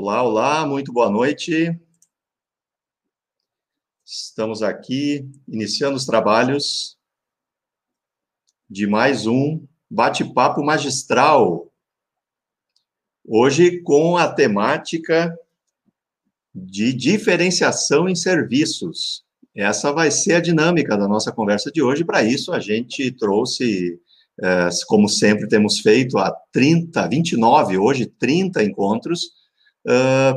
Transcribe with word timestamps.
Olá, 0.00 0.22
olá, 0.22 0.64
muito 0.64 0.92
boa 0.92 1.10
noite. 1.10 1.76
Estamos 4.06 4.62
aqui 4.62 5.28
iniciando 5.48 5.96
os 5.96 6.06
trabalhos 6.06 6.96
de 8.70 8.86
mais 8.86 9.26
um 9.26 9.66
bate-papo 9.90 10.62
magistral. 10.62 11.68
Hoje 13.26 13.82
com 13.82 14.16
a 14.16 14.32
temática 14.32 15.36
de 16.54 16.92
diferenciação 16.92 18.08
em 18.08 18.14
serviços. 18.14 19.24
Essa 19.52 19.92
vai 19.92 20.12
ser 20.12 20.34
a 20.34 20.40
dinâmica 20.40 20.96
da 20.96 21.08
nossa 21.08 21.32
conversa 21.32 21.72
de 21.72 21.82
hoje. 21.82 22.04
Para 22.04 22.22
isso, 22.22 22.52
a 22.52 22.60
gente 22.60 23.10
trouxe, 23.10 24.00
eh, 24.40 24.68
como 24.86 25.08
sempre 25.08 25.48
temos 25.48 25.80
feito, 25.80 26.18
há 26.18 26.30
30, 26.52 27.04
29, 27.08 27.78
hoje 27.78 28.06
30 28.06 28.62
encontros, 28.62 29.36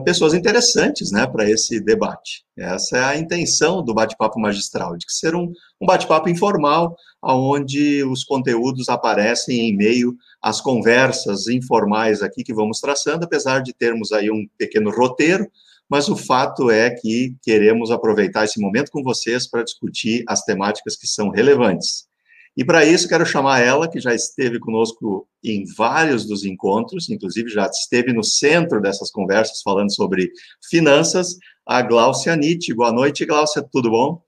pessoas 0.06 0.34
interessantes 0.34 1.12
né, 1.12 1.28
para 1.28 1.50
esse 1.50 1.80
debate. 1.80 2.44
Essa 2.58 2.98
é 2.98 3.04
a 3.04 3.18
intenção 3.18 3.84
do 3.84 3.94
bate-papo 3.94 4.40
magistral, 4.40 4.96
de 4.96 5.06
ser 5.10 5.36
um, 5.36 5.52
um 5.82 5.86
bate-papo 5.86 6.30
informal, 6.30 6.96
onde 7.24 8.04
os 8.04 8.24
conteúdos 8.24 8.88
aparecem 8.88 9.70
em 9.70 9.76
meio 9.76 10.16
às 10.42 10.62
conversas 10.62 11.48
informais 11.48 12.22
aqui 12.22 12.44
que 12.44 12.54
vamos 12.54 12.80
traçando, 12.80 13.26
apesar 13.26 13.62
de 13.62 13.74
termos 13.74 14.12
aí 14.12 14.32
um 14.32 14.46
pequeno 14.58 14.90
roteiro, 14.90 15.50
mas 15.90 16.08
o 16.08 16.16
fato 16.16 16.72
é 16.72 16.90
que 16.90 17.36
queremos 17.44 17.92
aproveitar 17.92 18.46
esse 18.46 18.62
momento 18.62 18.92
com 18.92 19.04
vocês 19.04 19.50
para 19.50 19.64
discutir 19.64 20.24
as 20.28 20.44
temáticas 20.44 20.96
que 20.96 21.06
são 21.06 21.30
relevantes. 21.30 22.11
E 22.56 22.66
para 22.66 22.84
isso, 22.84 23.08
quero 23.08 23.26
chamar 23.26 23.62
ela, 23.62 23.90
que 23.90 24.00
já 24.00 24.14
esteve 24.14 24.60
conosco 24.60 25.26
em 25.44 25.64
vários 25.78 26.28
dos 26.28 26.44
encontros, 26.44 27.10
inclusive 27.10 27.50
já 27.50 27.66
esteve 27.66 28.12
no 28.12 28.24
centro 28.24 28.82
dessas 28.82 29.10
conversas 29.10 29.62
falando 29.64 29.94
sobre 29.94 30.30
finanças, 30.70 31.38
a 31.66 31.82
Glaucia 31.82 32.36
Nietzsche. 32.36 32.74
Boa 32.74 32.92
noite, 32.92 33.26
Glaucia, 33.26 33.66
tudo 33.72 33.90
bom? 33.90 34.22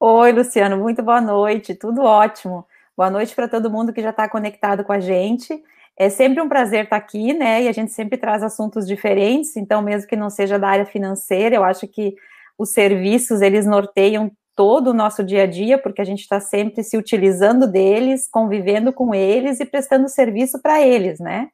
Oi, 0.00 0.32
Luciano, 0.32 0.78
muito 0.78 1.02
boa 1.02 1.20
noite, 1.20 1.74
tudo 1.74 2.02
ótimo. 2.02 2.66
Boa 2.96 3.10
noite 3.10 3.34
para 3.34 3.48
todo 3.48 3.70
mundo 3.70 3.92
que 3.92 4.00
já 4.00 4.10
está 4.10 4.26
conectado 4.26 4.82
com 4.82 4.92
a 4.92 5.00
gente. 5.00 5.62
É 5.98 6.08
sempre 6.08 6.40
um 6.40 6.48
prazer 6.48 6.84
estar 6.84 6.96
aqui, 6.96 7.34
né? 7.34 7.64
E 7.64 7.68
a 7.68 7.72
gente 7.72 7.92
sempre 7.92 8.16
traz 8.16 8.42
assuntos 8.42 8.86
diferentes, 8.86 9.56
então, 9.56 9.82
mesmo 9.82 10.08
que 10.08 10.16
não 10.16 10.30
seja 10.30 10.58
da 10.58 10.68
área 10.68 10.86
financeira, 10.86 11.56
eu 11.56 11.64
acho 11.64 11.86
que 11.86 12.14
os 12.58 12.70
serviços 12.70 13.42
eles 13.42 13.66
norteiam 13.66 14.30
todo 14.56 14.88
o 14.88 14.94
nosso 14.94 15.22
dia 15.22 15.42
a 15.42 15.46
dia, 15.46 15.76
porque 15.76 16.00
a 16.00 16.04
gente 16.04 16.20
está 16.20 16.40
sempre 16.40 16.82
se 16.82 16.96
utilizando 16.96 17.70
deles, 17.70 18.26
convivendo 18.28 18.92
com 18.92 19.14
eles 19.14 19.60
e 19.60 19.66
prestando 19.66 20.08
serviço 20.08 20.60
para 20.62 20.80
eles, 20.82 21.20
né? 21.20 21.48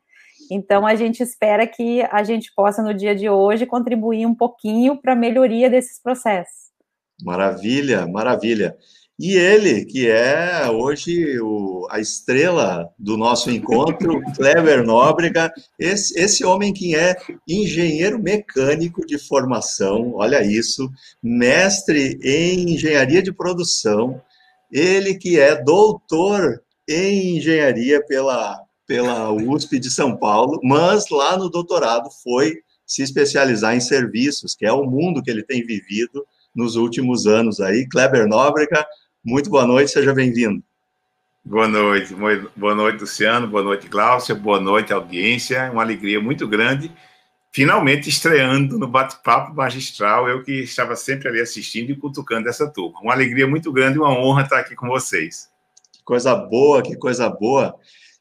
Então 0.50 0.86
a 0.86 0.94
gente 0.94 1.22
espera 1.22 1.66
que 1.66 2.02
a 2.02 2.22
gente 2.22 2.52
possa 2.54 2.82
no 2.82 2.94
dia 2.94 3.14
de 3.14 3.28
hoje 3.28 3.66
contribuir 3.66 4.24
um 4.24 4.34
pouquinho 4.34 4.96
para 4.96 5.12
a 5.12 5.16
melhoria 5.16 5.68
desses 5.68 6.00
processos. 6.00 6.70
Maravilha, 7.22 8.06
maravilha. 8.06 8.76
E 9.24 9.36
ele, 9.36 9.84
que 9.84 10.08
é 10.10 10.68
hoje 10.68 11.38
o, 11.40 11.86
a 11.88 12.00
estrela 12.00 12.92
do 12.98 13.16
nosso 13.16 13.52
encontro, 13.52 14.20
Kleber 14.34 14.84
Nóbrega, 14.84 15.52
esse, 15.78 16.18
esse 16.18 16.44
homem 16.44 16.72
que 16.72 16.96
é 16.96 17.14
engenheiro 17.46 18.20
mecânico 18.20 19.06
de 19.06 19.18
formação, 19.18 20.14
olha 20.14 20.42
isso, 20.42 20.90
mestre 21.22 22.18
em 22.20 22.74
engenharia 22.74 23.22
de 23.22 23.32
produção, 23.32 24.20
ele 24.72 25.14
que 25.14 25.38
é 25.38 25.54
doutor 25.54 26.60
em 26.88 27.36
engenharia 27.36 28.04
pela, 28.04 28.60
pela 28.88 29.30
USP 29.30 29.78
de 29.78 29.88
São 29.88 30.16
Paulo, 30.16 30.58
mas 30.64 31.10
lá 31.10 31.36
no 31.36 31.48
doutorado 31.48 32.10
foi 32.24 32.56
se 32.84 33.04
especializar 33.04 33.76
em 33.76 33.80
serviços, 33.80 34.56
que 34.56 34.66
é 34.66 34.72
o 34.72 34.82
mundo 34.82 35.22
que 35.22 35.30
ele 35.30 35.44
tem 35.44 35.64
vivido 35.64 36.26
nos 36.54 36.76
últimos 36.76 37.26
anos 37.26 37.60
aí. 37.60 37.88
Kleber 37.88 38.26
Nóbrega, 38.26 38.84
muito 39.24 39.48
boa 39.48 39.66
noite, 39.66 39.92
seja 39.92 40.12
bem-vindo. 40.12 40.62
Boa 41.44 41.68
noite, 41.68 42.14
boa 42.56 42.74
noite, 42.74 43.00
Luciano, 43.00 43.46
boa 43.46 43.62
noite, 43.62 43.88
Glaucia, 43.88 44.34
boa 44.34 44.60
noite, 44.60 44.92
audiência. 44.92 45.70
Uma 45.72 45.82
alegria 45.82 46.20
muito 46.20 46.46
grande, 46.46 46.92
finalmente 47.52 48.08
estreando 48.08 48.78
no 48.78 48.86
bate-papo 48.86 49.54
magistral, 49.54 50.28
eu 50.28 50.42
que 50.42 50.52
estava 50.62 50.96
sempre 50.96 51.28
ali 51.28 51.40
assistindo 51.40 51.90
e 51.90 51.96
cutucando 51.96 52.48
essa 52.48 52.68
turma. 52.68 53.00
Uma 53.00 53.12
alegria 53.12 53.46
muito 53.46 53.72
grande, 53.72 53.98
uma 53.98 54.10
honra 54.10 54.42
estar 54.42 54.58
aqui 54.58 54.74
com 54.74 54.88
vocês. 54.88 55.48
Que 55.92 56.02
coisa 56.04 56.34
boa, 56.34 56.82
que 56.82 56.96
coisa 56.96 57.28
boa. 57.28 57.74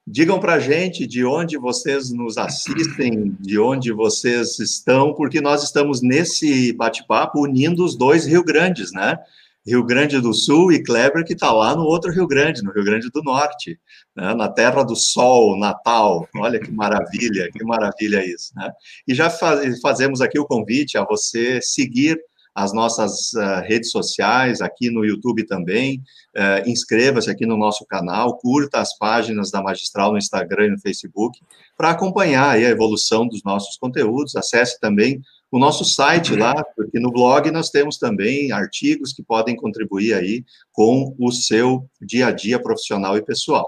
Digam 0.05 0.39
para 0.39 0.55
a 0.55 0.59
gente 0.59 1.05
de 1.05 1.23
onde 1.23 1.57
vocês 1.57 2.11
nos 2.11 2.37
assistem, 2.37 3.35
de 3.39 3.59
onde 3.59 3.91
vocês 3.91 4.59
estão, 4.59 5.13
porque 5.13 5.41
nós 5.41 5.63
estamos 5.63 6.01
nesse 6.01 6.73
bate-papo 6.73 7.41
unindo 7.41 7.85
os 7.85 7.95
dois 7.95 8.25
Rio 8.25 8.43
Grandes, 8.43 8.91
né? 8.91 9.17
Rio 9.65 9.83
Grande 9.83 10.19
do 10.19 10.33
Sul 10.33 10.71
e 10.71 10.81
Kleber, 10.81 11.23
que 11.23 11.33
está 11.33 11.51
lá 11.51 11.75
no 11.75 11.83
outro 11.83 12.11
Rio 12.11 12.27
Grande, 12.27 12.63
no 12.63 12.71
Rio 12.71 12.83
Grande 12.83 13.09
do 13.09 13.21
Norte, 13.21 13.79
né? 14.15 14.33
na 14.33 14.49
terra 14.49 14.83
do 14.83 14.95
sol, 14.95 15.57
Natal. 15.57 16.27
Olha 16.35 16.59
que 16.59 16.71
maravilha, 16.71 17.49
que 17.51 17.63
maravilha 17.63 18.25
isso. 18.25 18.51
Né? 18.55 18.71
E 19.07 19.13
já 19.13 19.29
faz, 19.29 19.79
fazemos 19.79 20.21
aqui 20.21 20.39
o 20.39 20.45
convite 20.45 20.97
a 20.97 21.03
você 21.03 21.61
seguir 21.61 22.19
as 22.53 22.73
nossas 22.73 23.31
uh, 23.33 23.61
redes 23.63 23.91
sociais, 23.91 24.61
aqui 24.61 24.89
no 24.89 25.05
YouTube 25.05 25.45
também. 25.45 26.03
Uh, 26.35 26.69
Inscreva-se 26.69 27.29
aqui 27.29 27.45
no 27.45 27.57
nosso 27.57 27.85
canal, 27.85 28.37
curta 28.37 28.79
as 28.79 28.97
páginas 28.97 29.51
da 29.51 29.61
Magistral 29.61 30.11
no 30.11 30.17
Instagram 30.17 30.67
e 30.67 30.71
no 30.71 30.79
Facebook, 30.79 31.39
para 31.81 31.89
acompanhar 31.89 32.51
a 32.51 32.59
evolução 32.59 33.27
dos 33.27 33.41
nossos 33.43 33.75
conteúdos. 33.75 34.35
Acesse 34.35 34.79
também 34.79 35.19
o 35.51 35.57
nosso 35.57 35.83
site 35.83 36.35
lá, 36.35 36.53
porque 36.75 36.99
no 36.99 37.11
blog 37.11 37.49
nós 37.49 37.71
temos 37.71 37.97
também 37.97 38.51
artigos 38.51 39.11
que 39.11 39.23
podem 39.23 39.55
contribuir 39.55 40.13
aí 40.13 40.45
com 40.71 41.15
o 41.17 41.31
seu 41.31 41.89
dia 41.99 42.27
a 42.27 42.31
dia 42.31 42.61
profissional 42.61 43.17
e 43.17 43.25
pessoal. 43.25 43.67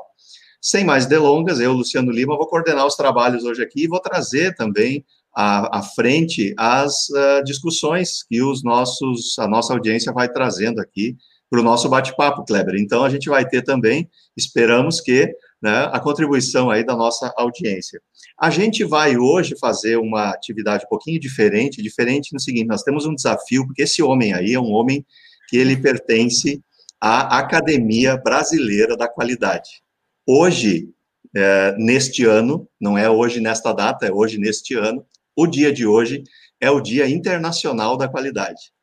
Sem 0.62 0.86
mais 0.86 1.08
delongas, 1.08 1.60
eu, 1.60 1.74
Luciano 1.74 2.12
Lima, 2.12 2.38
vou 2.38 2.46
coordenar 2.46 2.86
os 2.86 2.96
trabalhos 2.96 3.46
hoje 3.46 3.64
aqui 3.64 3.86
e 3.86 3.88
vou 3.88 4.00
trazer 4.00 4.56
também 4.56 5.04
à, 5.36 5.80
à 5.80 5.82
frente 5.82 6.54
as 6.56 7.10
uh, 7.10 7.44
discussões 7.44 8.22
que 8.30 8.44
os 8.44 8.64
nossos, 8.64 9.40
a 9.40 9.48
nossa 9.48 9.74
audiência 9.74 10.14
vai 10.14 10.32
trazendo 10.32 10.80
aqui 10.80 11.18
para 11.50 11.62
o 11.62 11.64
nosso 11.64 11.90
bate-papo, 11.90 12.46
Kleber. 12.46 12.76
Então, 12.76 13.04
a 13.04 13.10
gente 13.10 13.28
vai 13.28 13.44
ter 13.48 13.64
também, 13.64 14.08
esperamos 14.38 15.02
que, 15.02 15.36
né, 15.64 15.90
a 15.94 16.00
contribuição 16.02 16.70
aí 16.70 16.86
da 16.86 16.94
nossa 16.94 17.34
audiência. 17.38 18.02
A 18.38 18.50
gente 18.50 18.84
vai 18.84 19.16
hoje 19.16 19.56
fazer 19.58 19.96
uma 19.98 20.32
atividade 20.32 20.84
um 20.86 20.90
pouquinho 20.90 21.18
diferente, 21.18 21.82
diferente 21.82 22.34
no 22.34 22.40
seguinte, 22.40 22.68
nós 22.68 22.84
temos 22.84 23.06
um 23.06 23.16
desafio, 23.16 23.66
porque 23.66 23.84
esse 23.84 24.04
homem 24.04 24.34
aí 24.34 24.54
é 24.54 24.60
um 24.60 24.74
homem 24.74 25.06
que 25.48 25.56
ele 25.56 25.78
pertence 25.78 26.62
à 27.00 27.40
Academia 27.40 28.18
Brasileira 28.18 28.98
da 28.98 29.08
Qualidade. 29.08 29.82
Hoje, 30.28 30.90
é, 31.34 31.74
neste 31.78 32.26
ano, 32.26 32.68
não 32.80 32.98
é 32.98 33.10
hoje 33.10 33.40
nesta 33.40 33.72
data, 33.72 34.06
é 34.06 34.12
hoje 34.12 34.38
neste 34.38 34.76
ano, 34.76 35.06
o 35.34 35.48
dia 35.48 35.72
de 35.72 35.88
hoje 35.88 36.24
é 36.60 36.70
o 36.70 36.82
Dia 36.82 37.08
Internacional 37.08 37.96
da 37.96 38.10
Qualidade. 38.10 38.74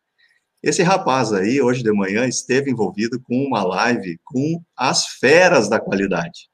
Esse 0.63 0.83
rapaz 0.83 1.33
aí, 1.33 1.61
hoje 1.61 1.83
de 1.83 1.93
manhã, 1.93 2.27
esteve 2.27 2.71
envolvido 2.71 3.21
com 3.21 3.35
uma 3.45 3.63
live 3.63 4.19
com 4.25 4.63
as 4.77 5.07
feras 5.07 5.69
da 5.69 5.79
qualidade. 5.81 6.50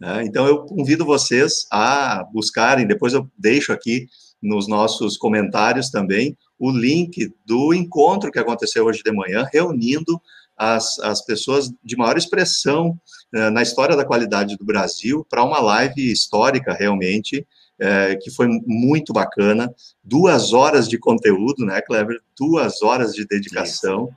Né? 0.00 0.24
Então, 0.24 0.46
eu 0.46 0.64
convido 0.64 1.04
vocês 1.04 1.66
a 1.70 2.24
buscarem, 2.32 2.86
depois 2.86 3.12
eu 3.12 3.28
deixo 3.36 3.72
aqui 3.72 4.06
nos 4.42 4.66
nossos 4.66 5.18
comentários 5.18 5.90
também 5.90 6.36
o 6.58 6.70
link 6.70 7.30
do 7.44 7.74
encontro 7.74 8.30
que 8.30 8.38
aconteceu 8.38 8.86
hoje 8.86 9.02
de 9.04 9.12
manhã, 9.12 9.46
reunindo 9.52 10.20
as, 10.56 10.98
as 11.00 11.24
pessoas 11.24 11.70
de 11.84 11.96
maior 11.96 12.16
expressão 12.16 12.98
uh, 13.34 13.50
na 13.50 13.62
história 13.62 13.96
da 13.96 14.04
qualidade 14.04 14.56
do 14.56 14.64
Brasil 14.64 15.26
para 15.28 15.44
uma 15.44 15.60
live 15.60 16.10
histórica, 16.10 16.72
realmente, 16.72 17.46
uh, 17.80 18.18
que 18.22 18.30
foi 18.30 18.46
muito 18.66 19.12
bacana. 19.12 19.72
Duas 20.02 20.52
horas 20.52 20.88
de 20.88 20.98
conteúdo, 20.98 21.64
né, 21.64 21.80
Clever? 21.82 22.20
Duas 22.38 22.82
horas 22.82 23.14
de 23.14 23.26
dedicação. 23.26 24.10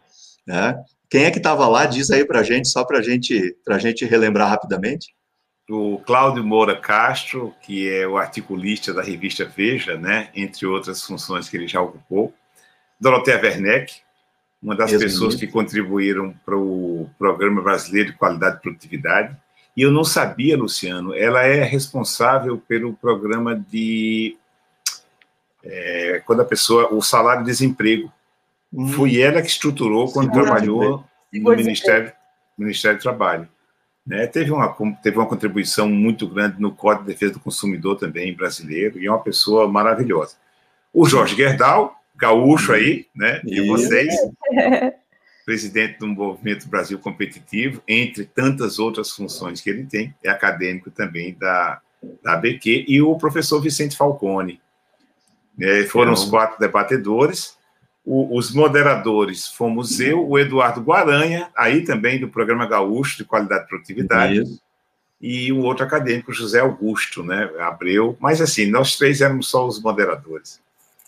Né? 0.46 0.78
Quem 1.10 1.24
é 1.24 1.32
que 1.32 1.38
estava 1.38 1.68
lá? 1.68 1.86
Diz 1.86 2.12
aí 2.12 2.26
para 2.26 2.42
a 2.42 2.44
gente, 2.44 2.68
só 2.68 2.84
para 2.84 3.02
gente, 3.02 3.56
a 3.70 3.78
gente 3.78 4.04
relembrar 4.04 4.50
rapidamente 4.50 5.14
o 5.70 6.00
Cláudio 6.00 6.44
Moura 6.44 6.76
Castro, 6.76 7.54
que 7.62 7.90
é 7.90 8.08
o 8.08 8.18
articulista 8.18 8.94
da 8.94 9.02
revista 9.02 9.46
Veja, 9.46 9.98
né, 9.98 10.30
entre 10.36 10.66
outras 10.66 11.04
funções 11.04 11.50
que 11.50 11.58
ele 11.58 11.68
já 11.68 11.82
ocupou, 11.82 12.34
Dorotea 13.00 13.40
Werneck, 13.42 14.02
uma 14.62 14.76
das 14.76 14.92
pessoas 14.92 15.36
que 15.36 15.48
contribuíram 15.48 16.34
para 16.46 16.58
o 16.58 17.10
Programa 17.18 17.62
Brasileiro 17.62 18.12
de 18.12 18.18
Qualidade 18.18 18.58
e 18.58 18.62
Produtividade, 18.62 19.38
e 19.76 19.82
eu 19.82 19.92
não 19.92 20.04
sabia, 20.04 20.56
Luciano, 20.56 21.16
ela 21.16 21.42
é 21.44 21.64
responsável 21.64 22.62
pelo 22.68 22.94
programa 22.94 23.56
de 23.56 24.38
é, 25.64 26.22
quando 26.26 26.42
a 26.42 26.46
pessoa, 26.46 26.94
o 26.94 27.02
salário 27.02 27.44
desemprego. 27.44 28.12
Hum. 28.72 28.88
Foi 28.90 29.20
ela 29.20 29.42
que 29.42 29.48
estruturou 29.48 30.12
quando 30.12 30.28
Segura 30.28 30.44
trabalhou 30.44 31.06
no 31.32 31.56
Ministério, 31.56 32.12
Ministério 32.58 33.00
do 33.00 33.02
Trabalho. 33.02 33.48
Né? 34.06 34.28
Teve, 34.28 34.52
uma, 34.52 34.76
teve 35.02 35.18
uma 35.18 35.28
contribuição 35.28 35.88
muito 35.90 36.28
grande 36.28 36.62
no 36.62 36.74
Código 36.74 37.06
de 37.06 37.14
Defesa 37.14 37.34
do 37.34 37.40
Consumidor 37.40 37.98
também 37.98 38.34
brasileiro 38.34 39.00
e 39.00 39.08
é 39.08 39.10
uma 39.12 39.24
pessoa 39.24 39.68
maravilhosa. 39.68 40.36
o 40.94 41.06
Jorge 41.06 41.36
Gerdau, 41.36 41.96
gaúcho 42.16 42.74
aí, 42.74 43.08
né? 43.16 43.42
E 43.46 43.66
vocês, 43.68 44.14
presidente 45.46 46.00
do 46.00 46.08
Movimento 46.08 46.68
Brasil 46.68 47.00
Competitivo, 47.00 47.82
entre 47.88 48.26
tantas 48.26 48.78
outras 48.78 49.12
funções 49.12 49.62
que 49.62 49.70
ele 49.70 49.86
tem, 49.86 50.14
é 50.24 50.30
acadêmico 50.30 50.92
também 50.92 51.34
da, 51.34 51.82
da 52.22 52.34
ABQ, 52.34 52.86
e 52.88 53.02
o 53.02 53.18
professor 53.18 53.62
Vicente 53.62 53.98
Falcone. 53.98 54.62
É, 55.60 55.84
foram 55.84 56.14
os 56.14 56.26
quatro 56.26 56.60
debatedores. 56.60 57.58
O, 58.06 58.38
os 58.38 58.52
moderadores 58.54 59.48
fomos 59.48 60.00
eu, 60.00 60.28
o 60.28 60.38
Eduardo 60.38 60.82
Guaranha, 60.82 61.50
aí 61.56 61.84
também 61.84 62.20
do 62.20 62.28
Programa 62.28 62.68
Gaúcho 62.68 63.18
de 63.18 63.26
Qualidade 63.26 63.64
e 63.64 63.68
Produtividade, 63.68 64.42
Isso. 64.42 64.62
e 65.22 65.52
o 65.54 65.60
outro 65.60 65.86
acadêmico, 65.86 66.34
José 66.34 66.60
Augusto, 66.60 67.24
né, 67.24 67.50
Abreu. 67.60 68.18
Mas 68.20 68.42
assim, 68.42 68.66
nós 68.66 68.98
três 68.98 69.22
éramos 69.22 69.48
só 69.50 69.66
os 69.66 69.82
moderadores. 69.82 70.60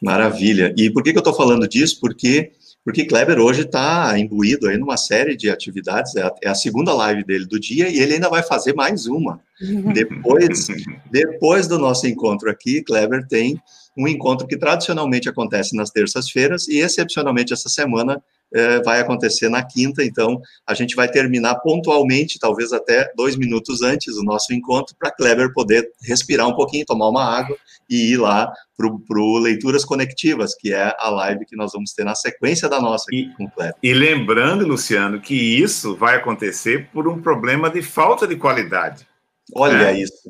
Maravilha. 0.02 0.74
E 0.78 0.90
por 0.90 1.04
que, 1.04 1.12
que 1.12 1.18
eu 1.18 1.22
estou 1.22 1.36
falando 1.36 1.68
disso? 1.68 2.00
Porque 2.00 2.52
porque 2.86 3.04
Kleber 3.04 3.40
hoje 3.40 3.62
está 3.62 4.18
imbuído 4.18 4.68
aí 4.68 4.78
numa 4.78 4.96
série 4.96 5.36
de 5.36 5.50
atividades, 5.50 6.16
é 6.16 6.22
a, 6.22 6.32
é 6.44 6.50
a, 6.50 6.54
segunda 6.54 6.94
live 6.94 7.24
dele 7.24 7.48
do 7.48 7.60
dia 7.60 7.90
e 7.90 7.98
ele 7.98 8.14
ainda 8.14 8.30
vai 8.30 8.44
fazer 8.44 8.76
mais 8.76 9.08
uma. 9.08 9.42
Depois, 9.92 10.68
depois 11.10 11.68
do 11.68 11.80
nosso 11.80 12.06
encontro 12.06 12.48
aqui, 12.48 12.84
Kleber 12.84 13.26
tem 13.26 13.60
um 13.98 14.08
encontro 14.08 14.48
que 14.48 14.58
tradicionalmente 14.58 15.30
acontece 15.30 15.76
nas 15.76 15.90
terças-feiras 15.90 16.68
e 16.68 16.80
excepcionalmente 16.80 17.54
essa 17.54 17.70
semana 17.70 18.22
é, 18.54 18.82
vai 18.82 19.00
acontecer 19.00 19.50
na 19.50 19.64
quinta, 19.64 20.04
então 20.04 20.40
a 20.66 20.74
gente 20.74 20.96
vai 20.96 21.10
terminar 21.10 21.56
pontualmente, 21.56 22.40
talvez 22.40 22.72
até 22.72 23.12
dois 23.16 23.36
minutos 23.36 23.82
antes 23.82 24.16
do 24.16 24.24
nosso 24.24 24.54
encontro, 24.54 24.96
para 24.98 25.12
Kleber 25.12 25.52
poder 25.54 25.90
respirar 26.02 26.48
um 26.48 26.56
pouquinho, 26.56 26.86
tomar 26.86 27.10
uma 27.10 27.24
água 27.24 27.58
e 27.90 28.14
ir 28.14 28.18
lá 28.18 28.52
para 28.78 29.20
o 29.20 29.38
Leituras 29.40 29.86
Conectivas, 29.86 30.56
que 30.56 30.74
é 30.74 30.96
a 30.98 31.10
live 31.10 31.46
que 31.46 31.56
nós 31.56 31.72
vamos 31.74 31.94
ter 31.94 32.04
na 32.04 32.16
sequência 32.16 32.70
da 32.70 32.80
nossa 32.82 33.06
e, 33.12 33.30
com 33.36 33.50
Kleber. 33.50 33.76
E 33.82 33.94
lembrando, 33.94 34.68
Luciano, 34.68 35.20
que 35.20 35.36
isso 35.36 35.96
vai 35.96 36.16
acontecer 36.16 36.90
por 36.92 37.08
um 37.08 37.22
problema 37.22 37.70
de 37.70 37.82
falta 37.82 38.28
de 38.28 38.36
qualidade. 38.36 39.08
Olha 39.54 39.78
né? 39.78 40.00
isso. 40.00 40.30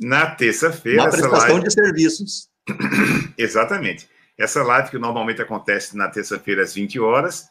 Na 0.00 0.26
terça-feira. 0.34 1.04
Na 1.04 1.10
prestação 1.10 1.56
live... 1.56 1.68
de 1.68 1.72
serviços. 1.72 2.49
Exatamente. 3.36 4.08
Essa 4.38 4.62
live 4.62 4.90
que 4.90 4.98
normalmente 4.98 5.42
acontece 5.42 5.96
na 5.96 6.08
terça-feira 6.08 6.62
às 6.62 6.74
20 6.74 6.98
horas, 6.98 7.48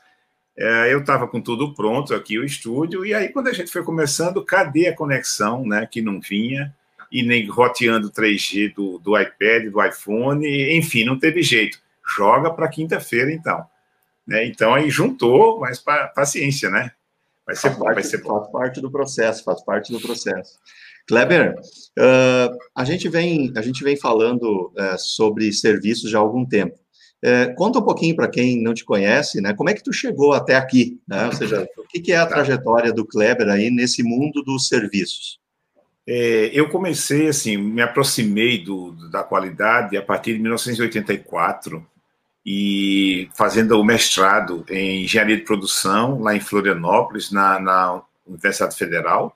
é, 0.57 0.93
eu 0.93 0.99
estava 0.99 1.27
com 1.27 1.39
tudo 1.39 1.73
pronto 1.73 2.13
aqui, 2.13 2.37
o 2.37 2.43
estúdio, 2.43 3.05
e 3.05 3.13
aí 3.13 3.29
quando 3.29 3.47
a 3.47 3.53
gente 3.53 3.71
foi 3.71 3.83
começando, 3.83 4.43
cadê 4.43 4.87
a 4.87 4.95
conexão, 4.95 5.65
né, 5.65 5.87
que 5.89 6.01
não 6.01 6.19
vinha, 6.19 6.75
e 7.11 7.23
nem 7.23 7.47
roteando 7.47 8.11
3G 8.11 8.73
do, 8.73 8.99
do 8.99 9.19
iPad, 9.19 9.71
do 9.71 9.83
iPhone, 9.83 10.45
enfim, 10.77 11.05
não 11.05 11.17
teve 11.17 11.41
jeito. 11.41 11.79
Joga 12.05 12.51
para 12.51 12.67
quinta-feira, 12.67 13.31
então. 13.31 13.65
Né? 14.27 14.45
Então 14.45 14.73
aí 14.73 14.89
juntou, 14.89 15.59
mas 15.59 15.79
pa, 15.79 16.07
paciência, 16.07 16.69
né? 16.69 16.91
Vai 17.45 17.55
ser 17.55 17.69
faz 17.69 17.77
bom, 17.77 17.85
parte, 17.85 17.95
vai 17.95 18.03
ser 18.03 18.21
bom. 18.21 18.39
Faz 18.39 18.51
parte 18.51 18.81
do 18.81 18.91
processo, 18.91 19.43
faz 19.43 19.63
parte 19.63 19.91
do 19.91 19.99
processo. 19.99 20.59
Kleber, 21.09 21.55
uh, 21.97 22.55
a, 22.75 22.85
gente 22.85 23.09
vem, 23.09 23.51
a 23.55 23.63
gente 23.63 23.83
vem 23.83 23.97
falando 23.97 24.71
uh, 24.77 24.97
sobre 24.99 25.51
serviços 25.51 26.11
já 26.11 26.19
há 26.19 26.21
algum 26.21 26.45
tempo. 26.45 26.77
Uh, 27.25 27.53
conta 27.55 27.79
um 27.79 27.83
pouquinho 27.83 28.15
para 28.15 28.27
quem 28.27 28.61
não 28.61 28.75
te 28.75 28.85
conhece, 28.85 29.41
né? 29.41 29.53
Como 29.53 29.71
é 29.71 29.73
que 29.73 29.83
tu 29.83 29.91
chegou 29.91 30.33
até 30.33 30.55
aqui? 30.55 31.01
Né? 31.07 31.25
Ou 31.25 31.33
seja, 31.33 31.67
o 31.77 31.87
que, 31.87 31.99
que 31.99 32.11
é 32.11 32.17
a 32.17 32.27
tá. 32.27 32.35
trajetória 32.35 32.93
do 32.93 33.03
Kleber 33.03 33.49
aí 33.49 33.71
nesse 33.71 34.03
mundo 34.03 34.43
dos 34.43 34.67
serviços? 34.67 35.39
É, 36.07 36.51
eu 36.53 36.69
comecei 36.69 37.27
assim, 37.27 37.57
me 37.57 37.81
aproximei 37.81 38.63
do, 38.63 38.91
da 39.09 39.23
qualidade 39.23 39.97
a 39.97 40.01
partir 40.03 40.33
de 40.33 40.39
1984 40.39 41.83
e 42.45 43.29
fazendo 43.35 43.79
o 43.79 43.83
mestrado 43.83 44.63
em 44.69 45.05
engenharia 45.05 45.37
de 45.37 45.43
produção 45.43 46.19
lá 46.21 46.35
em 46.35 46.39
Florianópolis, 46.39 47.31
na, 47.31 47.59
na 47.59 48.01
Universidade 48.27 48.75
Federal. 48.75 49.35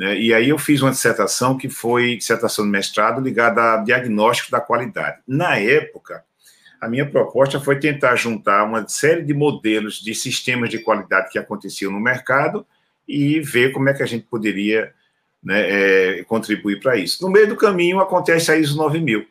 Né? 0.00 0.18
E 0.18 0.32
aí 0.32 0.48
eu 0.48 0.56
fiz 0.56 0.80
uma 0.80 0.90
dissertação 0.90 1.58
que 1.58 1.68
foi 1.68 2.16
dissertação 2.16 2.64
de 2.64 2.70
mestrado 2.70 3.20
ligada 3.20 3.74
a 3.74 3.76
diagnóstico 3.76 4.50
da 4.50 4.58
qualidade. 4.58 5.18
Na 5.28 5.58
época, 5.58 6.24
a 6.80 6.88
minha 6.88 7.04
proposta 7.04 7.60
foi 7.60 7.78
tentar 7.78 8.16
juntar 8.16 8.64
uma 8.64 8.88
série 8.88 9.22
de 9.22 9.34
modelos 9.34 10.00
de 10.00 10.14
sistemas 10.14 10.70
de 10.70 10.78
qualidade 10.78 11.28
que 11.30 11.38
aconteciam 11.38 11.92
no 11.92 12.00
mercado 12.00 12.66
e 13.06 13.40
ver 13.40 13.72
como 13.72 13.90
é 13.90 13.92
que 13.92 14.02
a 14.02 14.06
gente 14.06 14.24
poderia 14.24 14.90
né, 15.44 15.66
é, 16.20 16.24
contribuir 16.24 16.80
para 16.80 16.96
isso. 16.96 17.22
No 17.22 17.30
meio 17.30 17.48
do 17.48 17.56
caminho 17.56 18.00
acontece 18.00 18.50
a 18.50 18.56
ISO 18.56 18.78
9000. 18.78 19.26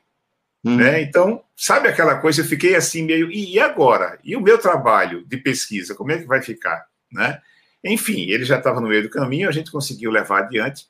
Hum. 0.66 0.76
Né? 0.76 1.02
Então, 1.02 1.42
sabe 1.56 1.88
aquela 1.88 2.20
coisa? 2.20 2.42
Eu 2.42 2.46
fiquei 2.46 2.76
assim 2.76 3.04
meio. 3.06 3.32
E, 3.32 3.56
e 3.56 3.60
agora? 3.60 4.20
E 4.24 4.36
o 4.36 4.42
meu 4.42 4.60
trabalho 4.60 5.26
de 5.26 5.38
pesquisa? 5.38 5.96
Como 5.96 6.12
é 6.12 6.20
que 6.20 6.28
vai 6.28 6.44
ficar? 6.44 6.86
Né? 7.12 7.42
Enfim, 7.84 8.30
ele 8.30 8.44
já 8.44 8.58
estava 8.58 8.82
no 8.82 8.90
meio 8.90 9.04
do 9.04 9.10
caminho, 9.10 9.48
a 9.48 9.52
gente 9.52 9.72
conseguiu 9.72 10.12
levar 10.12 10.44
adiante. 10.44 10.88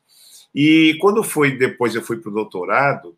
E 0.54 0.98
quando 1.00 1.24
foi 1.24 1.58
depois 1.58 1.94
eu 1.94 2.02
fui 2.02 2.18
para 2.18 2.30
o 2.30 2.34
doutorado, 2.34 3.16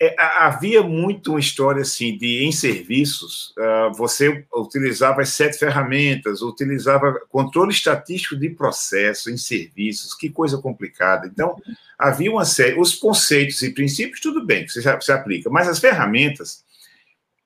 é, 0.00 0.14
havia 0.18 0.82
muito 0.82 1.30
uma 1.30 1.40
história 1.40 1.82
assim 1.82 2.18
de 2.18 2.44
em 2.44 2.50
serviços 2.50 3.54
uh, 3.56 3.94
você 3.94 4.44
utilizava 4.52 5.22
as 5.22 5.30
sete 5.30 5.56
ferramentas, 5.56 6.42
utilizava 6.42 7.20
controle 7.28 7.70
estatístico 7.70 8.36
de 8.36 8.50
processo 8.50 9.30
em 9.30 9.36
serviços, 9.36 10.12
que 10.12 10.28
coisa 10.28 10.58
complicada. 10.58 11.26
Então 11.26 11.56
havia 11.96 12.30
uma 12.30 12.44
série, 12.44 12.78
os 12.78 12.94
conceitos 12.94 13.62
e 13.62 13.72
princípios 13.72 14.20
tudo 14.20 14.44
bem, 14.44 14.66
você, 14.66 14.82
você 14.82 15.12
aplica, 15.12 15.48
mas 15.48 15.68
as 15.68 15.78
ferramentas 15.78 16.64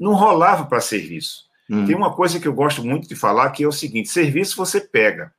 não 0.00 0.14
rolava 0.14 0.64
para 0.64 0.80
serviço. 0.80 1.47
Hum. 1.68 1.86
Tem 1.86 1.94
uma 1.94 2.14
coisa 2.14 2.40
que 2.40 2.48
eu 2.48 2.52
gosto 2.52 2.84
muito 2.84 3.08
de 3.08 3.14
falar 3.14 3.50
que 3.50 3.62
é 3.62 3.68
o 3.68 3.72
seguinte: 3.72 4.08
serviço 4.08 4.56
você 4.56 4.80
pega, 4.80 5.32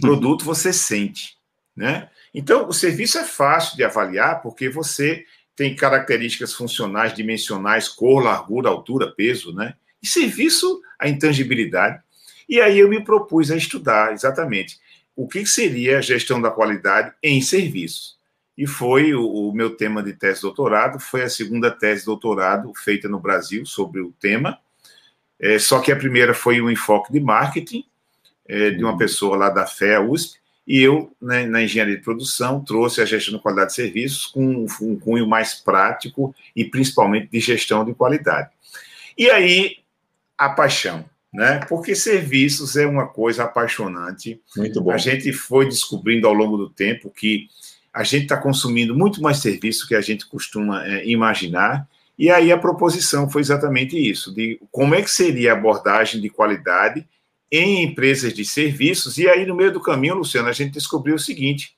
produto 0.00 0.44
você 0.44 0.72
sente, 0.72 1.36
né? 1.74 2.08
Então, 2.32 2.68
o 2.68 2.72
serviço 2.72 3.18
é 3.18 3.24
fácil 3.24 3.76
de 3.76 3.82
avaliar 3.82 4.40
porque 4.40 4.68
você 4.68 5.24
tem 5.56 5.74
características 5.74 6.54
funcionais, 6.54 7.12
dimensionais, 7.12 7.88
cor, 7.88 8.22
largura, 8.22 8.68
altura, 8.68 9.12
peso, 9.12 9.52
né? 9.52 9.74
E 10.02 10.06
serviço, 10.06 10.80
a 10.98 11.08
intangibilidade. 11.08 12.00
E 12.48 12.60
aí 12.60 12.78
eu 12.78 12.88
me 12.88 13.04
propus 13.04 13.50
a 13.50 13.56
estudar 13.56 14.12
exatamente 14.12 14.78
o 15.14 15.28
que 15.28 15.44
seria 15.44 15.98
a 15.98 16.00
gestão 16.00 16.40
da 16.40 16.50
qualidade 16.50 17.12
em 17.22 17.42
serviços. 17.42 18.18
E 18.56 18.66
foi 18.66 19.14
o, 19.14 19.22
o 19.22 19.52
meu 19.52 19.76
tema 19.76 20.02
de 20.02 20.12
tese 20.12 20.36
de 20.36 20.42
doutorado, 20.42 20.98
foi 20.98 21.22
a 21.22 21.28
segunda 21.28 21.70
tese 21.70 22.00
de 22.00 22.06
doutorado 22.06 22.72
feita 22.74 23.08
no 23.08 23.20
Brasil 23.20 23.66
sobre 23.66 24.00
o 24.00 24.12
tema. 24.12 24.58
É, 25.40 25.58
só 25.58 25.80
que 25.80 25.90
a 25.90 25.96
primeira 25.96 26.34
foi 26.34 26.60
um 26.60 26.70
enfoque 26.70 27.12
de 27.12 27.20
marketing, 27.20 27.84
é, 28.46 28.70
de 28.70 28.82
uma 28.82 28.92
uhum. 28.92 28.98
pessoa 28.98 29.36
lá 29.36 29.48
da 29.48 29.66
FEA 29.66 30.00
USP, 30.00 30.38
e 30.66 30.80
eu, 30.80 31.10
né, 31.20 31.46
na 31.46 31.62
engenharia 31.62 31.96
de 31.96 32.02
produção, 32.02 32.62
trouxe 32.62 33.00
a 33.00 33.04
gestão 33.04 33.34
de 33.34 33.42
qualidade 33.42 33.70
de 33.70 33.76
serviços 33.76 34.26
com 34.26 34.66
um 34.82 34.96
cunho 34.98 35.26
mais 35.26 35.54
prático 35.54 36.34
e 36.54 36.64
principalmente 36.64 37.28
de 37.28 37.40
gestão 37.40 37.84
de 37.84 37.94
qualidade. 37.94 38.50
E 39.18 39.28
aí, 39.30 39.78
a 40.38 40.48
paixão, 40.48 41.04
né? 41.32 41.60
Porque 41.68 41.94
serviços 41.94 42.76
é 42.76 42.86
uma 42.86 43.06
coisa 43.06 43.44
apaixonante. 43.44 44.40
Muito 44.56 44.80
bom. 44.80 44.92
A 44.92 44.96
gente 44.96 45.32
foi 45.32 45.66
descobrindo 45.66 46.26
ao 46.26 46.34
longo 46.34 46.56
do 46.56 46.70
tempo 46.70 47.10
que 47.10 47.48
a 47.92 48.04
gente 48.04 48.22
está 48.22 48.36
consumindo 48.36 48.96
muito 48.96 49.20
mais 49.20 49.38
serviço 49.38 49.86
que 49.86 49.94
a 49.94 50.00
gente 50.00 50.26
costuma 50.26 50.86
é, 50.86 51.06
imaginar. 51.06 51.86
E 52.20 52.30
aí 52.30 52.52
a 52.52 52.58
proposição 52.58 53.30
foi 53.30 53.40
exatamente 53.40 53.96
isso, 53.96 54.30
de 54.34 54.60
como 54.70 54.94
é 54.94 55.00
que 55.00 55.10
seria 55.10 55.54
a 55.54 55.56
abordagem 55.56 56.20
de 56.20 56.28
qualidade 56.28 57.08
em 57.50 57.82
empresas 57.82 58.34
de 58.34 58.44
serviços. 58.44 59.16
E 59.16 59.26
aí, 59.26 59.46
no 59.46 59.56
meio 59.56 59.72
do 59.72 59.80
caminho, 59.80 60.16
Luciano, 60.16 60.46
a 60.46 60.52
gente 60.52 60.74
descobriu 60.74 61.14
o 61.14 61.18
seguinte: 61.18 61.74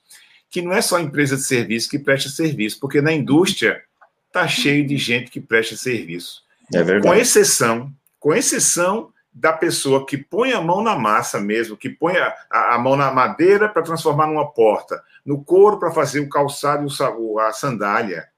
que 0.51 0.61
não 0.61 0.73
é 0.73 0.83
só 0.83 0.99
empresa 0.99 1.37
de 1.37 1.45
serviço 1.45 1.89
que 1.89 1.97
presta 1.97 2.29
serviço, 2.29 2.81
porque 2.81 3.01
na 3.01 3.13
indústria 3.13 3.85
está 4.27 4.49
cheio 4.49 4.85
de 4.85 4.97
gente 4.97 5.31
que 5.31 5.41
presta 5.41 5.77
serviço. 5.77 6.43
É 6.75 6.83
verdade. 6.83 7.07
Com 7.07 7.15
exceção, 7.15 7.93
com 8.19 8.35
exceção 8.35 9.13
da 9.33 9.53
pessoa 9.53 10.05
que 10.05 10.19
põe 10.19 10.51
a 10.51 10.61
mão 10.61 10.83
na 10.83 10.97
massa 10.97 11.41
mesmo, 11.41 11.77
que 11.77 11.89
põe 11.89 12.17
a, 12.17 12.35
a, 12.51 12.75
a 12.75 12.79
mão 12.81 12.97
na 12.97 13.13
madeira 13.13 13.69
para 13.69 13.83
transformar 13.83 14.27
numa 14.27 14.51
porta, 14.51 15.01
no 15.25 15.45
couro 15.45 15.79
para 15.79 15.93
fazer 15.93 16.19
o 16.19 16.29
calçado 16.29 16.85
e 16.85 17.05
o, 17.17 17.39
a 17.39 17.53
sandália. 17.53 18.32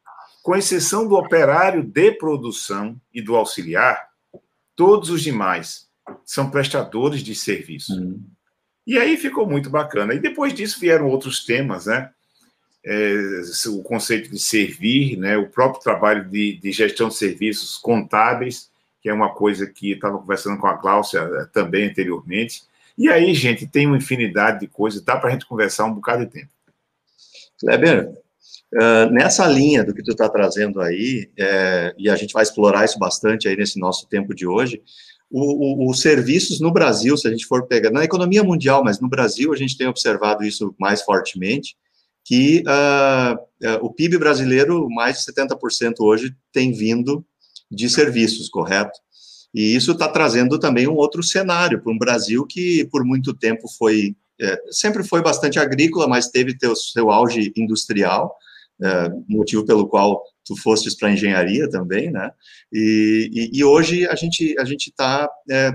Com 0.44 0.54
exceção 0.54 1.08
do 1.08 1.14
operário 1.14 1.82
de 1.82 2.12
produção 2.12 3.00
e 3.14 3.22
do 3.22 3.34
auxiliar, 3.34 4.10
todos 4.76 5.08
os 5.08 5.22
demais 5.22 5.88
são 6.22 6.50
prestadores 6.50 7.22
de 7.22 7.34
serviço. 7.34 7.94
Uhum. 7.94 8.22
E 8.86 8.98
aí 8.98 9.16
ficou 9.16 9.48
muito 9.48 9.70
bacana. 9.70 10.12
E 10.12 10.18
depois 10.18 10.52
disso 10.52 10.78
vieram 10.78 11.08
outros 11.08 11.46
temas, 11.46 11.86
né? 11.86 12.10
É, 12.84 13.14
o 13.68 13.82
conceito 13.82 14.30
de 14.30 14.38
servir, 14.38 15.16
né? 15.16 15.38
o 15.38 15.48
próprio 15.48 15.82
trabalho 15.82 16.28
de, 16.28 16.58
de, 16.58 16.72
gestão 16.72 17.08
de 17.08 17.14
serviços 17.14 17.78
contábeis, 17.78 18.70
que 19.00 19.08
é 19.08 19.14
uma 19.14 19.32
coisa 19.32 19.66
que 19.66 19.92
estava 19.92 20.18
conversando 20.18 20.60
com 20.60 20.66
a 20.66 20.76
Cláudia 20.76 21.20
é, 21.20 21.46
também 21.46 21.88
anteriormente. 21.88 22.64
E 22.98 23.08
aí, 23.08 23.32
gente, 23.32 23.66
tem 23.66 23.86
uma 23.86 23.96
infinidade 23.96 24.60
de 24.60 24.66
coisas, 24.66 25.00
dá 25.00 25.16
para 25.16 25.30
a 25.30 25.32
gente 25.32 25.46
conversar 25.46 25.86
um 25.86 25.94
bocado 25.94 26.26
de 26.26 26.32
tempo. 26.32 26.52
Kleber, 27.58 28.12
Uh, 28.74 29.10
nessa 29.12 29.46
linha 29.46 29.84
do 29.84 29.94
que 29.94 30.02
tu 30.02 30.10
está 30.10 30.28
trazendo 30.28 30.80
aí, 30.80 31.30
é, 31.38 31.94
e 31.96 32.10
a 32.10 32.16
gente 32.16 32.32
vai 32.32 32.42
explorar 32.42 32.84
isso 32.84 32.98
bastante 32.98 33.46
aí 33.46 33.56
nesse 33.56 33.78
nosso 33.78 34.08
tempo 34.08 34.34
de 34.34 34.46
hoje, 34.46 34.82
os 35.30 36.00
serviços 36.00 36.60
no 36.60 36.72
Brasil, 36.72 37.16
se 37.16 37.26
a 37.26 37.30
gente 37.30 37.46
for 37.46 37.66
pegar, 37.66 37.90
na 37.90 38.04
economia 38.04 38.44
mundial, 38.44 38.84
mas 38.84 39.00
no 39.00 39.08
Brasil 39.08 39.52
a 39.52 39.56
gente 39.56 39.76
tem 39.76 39.88
observado 39.88 40.44
isso 40.44 40.74
mais 40.78 41.02
fortemente, 41.02 41.76
que 42.24 42.62
uh, 42.66 43.34
uh, 43.34 43.84
o 43.84 43.92
PIB 43.92 44.18
brasileiro, 44.18 44.88
mais 44.88 45.18
de 45.18 45.32
70% 45.32 45.94
hoje, 46.00 46.34
tem 46.52 46.72
vindo 46.72 47.24
de 47.70 47.90
serviços, 47.90 48.48
correto? 48.48 48.98
E 49.52 49.74
isso 49.74 49.92
está 49.92 50.08
trazendo 50.08 50.58
também 50.58 50.88
um 50.88 50.94
outro 50.94 51.22
cenário 51.22 51.80
para 51.82 51.92
um 51.92 51.98
Brasil 51.98 52.46
que, 52.46 52.88
por 52.90 53.04
muito 53.04 53.34
tempo, 53.34 53.68
foi 53.68 54.16
é, 54.40 54.60
sempre 54.70 55.04
foi 55.04 55.22
bastante 55.22 55.58
agrícola, 55.58 56.08
mas 56.08 56.28
teve 56.28 56.56
teu, 56.56 56.74
seu 56.74 57.10
auge 57.10 57.52
industrial, 57.56 58.34
é, 58.82 59.08
motivo 59.28 59.64
pelo 59.64 59.86
qual 59.86 60.22
tu 60.44 60.56
fostes 60.56 60.96
para 60.96 61.10
engenharia 61.10 61.68
também, 61.70 62.10
né? 62.10 62.30
E, 62.72 63.30
e, 63.32 63.58
e, 63.58 63.64
hoje 63.64 64.06
a 64.06 64.14
gente 64.14 64.54
a 64.58 64.64
gente 64.64 64.88
está 64.88 65.28
é, 65.50 65.72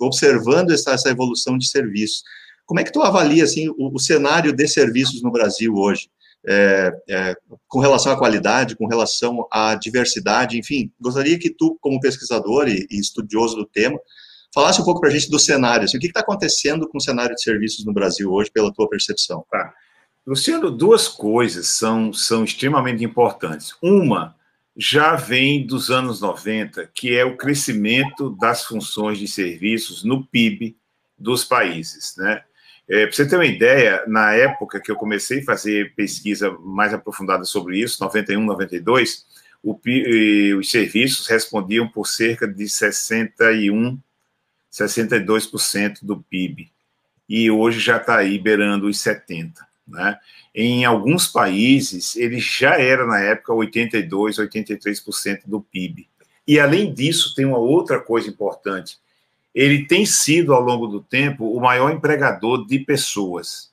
observando 0.00 0.70
essa, 0.70 0.92
essa 0.92 1.10
evolução 1.10 1.58
de 1.58 1.68
serviços. 1.68 2.22
Como 2.64 2.80
é 2.80 2.84
que 2.84 2.92
tu 2.92 3.02
avalia 3.02 3.44
assim 3.44 3.68
o, 3.70 3.94
o 3.94 3.98
cenário 3.98 4.52
de 4.52 4.68
serviços 4.68 5.22
no 5.22 5.32
Brasil 5.32 5.74
hoje? 5.74 6.08
É, 6.46 6.92
é, 7.10 7.36
com 7.66 7.80
relação 7.80 8.12
à 8.12 8.16
qualidade, 8.16 8.76
com 8.76 8.86
relação 8.86 9.46
à 9.50 9.74
diversidade, 9.74 10.56
enfim, 10.56 10.90
gostaria 11.00 11.38
que 11.38 11.50
tu, 11.50 11.76
como 11.80 12.00
pesquisador 12.00 12.68
e, 12.68 12.86
e 12.88 13.00
estudioso 13.00 13.56
do 13.56 13.66
tema, 13.66 13.98
falasse 14.54 14.80
um 14.80 14.84
pouco 14.84 15.00
para 15.00 15.10
a 15.10 15.12
gente 15.12 15.30
do 15.30 15.38
cenário. 15.38 15.84
Assim, 15.84 15.96
o 15.96 16.00
que 16.00 16.06
está 16.06 16.20
acontecendo 16.20 16.88
com 16.88 16.98
o 16.98 17.00
cenário 17.00 17.34
de 17.34 17.42
serviços 17.42 17.84
no 17.84 17.92
Brasil 17.92 18.30
hoje, 18.30 18.50
pela 18.50 18.72
tua 18.72 18.88
percepção? 18.88 19.44
Tá. 19.50 19.72
Luciano, 20.26 20.70
duas 20.70 21.08
coisas 21.08 21.68
são, 21.68 22.12
são 22.12 22.44
extremamente 22.44 23.02
importantes. 23.04 23.74
Uma 23.82 24.36
já 24.76 25.16
vem 25.16 25.66
dos 25.66 25.90
anos 25.90 26.20
90, 26.20 26.88
que 26.94 27.16
é 27.16 27.24
o 27.24 27.36
crescimento 27.36 28.30
das 28.38 28.64
funções 28.64 29.18
de 29.18 29.26
serviços 29.26 30.04
no 30.04 30.24
PIB 30.24 30.76
dos 31.18 31.44
países. 31.44 32.14
Né? 32.16 32.42
É, 32.88 33.06
Para 33.06 33.16
você 33.16 33.28
ter 33.28 33.36
uma 33.36 33.44
ideia, 33.44 34.04
na 34.06 34.34
época 34.34 34.80
que 34.80 34.90
eu 34.90 34.96
comecei 34.96 35.40
a 35.40 35.44
fazer 35.44 35.94
pesquisa 35.96 36.50
mais 36.60 36.94
aprofundada 36.94 37.44
sobre 37.44 37.78
isso, 37.80 38.00
91, 38.00 38.44
92, 38.44 39.26
o 39.62 39.74
PIB, 39.74 40.54
os 40.54 40.70
serviços 40.70 41.26
respondiam 41.26 41.88
por 41.88 42.06
cerca 42.06 42.46
de 42.46 42.68
61, 42.68 43.98
62% 44.72 45.98
do 46.02 46.18
PIB. 46.22 46.70
E 47.28 47.50
hoje 47.50 47.80
já 47.80 47.96
está 47.96 48.16
aí 48.18 48.38
beirando 48.38 48.86
os 48.86 48.98
70%. 48.98 49.52
Né? 49.86 50.18
Em 50.54 50.84
alguns 50.84 51.26
países, 51.26 52.14
ele 52.16 52.38
já 52.38 52.78
era, 52.78 53.06
na 53.06 53.20
época, 53.20 53.52
82%, 53.52 54.08
83% 54.08 55.40
do 55.46 55.60
PIB. 55.60 56.08
E, 56.46 56.58
além 56.58 56.92
disso, 56.92 57.34
tem 57.34 57.44
uma 57.44 57.58
outra 57.58 58.00
coisa 58.00 58.28
importante. 58.28 58.98
Ele 59.54 59.86
tem 59.86 60.04
sido, 60.04 60.52
ao 60.52 60.60
longo 60.60 60.86
do 60.86 61.00
tempo, 61.02 61.52
o 61.52 61.60
maior 61.60 61.90
empregador 61.90 62.66
de 62.66 62.78
pessoas. 62.78 63.70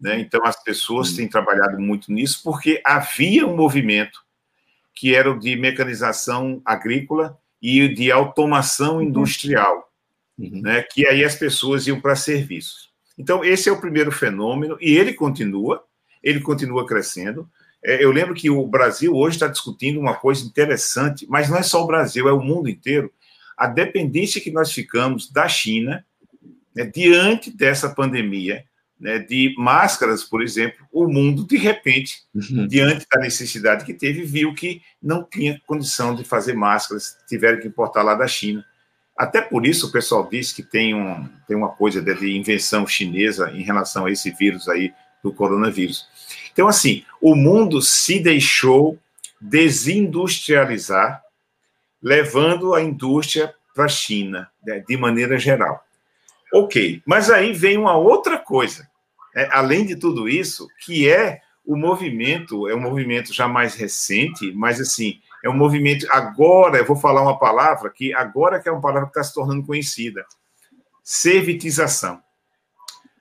Né? 0.00 0.20
Então, 0.20 0.44
as 0.44 0.62
pessoas 0.62 1.12
têm 1.12 1.28
trabalhado 1.28 1.78
muito 1.80 2.12
nisso, 2.12 2.40
porque 2.42 2.80
havia 2.84 3.46
um 3.46 3.56
movimento 3.56 4.24
que 4.94 5.14
era 5.14 5.30
o 5.30 5.38
de 5.38 5.56
mecanização 5.56 6.62
agrícola 6.64 7.38
e 7.60 7.88
de 7.88 8.12
automação 8.12 8.96
uhum. 8.96 9.02
industrial, 9.02 9.90
uhum. 10.38 10.62
né? 10.62 10.82
que 10.82 11.06
aí 11.06 11.24
as 11.24 11.34
pessoas 11.34 11.86
iam 11.86 12.00
para 12.00 12.16
serviços. 12.16 12.92
Então, 13.16 13.44
esse 13.44 13.68
é 13.68 13.72
o 13.72 13.80
primeiro 13.80 14.10
fenômeno, 14.10 14.76
e 14.80 14.96
ele 14.96 15.12
continua, 15.12 15.84
ele 16.22 16.40
continua 16.40 16.86
crescendo. 16.86 17.48
É, 17.84 18.02
eu 18.02 18.10
lembro 18.10 18.34
que 18.34 18.50
o 18.50 18.66
Brasil 18.66 19.14
hoje 19.14 19.36
está 19.36 19.46
discutindo 19.46 20.00
uma 20.00 20.14
coisa 20.14 20.44
interessante, 20.44 21.26
mas 21.28 21.48
não 21.48 21.58
é 21.58 21.62
só 21.62 21.82
o 21.82 21.86
Brasil, 21.86 22.28
é 22.28 22.32
o 22.32 22.42
mundo 22.42 22.68
inteiro. 22.68 23.12
A 23.56 23.66
dependência 23.66 24.40
que 24.40 24.50
nós 24.50 24.72
ficamos 24.72 25.30
da 25.30 25.46
China, 25.46 26.04
né, 26.74 26.84
diante 26.84 27.54
dessa 27.54 27.88
pandemia, 27.88 28.64
né, 28.98 29.18
de 29.18 29.54
máscaras, 29.58 30.24
por 30.24 30.42
exemplo, 30.42 30.86
o 30.90 31.06
mundo, 31.06 31.46
de 31.46 31.56
repente, 31.56 32.22
uhum. 32.34 32.66
diante 32.66 33.06
da 33.12 33.20
necessidade 33.20 33.84
que 33.84 33.94
teve, 33.94 34.22
viu 34.22 34.54
que 34.54 34.80
não 35.00 35.22
tinha 35.22 35.60
condição 35.66 36.14
de 36.14 36.24
fazer 36.24 36.54
máscaras, 36.54 37.16
tiveram 37.28 37.60
que 37.60 37.68
importar 37.68 38.02
lá 38.02 38.14
da 38.14 38.26
China. 38.26 38.64
Até 39.16 39.40
por 39.40 39.66
isso 39.66 39.86
o 39.86 39.92
pessoal 39.92 40.28
diz 40.28 40.52
que 40.52 40.62
tem, 40.62 40.94
um, 40.94 41.28
tem 41.46 41.56
uma 41.56 41.68
coisa 41.68 42.02
de 42.02 42.36
invenção 42.36 42.86
chinesa 42.86 43.50
em 43.52 43.62
relação 43.62 44.06
a 44.06 44.10
esse 44.10 44.30
vírus 44.32 44.68
aí, 44.68 44.92
do 45.22 45.32
coronavírus. 45.32 46.06
Então, 46.52 46.68
assim, 46.68 47.04
o 47.20 47.34
mundo 47.34 47.80
se 47.80 48.20
deixou 48.20 48.98
desindustrializar, 49.40 51.22
levando 52.02 52.74
a 52.74 52.82
indústria 52.82 53.54
para 53.74 53.86
a 53.86 53.88
China, 53.88 54.50
né, 54.64 54.84
de 54.86 54.96
maneira 54.96 55.38
geral. 55.38 55.82
Ok, 56.52 57.02
mas 57.04 57.30
aí 57.30 57.52
vem 57.52 57.78
uma 57.78 57.96
outra 57.96 58.38
coisa, 58.38 58.88
né, 59.34 59.48
além 59.50 59.86
de 59.86 59.96
tudo 59.96 60.28
isso, 60.28 60.68
que 60.84 61.08
é 61.08 61.40
o 61.66 61.76
movimento, 61.76 62.68
é 62.68 62.74
um 62.74 62.80
movimento 62.80 63.32
já 63.32 63.48
mais 63.48 63.74
recente, 63.74 64.52
mas 64.52 64.80
assim, 64.80 65.20
é 65.44 65.50
um 65.50 65.54
movimento. 65.54 66.06
Agora, 66.10 66.78
eu 66.78 66.86
vou 66.86 66.96
falar 66.96 67.20
uma 67.20 67.38
palavra 67.38 67.90
que 67.90 68.14
agora 68.14 68.58
que 68.58 68.66
é 68.66 68.72
uma 68.72 68.80
palavra 68.80 69.04
que 69.04 69.10
está 69.10 69.22
se 69.22 69.34
tornando 69.34 69.64
conhecida: 69.64 70.24
servitização. 71.02 72.20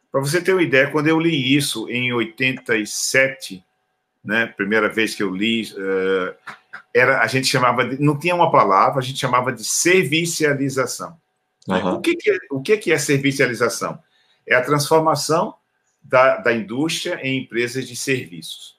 Para 0.09 0.21
você 0.21 0.41
ter 0.41 0.53
uma 0.53 0.63
ideia, 0.63 0.89
quando 0.89 1.07
eu 1.07 1.19
li 1.19 1.53
isso 1.55 1.89
em 1.89 2.13
87, 2.13 3.63
né, 4.23 4.45
primeira 4.45 4.87
vez 4.87 5.13
que 5.13 5.21
eu 5.21 5.35
li, 5.35 5.63
uh, 5.73 6.33
era 6.93 7.19
a 7.19 7.27
gente 7.27 7.47
chamava 7.47 7.83
de, 7.83 8.01
não 8.01 8.17
tinha 8.17 8.35
uma 8.35 8.51
palavra, 8.51 8.99
a 8.99 9.03
gente 9.03 9.19
chamava 9.19 9.51
de 9.51 9.65
servicialização. 9.65 11.17
Uhum. 11.67 11.95
O, 11.95 12.01
que, 12.01 12.15
que, 12.15 12.31
é, 12.31 12.37
o 12.51 12.61
que, 12.61 12.77
que 12.77 12.91
é 12.93 12.97
servicialização? 12.97 13.99
É 14.47 14.55
a 14.55 14.63
transformação 14.63 15.55
da, 16.01 16.37
da 16.37 16.53
indústria 16.53 17.19
em 17.21 17.41
empresas 17.41 17.87
de 17.87 17.95
serviços. 17.95 18.77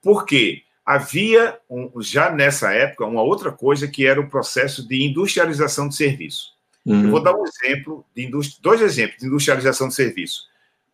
Por 0.00 0.24
quê? 0.24 0.62
Havia, 0.86 1.58
um, 1.68 1.90
já 2.00 2.30
nessa 2.30 2.72
época, 2.72 3.04
uma 3.04 3.22
outra 3.22 3.50
coisa 3.50 3.88
que 3.88 4.06
era 4.06 4.20
o 4.20 4.28
processo 4.28 4.86
de 4.86 5.02
industrialização 5.04 5.88
de 5.88 5.96
serviço. 5.96 6.54
Uhum. 6.86 7.04
Eu 7.06 7.10
vou 7.10 7.20
dar 7.20 7.34
um 7.34 7.44
exemplo, 7.44 8.06
de 8.14 8.30
dois 8.62 8.80
exemplos 8.80 9.18
de 9.18 9.26
industrialização 9.26 9.88
de 9.88 9.94
serviço. 9.96 10.44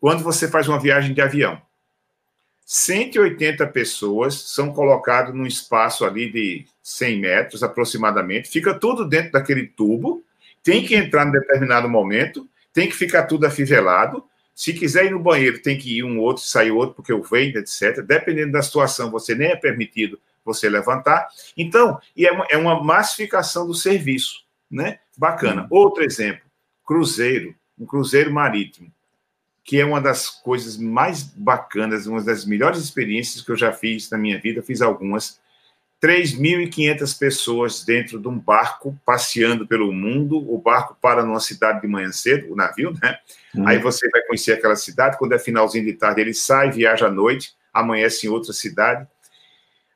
Quando 0.00 0.25
você 0.25 0.49
faz 0.49 0.66
uma 0.66 0.80
viagem 0.80 1.12
de 1.12 1.20
avião, 1.20 1.61
180 2.64 3.66
pessoas 3.66 4.34
são 4.34 4.72
colocadas 4.72 5.34
num 5.34 5.44
espaço 5.44 6.06
ali 6.06 6.32
de 6.32 6.64
100 6.82 7.20
metros 7.20 7.62
aproximadamente, 7.62 8.49
fica 8.49 8.72
tudo 8.72 9.06
dentro 9.06 9.32
daquele 9.32 9.66
tubo, 9.66 10.25
tem 10.64 10.82
que 10.87 10.94
entrar 10.94 11.26
em 11.26 11.32
determinado 11.32 11.88
momento, 11.88 12.49
tem 12.72 12.88
que 12.88 12.96
ficar 12.96 13.25
tudo 13.25 13.44
afivelado, 13.44 14.25
se 14.54 14.73
quiser 14.73 15.06
ir 15.06 15.11
no 15.11 15.18
banheiro, 15.18 15.62
tem 15.62 15.78
que 15.78 15.99
ir 15.99 16.04
um 16.04 16.18
outro, 16.18 16.42
sair 16.42 16.71
outro, 16.71 16.97
porque 16.97 17.12
o 17.12 17.23
vento, 17.23 17.59
etc. 17.59 18.02
Dependendo 18.02 18.52
da 18.52 18.62
situação, 18.62 19.11
você 19.11 19.35
nem 19.35 19.49
é 19.49 19.56
permitido 19.56 20.21
você 20.44 20.68
levantar. 20.68 21.28
Então, 21.56 22.00
e 22.16 22.26
é 22.26 22.32
uma, 22.32 22.47
é 22.50 22.56
uma 22.56 22.82
massificação 22.82 23.66
do 23.66 23.75
serviço, 23.75 24.44
né? 24.71 24.99
Bacana. 25.16 25.66
Outro 25.71 26.04
exemplo, 26.04 26.42
cruzeiro, 26.85 27.54
um 27.78 27.87
cruzeiro 27.87 28.32
marítimo, 28.32 28.92
que 29.64 29.80
é 29.80 29.85
uma 29.85 30.00
das 30.00 30.28
coisas 30.28 30.76
mais 30.76 31.23
bacanas, 31.23 32.06
uma 32.06 32.23
das 32.23 32.44
melhores 32.44 32.80
experiências 32.80 33.44
que 33.44 33.50
eu 33.50 33.56
já 33.56 33.73
fiz 33.73 34.11
na 34.11 34.18
minha 34.18 34.38
vida, 34.40 34.62
fiz 34.62 34.82
algumas. 34.82 35.40
3.500 36.02 37.16
pessoas 37.16 37.85
dentro 37.85 38.18
de 38.18 38.26
um 38.26 38.37
barco 38.37 38.99
passeando 39.06 39.64
pelo 39.68 39.92
mundo. 39.92 40.37
O 40.52 40.59
barco 40.59 40.97
para 41.00 41.25
numa 41.25 41.38
cidade 41.38 41.80
de 41.80 41.87
manhã 41.87 42.11
cedo, 42.11 42.52
o 42.52 42.56
navio, 42.56 42.92
né? 43.00 43.21
Uhum. 43.54 43.66
Aí 43.66 43.78
você 43.78 44.09
vai 44.11 44.23
conhecer 44.23 44.52
aquela 44.52 44.76
cidade. 44.76 45.18
Quando 45.18 45.32
é 45.32 45.38
finalzinho 45.38 45.85
de 45.85 45.92
tarde, 45.92 46.21
ele 46.21 46.35
sai, 46.35 46.71
viaja 46.71 47.06
à 47.06 47.11
noite, 47.11 47.54
amanhece 47.73 48.26
em 48.26 48.30
outra 48.30 48.52
cidade. 48.52 49.06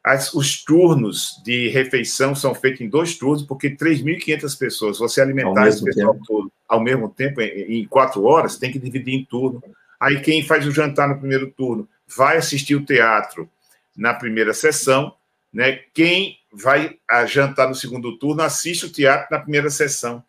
As, 0.05 0.33
os 0.35 0.63
turnos 0.63 1.43
de 1.45 1.69
refeição 1.69 2.35
são 2.35 2.55
feitos 2.55 2.81
em 2.81 2.89
dois 2.89 3.17
turnos, 3.17 3.43
porque 3.43 3.71
3.500 3.71 4.59
pessoas, 4.59 4.99
você 4.99 5.21
alimentar 5.21 5.67
esse 5.67 5.83
pessoal 5.83 6.15
tempo. 6.15 6.27
todo 6.27 6.53
ao 6.69 6.81
mesmo 6.81 7.09
tempo, 7.09 7.41
em, 7.41 7.81
em 7.81 7.87
quatro 7.87 8.25
horas, 8.25 8.57
tem 8.57 8.71
que 8.71 8.79
dividir 8.79 9.15
em 9.15 9.25
turno. 9.25 9.63
Aí 9.99 10.21
quem 10.21 10.45
faz 10.45 10.67
o 10.67 10.71
jantar 10.71 11.09
no 11.09 11.19
primeiro 11.19 11.51
turno 11.51 11.89
vai 12.07 12.37
assistir 12.37 12.75
o 12.75 12.85
teatro 12.85 13.49
na 13.97 14.13
primeira 14.15 14.53
sessão, 14.53 15.15
né? 15.53 15.81
Quem 15.95 16.39
vai 16.53 16.99
jantar 17.27 17.69
no 17.69 17.75
segundo 17.75 18.19
turno 18.19 18.43
assiste 18.43 18.87
o 18.87 18.93
teatro 18.93 19.29
na 19.31 19.41
primeira 19.41 19.71
sessão. 19.71 20.23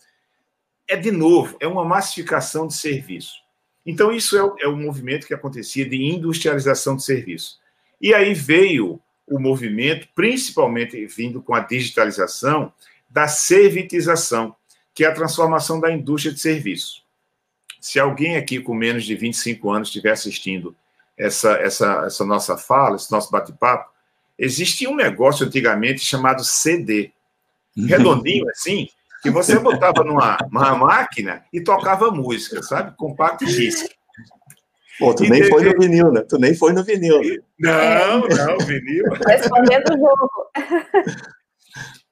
É, 0.88 0.96
de 0.96 1.12
novo, 1.12 1.58
é 1.60 1.68
uma 1.68 1.84
massificação 1.84 2.68
de 2.68 2.76
serviço. 2.76 3.34
Então, 3.86 4.12
isso 4.12 4.38
é, 4.38 4.64
é 4.66 4.68
o 4.68 4.76
movimento 4.76 5.28
que 5.28 5.34
acontecia 5.34 5.88
de 5.88 5.96
industrialização 5.96 6.96
de 6.96 7.04
serviço. 7.04 7.60
E 8.02 8.14
aí 8.14 8.34
veio 8.34 9.00
o 9.28 9.40
movimento, 9.40 10.08
principalmente 10.16 11.06
vindo 11.06 11.42
com 11.42 11.54
a 11.54 11.60
digitalização, 11.60 12.72
da 13.10 13.28
servitização, 13.28 14.56
que 14.94 15.04
é 15.04 15.08
a 15.08 15.14
transformação 15.14 15.80
da 15.80 15.92
indústria 15.92 16.34
de 16.34 16.40
serviço. 16.40 17.04
Se 17.80 18.00
alguém 18.00 18.36
aqui 18.36 18.60
com 18.60 18.74
menos 18.74 19.06
de 19.06 19.16
25 19.16 19.70
anos 19.70 19.88
estiver 19.90 20.12
assistindo 20.12 20.76
essa, 21.18 21.54
essa, 21.54 22.04
essa 22.06 22.26
nossa 22.26 22.58
fala, 22.58 22.96
esse 22.96 23.12
nosso 23.12 23.32
bate-papo, 23.32 23.92
existia 24.38 24.90
um 24.90 24.96
negócio 24.96 25.46
antigamente 25.46 26.02
chamado 26.02 26.44
CD, 26.44 27.12
redondinho 27.88 28.50
assim, 28.50 28.90
que 29.22 29.30
você 29.30 29.58
botava 29.60 30.04
numa, 30.04 30.38
numa 30.52 30.76
máquina 30.76 31.44
e 31.52 31.62
tocava 31.62 32.12
música, 32.12 32.62
sabe? 32.62 32.96
Compact 32.96 33.46
disc. 33.46 33.88
Pô, 35.00 35.14
tu 35.14 35.26
e 35.26 35.30
nem 35.30 35.44
foi 35.44 35.64
no 35.64 35.80
vinil, 35.80 36.12
né? 36.12 36.22
Tu 36.28 36.38
nem 36.40 36.56
foi 36.56 36.74
no 36.74 36.84
vinil. 36.84 37.20
Né? 37.20 37.40
Não, 37.60 38.22
não, 38.22 38.58
vinil. 38.66 39.04
Respondendo 39.28 39.94
o 39.94 39.98
jogo. 39.98 40.30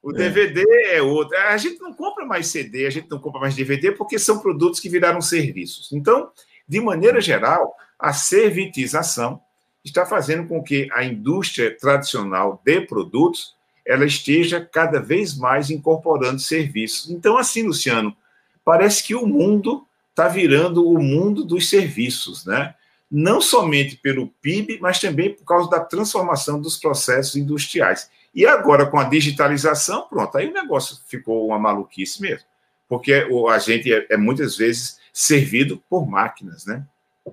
O 0.02 0.12
DVD 0.12 0.64
é 0.92 1.02
outro. 1.02 1.36
A 1.36 1.56
gente 1.56 1.80
não 1.80 1.92
compra 1.92 2.24
mais 2.24 2.46
CD, 2.46 2.86
a 2.86 2.90
gente 2.90 3.10
não 3.10 3.18
compra 3.18 3.40
mais 3.40 3.56
DVD 3.56 3.90
porque 3.90 4.20
são 4.20 4.38
produtos 4.38 4.78
que 4.78 4.88
viraram 4.88 5.20
serviços. 5.20 5.90
Então, 5.92 6.30
de 6.68 6.80
maneira 6.80 7.20
geral, 7.20 7.74
a 7.98 8.12
servitização 8.12 9.40
está 9.84 10.06
fazendo 10.06 10.46
com 10.46 10.62
que 10.62 10.88
a 10.92 11.02
indústria 11.02 11.76
tradicional 11.76 12.62
de 12.64 12.82
produtos 12.82 13.55
ela 13.86 14.04
esteja 14.04 14.60
cada 14.60 15.00
vez 15.00 15.36
mais 15.36 15.70
incorporando 15.70 16.40
serviços. 16.40 17.10
Então, 17.10 17.38
assim, 17.38 17.62
Luciano, 17.62 18.14
parece 18.64 19.04
que 19.04 19.14
o 19.14 19.26
mundo 19.26 19.86
está 20.10 20.28
virando 20.28 20.86
o 20.86 21.00
mundo 21.00 21.44
dos 21.44 21.68
serviços, 21.68 22.44
né? 22.44 22.74
Não 23.08 23.40
somente 23.40 23.96
pelo 23.96 24.28
PIB, 24.42 24.78
mas 24.80 24.98
também 24.98 25.32
por 25.32 25.44
causa 25.44 25.70
da 25.70 25.78
transformação 25.78 26.60
dos 26.60 26.76
processos 26.76 27.36
industriais. 27.36 28.10
E 28.34 28.44
agora, 28.44 28.86
com 28.86 28.98
a 28.98 29.04
digitalização, 29.04 30.08
pronto, 30.08 30.36
aí 30.36 30.48
o 30.48 30.52
negócio 30.52 30.98
ficou 31.06 31.46
uma 31.46 31.58
maluquice 31.58 32.20
mesmo. 32.20 32.46
Porque 32.88 33.26
a 33.48 33.58
gente 33.58 33.92
é, 33.92 34.06
é 34.10 34.16
muitas 34.16 34.56
vezes 34.56 34.98
servido 35.12 35.82
por 35.88 36.06
máquinas, 36.06 36.66
né? 36.66 36.84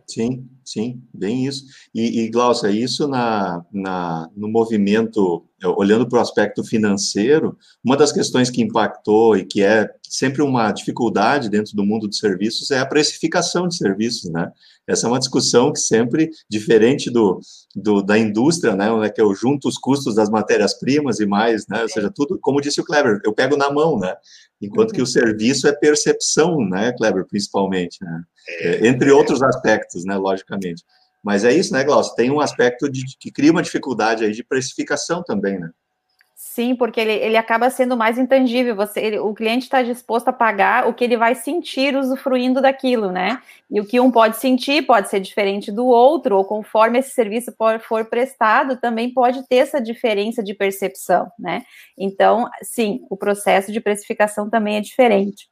Sim, 0.08 0.48
sim, 0.64 1.02
bem 1.14 1.46
isso. 1.46 1.66
E, 1.94 2.22
e 2.22 2.30
Glaucia, 2.30 2.70
isso 2.70 3.08
na, 3.08 3.64
na, 3.72 4.30
no 4.36 4.48
movimento, 4.48 5.46
olhando 5.66 6.08
para 6.08 6.20
o 6.20 6.22
aspecto 6.22 6.64
financeiro, 6.64 7.58
uma 7.84 7.98
das 7.98 8.12
questões 8.12 8.50
que 8.50 8.62
impactou 8.62 9.38
e 9.38 9.46
que 9.46 9.62
é 9.62 9.90
sempre 10.08 10.42
uma 10.42 10.72
dificuldade 10.72 11.50
dentro 11.50 11.76
do 11.76 11.84
mundo 11.84 12.08
de 12.08 12.18
serviços 12.18 12.70
é 12.72 12.80
a 12.80 12.86
precificação 12.86 13.68
de 13.68 13.76
serviços, 13.76 14.30
né? 14.32 14.52
Essa 14.88 15.08
é 15.08 15.10
uma 15.10 15.20
discussão 15.20 15.72
que 15.72 15.80
sempre, 15.80 16.30
diferente 16.50 17.10
do, 17.10 17.40
do 17.76 18.02
da 18.02 18.18
indústria, 18.18 18.76
né, 18.76 18.92
onde 18.92 19.08
é 19.08 19.10
que 19.10 19.22
eu 19.22 19.34
junto 19.34 19.68
os 19.68 19.78
custos 19.78 20.16
das 20.16 20.30
matérias-primas 20.30 21.20
e 21.20 21.26
mais, 21.26 21.66
né, 21.68 21.82
ou 21.84 21.90
seja, 21.90 22.12
tudo, 22.14 22.38
como 22.40 22.60
disse 22.60 22.82
o 22.82 22.84
Kleber, 22.84 23.22
eu 23.24 23.34
pego 23.34 23.56
na 23.56 23.72
mão, 23.72 23.98
né, 23.98 24.14
enquanto 24.62 24.94
que 24.94 25.00
o 25.00 25.04
uhum. 25.04 25.06
serviço 25.06 25.68
é 25.68 25.72
percepção, 25.72 26.58
né, 26.68 26.92
Kleber, 26.98 27.26
principalmente, 27.26 27.98
né, 28.02 28.24
é, 28.60 28.88
entre 28.88 29.10
outros 29.10 29.42
aspectos, 29.42 30.04
né, 30.04 30.18
logicamente. 30.18 30.84
Mas 31.24 31.46
é 31.46 31.54
isso, 31.54 31.74
né, 31.74 31.84
Glaucio, 31.84 32.16
tem 32.16 32.30
um 32.30 32.42
aspecto 32.42 32.90
de, 32.90 33.06
que 33.18 33.32
cria 33.32 33.52
uma 33.52 33.64
dificuldade 33.64 34.26
aí 34.26 34.32
de 34.32 34.44
precificação 34.44 35.24
também, 35.24 35.58
né. 35.60 35.70
Sim, 36.46 36.76
porque 36.76 37.00
ele, 37.00 37.14
ele 37.14 37.38
acaba 37.38 37.70
sendo 37.70 37.96
mais 37.96 38.18
intangível. 38.18 38.76
Você, 38.76 39.00
ele, 39.00 39.18
o 39.18 39.34
cliente 39.34 39.64
está 39.64 39.82
disposto 39.82 40.28
a 40.28 40.34
pagar 40.34 40.88
o 40.88 40.94
que 40.94 41.04
ele 41.04 41.16
vai 41.16 41.36
sentir 41.36 41.96
usufruindo 41.96 42.62
daquilo, 42.62 43.12
né? 43.12 43.42
E 43.72 43.80
o 43.80 43.86
que 43.86 43.98
um 44.00 44.12
pode 44.12 44.36
sentir 44.38 44.86
pode 44.86 45.10
ser 45.10 45.22
diferente 45.22 45.72
do 45.72 45.86
outro, 45.86 46.36
ou 46.36 46.44
conforme 46.44 47.00
esse 47.00 47.12
serviço 47.12 47.54
for, 47.58 47.80
for 47.80 48.06
prestado, 48.06 48.76
também 48.76 49.14
pode 49.14 49.48
ter 49.48 49.56
essa 49.58 49.80
diferença 49.82 50.44
de 50.44 50.54
percepção, 50.54 51.32
né? 51.40 51.64
Então, 51.98 52.50
sim, 52.62 53.06
o 53.10 53.16
processo 53.16 53.72
de 53.72 53.80
precificação 53.80 54.50
também 54.50 54.76
é 54.76 54.82
diferente. 54.82 55.48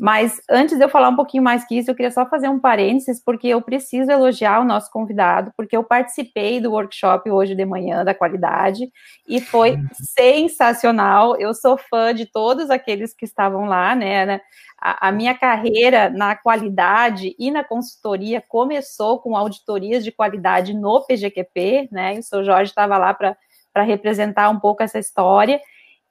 Mas 0.00 0.40
antes 0.48 0.78
de 0.78 0.82
eu 0.82 0.88
falar 0.88 1.10
um 1.10 1.16
pouquinho 1.16 1.42
mais 1.42 1.62
que 1.66 1.76
isso, 1.76 1.90
eu 1.90 1.94
queria 1.94 2.10
só 2.10 2.24
fazer 2.24 2.48
um 2.48 2.58
parênteses, 2.58 3.22
porque 3.22 3.46
eu 3.48 3.60
preciso 3.60 4.10
elogiar 4.10 4.58
o 4.60 4.64
nosso 4.64 4.90
convidado, 4.90 5.52
porque 5.54 5.76
eu 5.76 5.84
participei 5.84 6.58
do 6.58 6.72
workshop 6.72 7.30
hoje 7.30 7.54
de 7.54 7.66
manhã 7.66 8.02
da 8.02 8.14
qualidade 8.14 8.90
e 9.28 9.42
foi 9.42 9.72
uhum. 9.72 9.86
sensacional. 9.92 11.36
Eu 11.38 11.52
sou 11.52 11.76
fã 11.76 12.14
de 12.14 12.24
todos 12.24 12.70
aqueles 12.70 13.12
que 13.12 13.26
estavam 13.26 13.66
lá, 13.66 13.94
né? 13.94 14.40
A, 14.80 15.08
a 15.08 15.12
minha 15.12 15.34
carreira 15.34 16.08
na 16.08 16.34
qualidade 16.34 17.36
e 17.38 17.50
na 17.50 17.62
consultoria 17.62 18.42
começou 18.48 19.20
com 19.20 19.36
auditorias 19.36 20.02
de 20.02 20.10
qualidade 20.10 20.72
no 20.72 21.04
PGQP, 21.04 21.90
né? 21.92 22.14
E 22.14 22.20
o 22.20 22.22
seu 22.22 22.42
Jorge 22.42 22.70
estava 22.70 22.96
lá 22.96 23.12
para 23.12 23.36
representar 23.82 24.48
um 24.48 24.58
pouco 24.58 24.82
essa 24.82 24.98
história. 24.98 25.60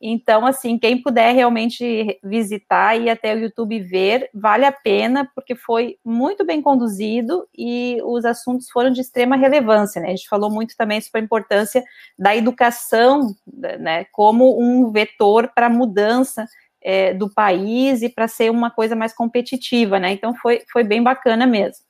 Então, 0.02 0.46
assim, 0.46 0.78
quem 0.78 1.02
puder 1.02 1.36
realmente 1.36 2.18
visitar 2.24 2.96
e 2.96 3.10
até 3.10 3.36
o 3.36 3.40
YouTube 3.40 3.82
ver, 3.82 4.30
vale 4.34 4.64
a 4.66 4.72
pena, 4.72 5.30
porque 5.36 5.56
foi 5.56 5.98
muito 6.06 6.46
bem 6.46 6.62
conduzido 6.62 7.46
e 7.58 7.98
os 8.06 8.24
assuntos 8.24 8.70
foram 8.70 8.92
de 8.92 9.02
extrema 9.02 9.36
relevância, 9.36 10.02
né? 10.02 10.08
A 10.08 10.16
gente 10.16 10.30
falou 10.30 10.50
muito 10.50 10.76
também 10.78 11.02
sobre 11.02 11.20
a 11.20 11.24
importância 11.24 11.84
da 12.18 12.34
educação, 12.34 13.36
né, 13.80 14.06
como 14.14 14.58
um 14.62 14.90
vetor 14.90 15.52
para 15.54 15.66
a 15.66 15.70
mudança 15.70 16.46
é, 16.82 17.14
do 17.14 17.30
país 17.34 18.02
e 18.02 18.08
para 18.08 18.28
ser 18.28 18.50
uma 18.50 18.72
coisa 18.72 18.96
mais 18.96 19.14
competitiva, 19.14 20.00
né? 20.00 20.14
Então, 20.14 20.34
foi, 20.36 20.64
foi 20.72 20.84
bem 20.84 21.04
bacana 21.04 21.46
mesmo. 21.46 21.84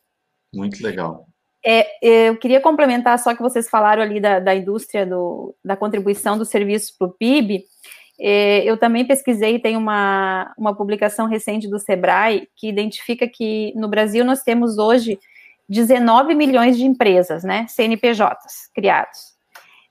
Muito 0.52 0.82
legal. 0.82 1.28
É, 1.63 2.28
eu 2.28 2.38
queria 2.38 2.62
complementar 2.62 3.19
só 3.19 3.36
que 3.36 3.41
vocês 3.41 3.69
falaram 3.69 4.02
ali 4.02 4.19
da, 4.19 4.39
da 4.39 4.56
indústria 4.56 5.06
do, 5.06 5.54
da 5.63 5.76
contribuição 5.76 6.38
dos 6.38 6.50
serviços 6.50 6.91
para 6.91 7.08
o 7.08 7.12
PIB. 7.12 7.65
É, 8.19 8.63
eu 8.65 8.77
também 8.77 9.05
pesquisei, 9.05 9.60
tem 9.60 9.77
uma, 9.77 10.53
uma 10.58 10.75
publicação 10.75 11.25
recente 11.25 11.69
do 11.69 11.79
Sebrae 11.79 12.47
que 12.55 12.67
identifica 12.67 13.27
que 13.27 13.73
no 13.75 13.88
Brasil 13.88 14.25
nós 14.25 14.43
temos 14.43 14.77
hoje 14.77 15.17
19 15.69 16.36
milhões 16.36 16.77
de 16.77 16.84
empresas, 16.84 17.43
né, 17.43 17.65
CNPJs 17.67 18.71
criados. 18.73 19.36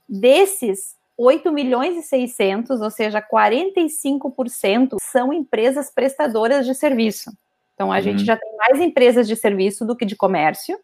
Desses, 0.06 0.96
8 1.16 1.50
milhões 1.50 1.96
e 1.96 2.02
600, 2.02 2.80
ou 2.80 2.90
seja, 2.90 3.20
45% 3.20 4.96
são 5.00 5.32
empresas 5.32 5.90
prestadoras 5.90 6.66
de 6.66 6.74
serviço. 6.74 7.32
Então, 7.74 7.92
a 7.92 7.96
uhum. 7.96 8.02
gente 8.02 8.24
já 8.24 8.36
tem 8.36 8.56
mais 8.56 8.80
empresas 8.80 9.26
de 9.26 9.34
serviço 9.34 9.86
do 9.86 9.96
que 9.96 10.04
de 10.04 10.16
comércio, 10.16 10.78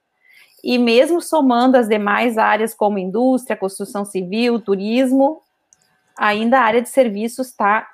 e 0.63 0.79
mesmo 0.79 1.21
somando 1.21 1.77
as 1.77 1.89
demais 1.89 2.39
áreas 2.39 2.73
como 2.73 2.99
indústria, 2.99 3.57
construção 3.57 4.05
civil, 4.05 4.59
turismo, 4.59 5.43
ainda 6.17 6.59
a 6.59 6.63
área 6.63 6.83
de 6.83 6.89
serviços 6.89 7.49
está 7.49 7.89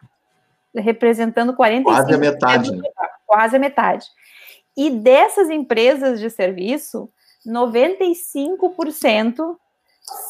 representando 0.75 1.55
45%. 1.55 1.83
Quase 1.83 2.15
a 2.15 2.19
metade. 2.19 2.71
Quase 3.27 3.57
a 3.57 3.59
metade. 3.59 4.07
E 4.77 4.91
dessas 4.91 5.51
empresas 5.51 6.21
de 6.21 6.31
serviço, 6.31 7.11
95% 7.47 9.57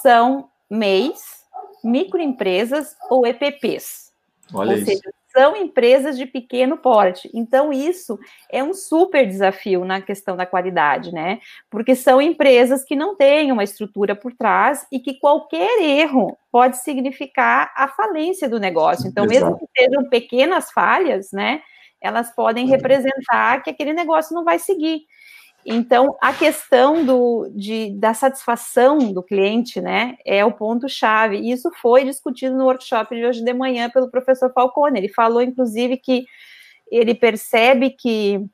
são 0.02 0.48
MEIs, 0.68 1.44
microempresas 1.82 2.96
ou 3.08 3.26
EPPs. 3.26 4.12
Olha 4.52 4.72
ou 4.72 4.78
isso. 4.78 4.86
seja, 4.86 5.12
são 5.32 5.56
empresas 5.56 6.16
de 6.18 6.26
pequeno 6.26 6.76
porte. 6.76 7.30
Então, 7.32 7.72
isso 7.72 8.18
é 8.50 8.62
um 8.62 8.74
super 8.74 9.26
desafio 9.26 9.84
na 9.84 10.00
questão 10.00 10.36
da 10.36 10.46
qualidade, 10.46 11.12
né? 11.12 11.40
Porque 11.70 11.94
são 11.94 12.20
empresas 12.20 12.84
que 12.84 12.96
não 12.96 13.16
têm 13.16 13.52
uma 13.52 13.64
estrutura 13.64 14.14
por 14.14 14.32
trás 14.32 14.86
e 14.90 14.98
que 14.98 15.18
qualquer 15.18 15.80
erro 15.82 16.36
pode 16.50 16.78
significar 16.78 17.72
a 17.76 17.88
falência 17.88 18.48
do 18.48 18.58
negócio. 18.58 19.08
Então, 19.08 19.24
Exato. 19.24 19.46
mesmo 19.46 19.58
que 19.58 19.66
sejam 19.80 20.08
pequenas 20.08 20.70
falhas, 20.70 21.30
né? 21.32 21.62
Elas 22.00 22.34
podem 22.34 22.66
representar 22.66 23.62
que 23.62 23.70
aquele 23.70 23.92
negócio 23.92 24.34
não 24.34 24.44
vai 24.44 24.58
seguir. 24.58 25.02
Então, 25.64 26.16
a 26.20 26.32
questão 26.32 27.04
do, 27.04 27.50
de, 27.54 27.90
da 27.98 28.14
satisfação 28.14 29.12
do 29.12 29.22
cliente, 29.22 29.80
né, 29.80 30.16
é 30.24 30.44
o 30.44 30.52
ponto-chave. 30.52 31.36
E 31.36 31.52
isso 31.52 31.70
foi 31.80 32.04
discutido 32.04 32.56
no 32.56 32.64
workshop 32.64 33.14
de 33.14 33.24
hoje 33.24 33.44
de 33.44 33.52
manhã 33.52 33.90
pelo 33.90 34.10
professor 34.10 34.50
Falcone. 34.52 34.98
Ele 34.98 35.08
falou, 35.08 35.42
inclusive, 35.42 35.96
que 35.98 36.26
ele 36.90 37.14
percebe 37.14 37.90
que 37.90 38.44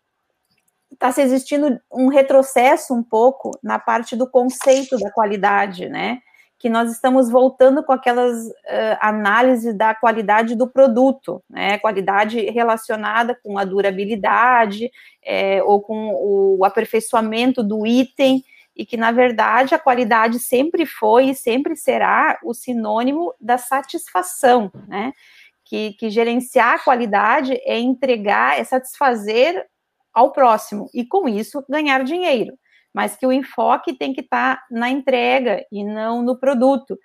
está 0.92 1.12
se 1.12 1.23
existindo 1.23 1.79
um 1.92 2.09
retrocesso 2.09 2.95
um 2.95 3.03
pouco 3.03 3.51
na 3.62 3.79
parte 3.79 4.16
do 4.16 4.29
conceito 4.29 4.99
da 4.99 5.11
qualidade, 5.11 5.88
né? 5.88 6.21
Que 6.66 6.70
nós 6.70 6.90
estamos 6.90 7.31
voltando 7.31 7.81
com 7.85 7.92
aquelas 7.92 8.48
uh, 8.48 8.98
análises 9.00 9.72
da 9.72 9.94
qualidade 9.94 10.57
do 10.57 10.66
produto, 10.66 11.40
né? 11.48 11.79
Qualidade 11.79 12.40
relacionada 12.50 13.38
com 13.40 13.57
a 13.57 13.64
durabilidade 13.64 14.90
é, 15.24 15.62
ou 15.62 15.81
com 15.81 16.11
o 16.12 16.64
aperfeiçoamento 16.64 17.62
do 17.62 17.87
item, 17.87 18.42
e 18.74 18.85
que, 18.85 18.96
na 18.96 19.12
verdade, 19.12 19.76
a 19.76 19.79
qualidade 19.79 20.40
sempre 20.40 20.85
foi 20.85 21.26
e 21.26 21.37
sempre 21.37 21.76
será 21.76 22.37
o 22.42 22.52
sinônimo 22.52 23.33
da 23.40 23.59
satisfação, 23.59 24.68
né? 24.88 25.12
Que, 25.64 25.92
que 25.92 26.11
gerenciar 26.11 26.74
a 26.74 26.79
qualidade 26.81 27.52
é 27.64 27.79
entregar, 27.79 28.59
é 28.59 28.64
satisfazer 28.64 29.64
ao 30.12 30.33
próximo, 30.33 30.90
e 30.92 31.05
com 31.05 31.29
isso 31.29 31.64
ganhar 31.68 32.02
dinheiro 32.02 32.59
mas 32.96 33.14
que 33.14 33.26
o 33.26 33.32
enfoque 33.32 33.92
tem 33.92 34.14
que 34.14 34.22
estar 34.22 34.56
tá 34.56 34.62
na 34.70 34.88
entrega 34.88 35.62
e 35.70 35.85
não 35.85 36.22
no 36.22 36.35
produto. 36.35 36.98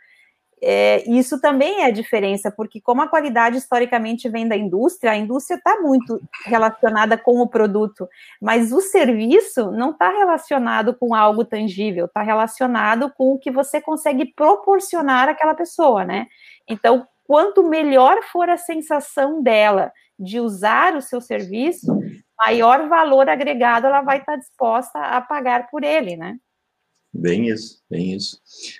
é, 0.64 1.04
isso 1.10 1.42
também 1.42 1.82
é 1.82 1.88
a 1.88 1.92
diferença, 1.92 2.50
porque 2.50 2.80
como 2.80 3.02
a 3.02 3.10
qualidade 3.10 3.58
historicamente 3.58 4.30
vem 4.30 4.48
da 4.48 4.56
indústria, 4.56 5.12
a 5.12 5.18
indústria 5.18 5.58
está 5.58 5.82
muito 5.82 6.22
relacionada 6.46 7.18
com 7.18 7.42
o 7.42 7.48
produto, 7.50 8.08
mas 8.42 8.72
o 8.72 8.80
serviço 8.80 9.70
não 9.72 9.92
está 9.92 10.10
relacionado 10.12 10.94
com 10.94 11.14
algo 11.14 11.44
tangível, 11.44 12.06
está 12.06 12.22
relacionado 12.22 13.12
com 13.18 13.34
o 13.34 13.38
que 13.40 13.52
você 13.52 13.82
consegue 13.82 14.34
proporcionar 14.34 15.28
àquela 15.28 15.56
pessoa, 15.56 16.06
né? 16.06 16.28
Então, 16.70 17.06
quanto 17.26 17.68
melhor 17.68 18.24
for 18.32 18.50
a 18.50 18.56
sensação 18.56 19.44
dela 19.44 19.92
de 20.18 20.40
usar 20.40 20.96
o 20.96 21.02
seu 21.02 21.20
serviço, 21.20 22.01
maior 22.46 22.88
valor 22.88 23.30
agregado 23.30 23.88
ela 23.88 24.02
vai 24.02 24.20
estar 24.20 24.36
disposta 24.36 25.00
a 25.00 25.22
pagar 25.22 25.70
por 25.70 25.84
ele, 25.84 26.16
né? 26.16 26.38
Bem 27.14 27.50
isso, 27.50 27.82
bem 27.90 28.14
isso. 28.16 28.40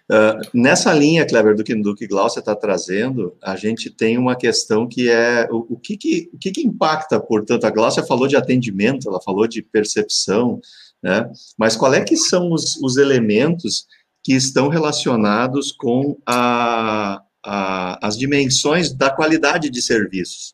Uh, 0.10 0.40
nessa 0.54 0.94
linha, 0.94 1.28
Kleber, 1.28 1.54
do 1.54 1.66
que, 1.66 1.76
do 1.76 1.94
Glaucia 2.08 2.40
está 2.40 2.56
trazendo, 2.56 3.36
a 3.42 3.58
gente 3.58 3.90
tem 3.90 4.18
uma 4.18 4.38
questão 4.38 4.88
que 4.88 5.10
é 5.10 5.50
o, 5.52 5.74
o, 5.74 5.78
que, 5.78 5.98
que, 5.98 6.30
o 6.34 6.38
que, 6.38 6.52
que 6.52 6.66
impacta, 6.66 7.20
portanto, 7.20 7.66
a 7.66 7.70
Glaucia 7.70 8.04
falou 8.04 8.30
de 8.30 8.38
atendimento, 8.38 9.10
ela 9.10 9.22
falou 9.22 9.46
de 9.48 9.62
percepção, 9.62 10.62
né? 11.04 11.30
Mas 11.58 11.76
qual 11.76 11.94
é 11.94 12.02
que 12.02 12.16
são 12.16 12.54
os, 12.54 12.78
os 12.78 12.96
elementos 12.96 13.86
que 14.24 14.34
estão 14.34 14.70
relacionados 14.70 15.74
com 15.74 16.18
a, 16.26 17.22
a, 17.44 18.08
as 18.08 18.18
dimensões 18.18 18.94
da 18.94 19.10
qualidade 19.10 19.70
de 19.70 19.82
serviços? 19.82 20.54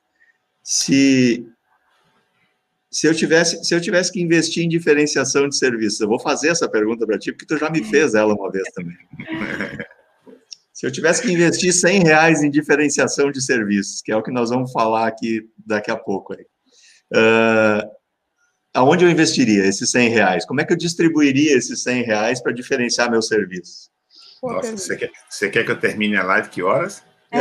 Se 0.64 1.46
se 2.90 3.08
eu 3.08 3.14
tivesse, 3.14 3.64
se 3.64 3.76
eu 3.76 3.82
tivesse 3.82 4.12
que 4.12 4.22
investir 4.22 4.64
em 4.64 4.70
diferenciação 4.70 5.48
de 5.48 5.58
serviços, 5.58 6.00
eu 6.00 6.08
vou 6.08 6.20
fazer 6.20 6.50
essa 6.50 6.70
pergunta 6.70 7.06
para 7.06 7.20
ti, 7.20 7.32
porque 7.32 7.46
tu 7.46 7.58
já 7.58 7.70
me 7.70 7.84
fez 7.84 8.16
ela 8.16 8.34
uma 8.34 8.50
vez 8.50 8.68
também. 8.74 8.96
se 10.74 10.86
eu 10.86 10.92
tivesse 10.92 11.22
que 11.22 11.32
investir 11.32 11.74
100 11.74 12.04
reais 12.04 12.44
em 12.44 12.50
diferenciação 12.50 13.32
de 13.32 13.42
serviços, 13.42 14.02
que 14.02 14.12
é 14.12 14.16
o 14.16 14.24
que 14.24 14.32
nós 14.32 14.50
vamos 14.50 14.72
falar 14.72 15.08
aqui 15.08 15.50
daqui 15.66 15.92
a 15.92 15.98
pouco, 15.98 16.34
aí, 16.34 16.46
uh, 17.14 17.90
aonde 18.74 19.04
eu 19.04 19.10
investiria 19.10 19.66
esses 19.66 19.90
100 19.90 20.10
reais? 20.10 20.46
Como 20.46 20.62
é 20.62 20.66
que 20.66 20.72
eu 20.72 20.78
distribuiria 20.78 21.58
esses 21.58 21.84
100 21.84 22.04
reais 22.04 22.42
para 22.42 22.54
diferenciar 22.54 23.12
meus 23.12 23.28
serviços? 23.28 23.90
Nossa, 24.42 24.78
você 24.78 24.96
quer, 24.96 25.12
você 25.30 25.50
quer 25.50 25.66
que 25.66 25.72
eu 25.72 25.80
termine 25.80 26.16
a 26.16 26.24
live 26.24 26.50
que 26.50 26.62
horas? 26.62 27.04
É. 27.32 27.40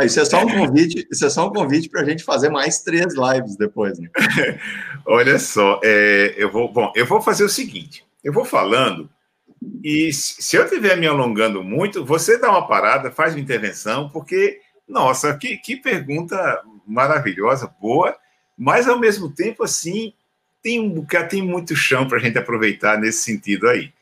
é. 0.00 0.06
isso 0.06 0.20
é 0.20 0.24
só 0.24 0.42
um 0.44 0.48
convite, 0.48 1.06
isso 1.10 1.26
é 1.26 1.30
só 1.30 1.46
um 1.46 1.52
convite 1.52 1.88
para 1.88 2.00
a 2.00 2.04
gente 2.04 2.24
fazer 2.24 2.48
mais 2.48 2.80
três 2.80 3.14
lives 3.14 3.56
depois. 3.56 3.98
Né? 3.98 4.08
Olha 5.06 5.38
só, 5.38 5.80
é, 5.84 6.34
eu 6.36 6.50
vou, 6.50 6.72
bom, 6.72 6.92
eu 6.96 7.06
vou 7.06 7.20
fazer 7.20 7.44
o 7.44 7.48
seguinte, 7.48 8.04
eu 8.24 8.32
vou 8.32 8.44
falando 8.44 9.10
e 9.84 10.12
se 10.12 10.56
eu 10.56 10.64
estiver 10.64 10.96
me 10.96 11.06
alongando 11.06 11.62
muito, 11.62 12.04
você 12.04 12.38
dá 12.38 12.50
uma 12.50 12.66
parada, 12.66 13.10
faz 13.10 13.34
uma 13.34 13.40
intervenção, 13.40 14.08
porque 14.08 14.60
nossa, 14.88 15.36
que, 15.36 15.56
que 15.56 15.76
pergunta 15.76 16.62
maravilhosa, 16.86 17.72
boa, 17.80 18.16
mas 18.56 18.88
ao 18.88 18.98
mesmo 18.98 19.30
tempo 19.30 19.62
assim 19.62 20.12
tem 20.62 20.78
um 20.78 20.90
bocado, 20.90 21.28
tem 21.28 21.42
muito 21.42 21.74
chão 21.74 22.06
para 22.06 22.18
a 22.18 22.20
gente 22.20 22.38
aproveitar 22.38 22.98
nesse 22.98 23.24
sentido 23.24 23.68
aí. 23.68 23.92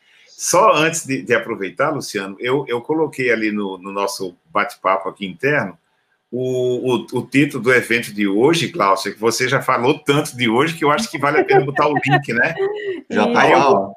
Só 0.41 0.73
antes 0.73 1.05
de, 1.05 1.21
de 1.21 1.35
aproveitar, 1.35 1.91
Luciano, 1.91 2.35
eu, 2.41 2.65
eu 2.67 2.81
coloquei 2.81 3.31
ali 3.31 3.53
no, 3.53 3.77
no 3.77 3.93
nosso 3.93 4.35
bate-papo 4.47 5.07
aqui 5.07 5.27
interno 5.27 5.77
o, 6.33 6.95
o, 6.95 7.19
o, 7.19 7.27
título 7.27 7.63
do 7.63 7.71
evento 7.71 8.15
de 8.15 8.27
hoje, 8.27 8.73
Cláudia, 8.73 9.13
que 9.13 9.21
você 9.21 9.47
já 9.47 9.61
falou 9.61 9.99
tanto 9.99 10.35
de 10.35 10.49
hoje 10.49 10.79
que 10.79 10.83
eu 10.83 10.91
acho 10.91 11.11
que 11.11 11.19
vale 11.19 11.41
a 11.41 11.45
pena 11.45 11.67
botar 11.67 11.89
o 11.89 11.93
link, 11.93 12.33
né? 12.33 12.55
Já 13.11 13.27
está 13.27 13.45
lá, 13.45 13.51
eu... 13.51 13.93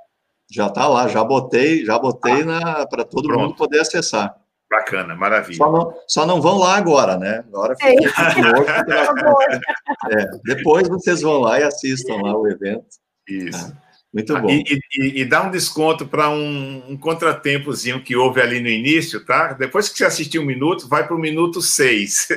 já 0.51 0.67
está 0.67 0.86
lá, 0.88 1.08
já 1.08 1.23
botei, 1.23 1.86
já 1.86 1.97
botei 1.97 2.43
ah, 2.49 2.86
para 2.89 3.06
todo 3.06 3.29
pronto. 3.29 3.41
mundo 3.41 3.56
poder 3.56 3.79
acessar. 3.79 4.36
Bacana, 4.69 5.15
maravilha. 5.15 5.56
Só 5.56 5.71
não, 5.71 5.93
só 6.08 6.25
não 6.25 6.41
vão 6.41 6.58
lá 6.58 6.75
agora, 6.75 7.15
né? 7.15 7.41
Agora 7.47 7.73
é. 7.79 7.93
é, 10.12 10.25
depois 10.43 10.89
vocês 10.89 11.21
vão 11.21 11.39
lá 11.39 11.58
e 11.60 11.63
assistam 11.63 12.21
lá 12.21 12.36
o 12.36 12.45
evento. 12.47 12.86
Isso. 13.29 13.71
Tá? 13.71 13.83
Muito 14.13 14.39
bom. 14.39 14.47
E, 14.47 14.80
e, 14.95 15.21
e 15.21 15.26
dá 15.26 15.41
um 15.41 15.49
desconto 15.49 16.06
para 16.06 16.30
um, 16.30 16.91
um, 16.91 16.95
contratempozinho 16.95 18.04
que 18.04 18.15
houve 18.15 18.39
ali 18.39 18.62
no 18.62 18.69
início, 18.69 19.26
tá? 19.26 19.54
Depois 19.54 19.89
que 19.89 19.97
você 19.97 20.06
assistir 20.06 20.38
um 20.38 20.45
minuto, 20.45 20.88
vai 20.88 21.08
para 21.08 21.15
o 21.15 21.19
minuto 21.19 21.62
seis. 21.63 22.28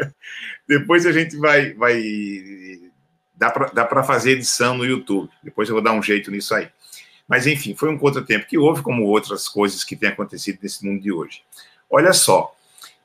Depois 0.68 1.06
a 1.06 1.12
gente 1.12 1.36
vai. 1.36 1.72
vai 1.72 2.02
dá 3.36 3.84
para 3.84 4.04
fazer 4.04 4.32
edição 4.32 4.76
no 4.76 4.84
YouTube. 4.84 5.30
Depois 5.42 5.68
eu 5.68 5.74
vou 5.74 5.82
dar 5.82 5.92
um 5.92 6.02
jeito 6.02 6.30
nisso 6.30 6.54
aí. 6.54 6.68
Mas, 7.26 7.46
enfim, 7.46 7.74
foi 7.74 7.88
um 7.88 7.98
contratempo 7.98 8.46
que 8.46 8.58
houve, 8.58 8.82
como 8.82 9.04
outras 9.04 9.48
coisas 9.48 9.82
que 9.82 9.96
têm 9.96 10.10
acontecido 10.10 10.58
nesse 10.62 10.84
mundo 10.84 11.02
de 11.02 11.10
hoje. 11.10 11.42
Olha 11.90 12.12
só, 12.12 12.54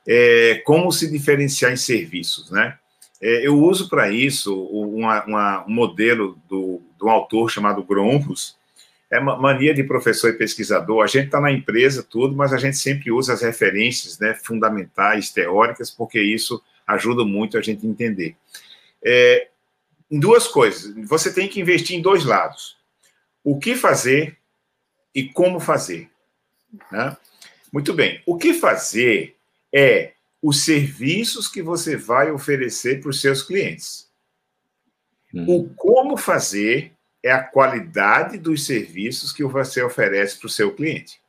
é, 0.06 0.62
como 0.64 0.92
se 0.92 1.10
diferenciar 1.10 1.72
em 1.72 1.76
serviços, 1.76 2.50
né? 2.50 2.76
É, 3.20 3.46
eu 3.46 3.58
uso 3.58 3.88
para 3.88 4.10
isso 4.10 4.62
uma, 4.64 5.24
uma, 5.24 5.66
um 5.66 5.72
modelo 5.72 6.38
do, 6.48 6.82
de 7.00 7.06
um 7.06 7.10
autor 7.10 7.50
chamado 7.50 7.82
Grompus. 7.82 8.58
É 9.10 9.18
mania 9.18 9.74
de 9.74 9.82
professor 9.82 10.30
e 10.30 10.34
pesquisador. 10.34 11.02
A 11.02 11.06
gente 11.08 11.26
está 11.26 11.40
na 11.40 11.50
empresa, 11.50 12.00
tudo, 12.02 12.36
mas 12.36 12.52
a 12.52 12.58
gente 12.58 12.76
sempre 12.76 13.10
usa 13.10 13.32
as 13.32 13.42
referências 13.42 14.18
né, 14.20 14.34
fundamentais, 14.34 15.30
teóricas, 15.30 15.90
porque 15.90 16.20
isso 16.20 16.62
ajuda 16.86 17.24
muito 17.24 17.58
a 17.58 17.60
gente 17.60 17.84
entender. 17.84 18.36
É, 19.04 19.48
duas 20.08 20.46
coisas. 20.46 20.94
Você 21.08 21.32
tem 21.32 21.48
que 21.48 21.60
investir 21.60 21.96
em 21.96 22.02
dois 22.02 22.24
lados: 22.24 22.76
o 23.42 23.58
que 23.58 23.74
fazer 23.74 24.36
e 25.12 25.28
como 25.28 25.58
fazer. 25.58 26.08
Né? 26.92 27.16
Muito 27.72 27.92
bem. 27.92 28.22
O 28.24 28.36
que 28.36 28.54
fazer 28.54 29.34
é 29.72 30.12
os 30.40 30.64
serviços 30.64 31.48
que 31.48 31.62
você 31.62 31.96
vai 31.96 32.30
oferecer 32.30 33.00
para 33.00 33.10
os 33.10 33.20
seus 33.20 33.42
clientes. 33.42 34.09
Hum. 35.34 35.44
O 35.48 35.68
como 35.74 36.16
fazer 36.16 36.92
é 37.22 37.30
a 37.30 37.42
qualidade 37.42 38.38
dos 38.38 38.64
serviços 38.64 39.32
que 39.32 39.44
você 39.44 39.82
oferece 39.82 40.38
para 40.38 40.46
o 40.46 40.50
seu 40.50 40.74
cliente. 40.74 41.20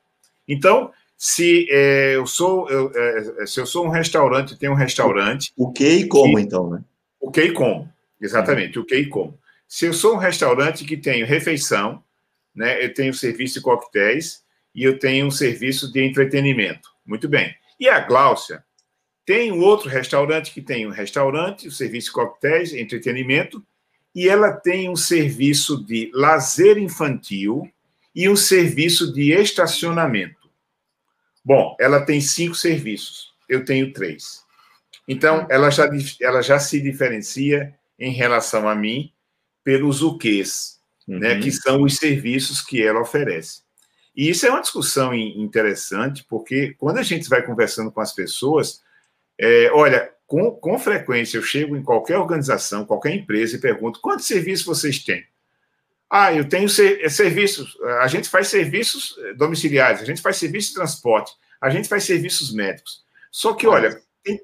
Então, 0.47 0.91
se 1.17 1.67
é, 1.69 2.15
eu 2.15 2.25
sou 2.25 2.69
eu, 2.69 2.91
é, 2.95 3.45
se 3.45 3.59
eu 3.59 3.65
sou 3.65 3.85
um 3.85 3.89
restaurante, 3.89 4.57
tenho 4.57 4.71
um 4.71 4.75
restaurante. 4.75 5.51
O 5.55 5.71
que 5.71 5.87
e 5.87 6.07
como, 6.07 6.39
então, 6.39 6.69
né? 6.69 6.83
O 7.19 7.29
que 7.29 7.43
e 7.43 7.51
como, 7.51 7.91
exatamente, 8.19 8.79
hum. 8.79 8.81
o 8.81 8.85
que 8.85 8.95
e 8.95 9.07
como. 9.07 9.37
Se 9.67 9.85
eu 9.85 9.93
sou 9.93 10.15
um 10.15 10.17
restaurante 10.17 10.83
que 10.83 10.97
tenho 10.97 11.25
refeição, 11.25 12.03
né, 12.53 12.83
eu 12.83 12.93
tenho 12.93 13.13
serviço 13.13 13.55
de 13.55 13.61
coquetéis 13.61 14.43
e 14.75 14.83
eu 14.83 14.99
tenho 14.99 15.27
um 15.27 15.31
serviço 15.31 15.91
de 15.91 16.03
entretenimento. 16.03 16.89
Muito 17.05 17.29
bem. 17.29 17.55
E 17.79 17.87
a 17.87 17.99
Gláucia, 17.99 18.63
tem 19.25 19.51
um 19.51 19.61
outro 19.61 19.89
restaurante 19.89 20.51
que 20.51 20.61
tem 20.61 20.85
um 20.85 20.91
restaurante, 20.91 21.67
o 21.67 21.71
serviço 21.71 22.07
de 22.07 22.13
coquetéis, 22.13 22.73
entretenimento, 22.73 23.65
e 24.13 24.27
ela 24.27 24.51
tem 24.51 24.89
um 24.89 24.95
serviço 24.95 25.83
de 25.83 26.11
lazer 26.13 26.77
infantil 26.77 27.69
e 28.13 28.27
um 28.27 28.35
serviço 28.35 29.11
de 29.13 29.31
estacionamento. 29.31 30.49
Bom, 31.43 31.75
ela 31.79 32.05
tem 32.05 32.21
cinco 32.21 32.55
serviços, 32.55 33.33
eu 33.49 33.65
tenho 33.65 33.93
três. 33.93 34.43
Então, 35.07 35.47
ela 35.49 35.69
já, 35.69 35.89
ela 36.21 36.41
já 36.41 36.59
se 36.59 36.79
diferencia 36.79 37.73
em 37.97 38.11
relação 38.11 38.67
a 38.67 38.75
mim 38.75 39.11
pelos 39.63 40.01
o 40.01 40.17
quês, 40.17 40.79
né, 41.07 41.15
uhum. 41.15 41.19
né, 41.19 41.39
que 41.41 41.51
são 41.51 41.83
os 41.83 41.95
serviços 41.97 42.61
que 42.61 42.81
ela 42.81 43.01
oferece. 43.01 43.61
E 44.15 44.29
isso 44.29 44.45
é 44.45 44.49
uma 44.49 44.61
discussão 44.61 45.13
interessante, 45.13 46.25
porque 46.29 46.75
quando 46.77 46.97
a 46.97 47.03
gente 47.03 47.29
vai 47.29 47.41
conversando 47.41 47.91
com 47.91 48.01
as 48.01 48.13
pessoas, 48.13 48.81
é, 49.39 49.71
olha, 49.71 50.11
com, 50.31 50.49
com 50.49 50.79
frequência 50.79 51.37
eu 51.37 51.43
chego 51.43 51.75
em 51.75 51.83
qualquer 51.83 52.17
organização, 52.17 52.85
qualquer 52.85 53.13
empresa 53.13 53.57
e 53.57 53.59
pergunto: 53.59 53.99
quantos 53.99 54.25
serviços 54.25 54.65
vocês 54.65 54.99
têm? 54.99 55.25
Ah, 56.09 56.33
eu 56.33 56.47
tenho 56.47 56.69
ser, 56.69 57.01
é, 57.03 57.09
serviços, 57.09 57.77
a 57.99 58.07
gente 58.07 58.29
faz 58.29 58.47
serviços 58.47 59.17
é, 59.25 59.33
domiciliares, 59.33 60.01
a 60.01 60.05
gente 60.05 60.21
faz 60.21 60.37
serviço 60.37 60.69
de 60.69 60.75
transporte, 60.75 61.33
a 61.59 61.69
gente 61.69 61.89
faz 61.89 62.05
serviços 62.05 62.53
médicos. 62.53 63.03
Só 63.29 63.53
que, 63.53 63.67
olha, 63.67 64.01
tem, 64.23 64.39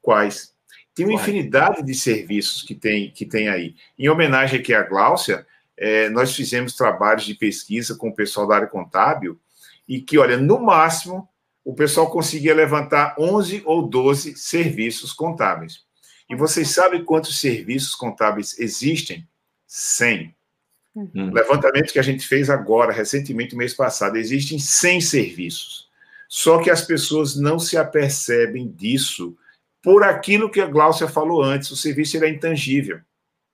quais? 0.00 0.54
Tem 0.94 1.06
uma 1.06 1.14
infinidade 1.14 1.82
de 1.82 1.94
serviços 1.94 2.62
que 2.62 2.76
tem, 2.76 3.10
que 3.10 3.26
tem 3.26 3.48
aí. 3.48 3.74
Em 3.98 4.08
homenagem 4.08 4.60
aqui 4.60 4.72
à 4.72 4.82
Gláucia, 4.82 5.44
é, 5.76 6.08
nós 6.08 6.36
fizemos 6.36 6.76
trabalhos 6.76 7.24
de 7.24 7.34
pesquisa 7.34 7.96
com 7.96 8.10
o 8.10 8.14
pessoal 8.14 8.46
da 8.46 8.54
área 8.54 8.68
contábil 8.68 9.40
e 9.88 10.00
que, 10.00 10.18
olha, 10.18 10.36
no 10.36 10.60
máximo, 10.60 11.28
o 11.64 11.74
pessoal 11.74 12.10
conseguia 12.10 12.54
levantar 12.54 13.14
11 13.18 13.62
ou 13.64 13.86
12 13.86 14.36
serviços 14.36 15.12
contábeis. 15.12 15.84
E 16.28 16.34
vocês 16.34 16.70
sabem 16.70 17.04
quantos 17.04 17.38
serviços 17.38 17.94
contábeis 17.94 18.58
existem? 18.58 19.26
100. 19.66 20.34
Uhum. 20.94 21.32
Levantamento 21.32 21.92
que 21.92 21.98
a 21.98 22.02
gente 22.02 22.26
fez 22.26 22.50
agora, 22.50 22.92
recentemente, 22.92 23.56
mês 23.56 23.74
passado, 23.74 24.16
existem 24.16 24.58
100 24.58 25.00
serviços. 25.00 25.88
Só 26.28 26.62
que 26.62 26.70
as 26.70 26.82
pessoas 26.82 27.36
não 27.36 27.58
se 27.58 27.76
apercebem 27.76 28.70
disso 28.70 29.36
por 29.82 30.02
aquilo 30.02 30.50
que 30.50 30.60
a 30.60 30.66
Gláucia 30.66 31.08
falou 31.08 31.42
antes, 31.42 31.70
o 31.70 31.76
serviço 31.76 32.22
é 32.22 32.28
intangível. 32.28 33.00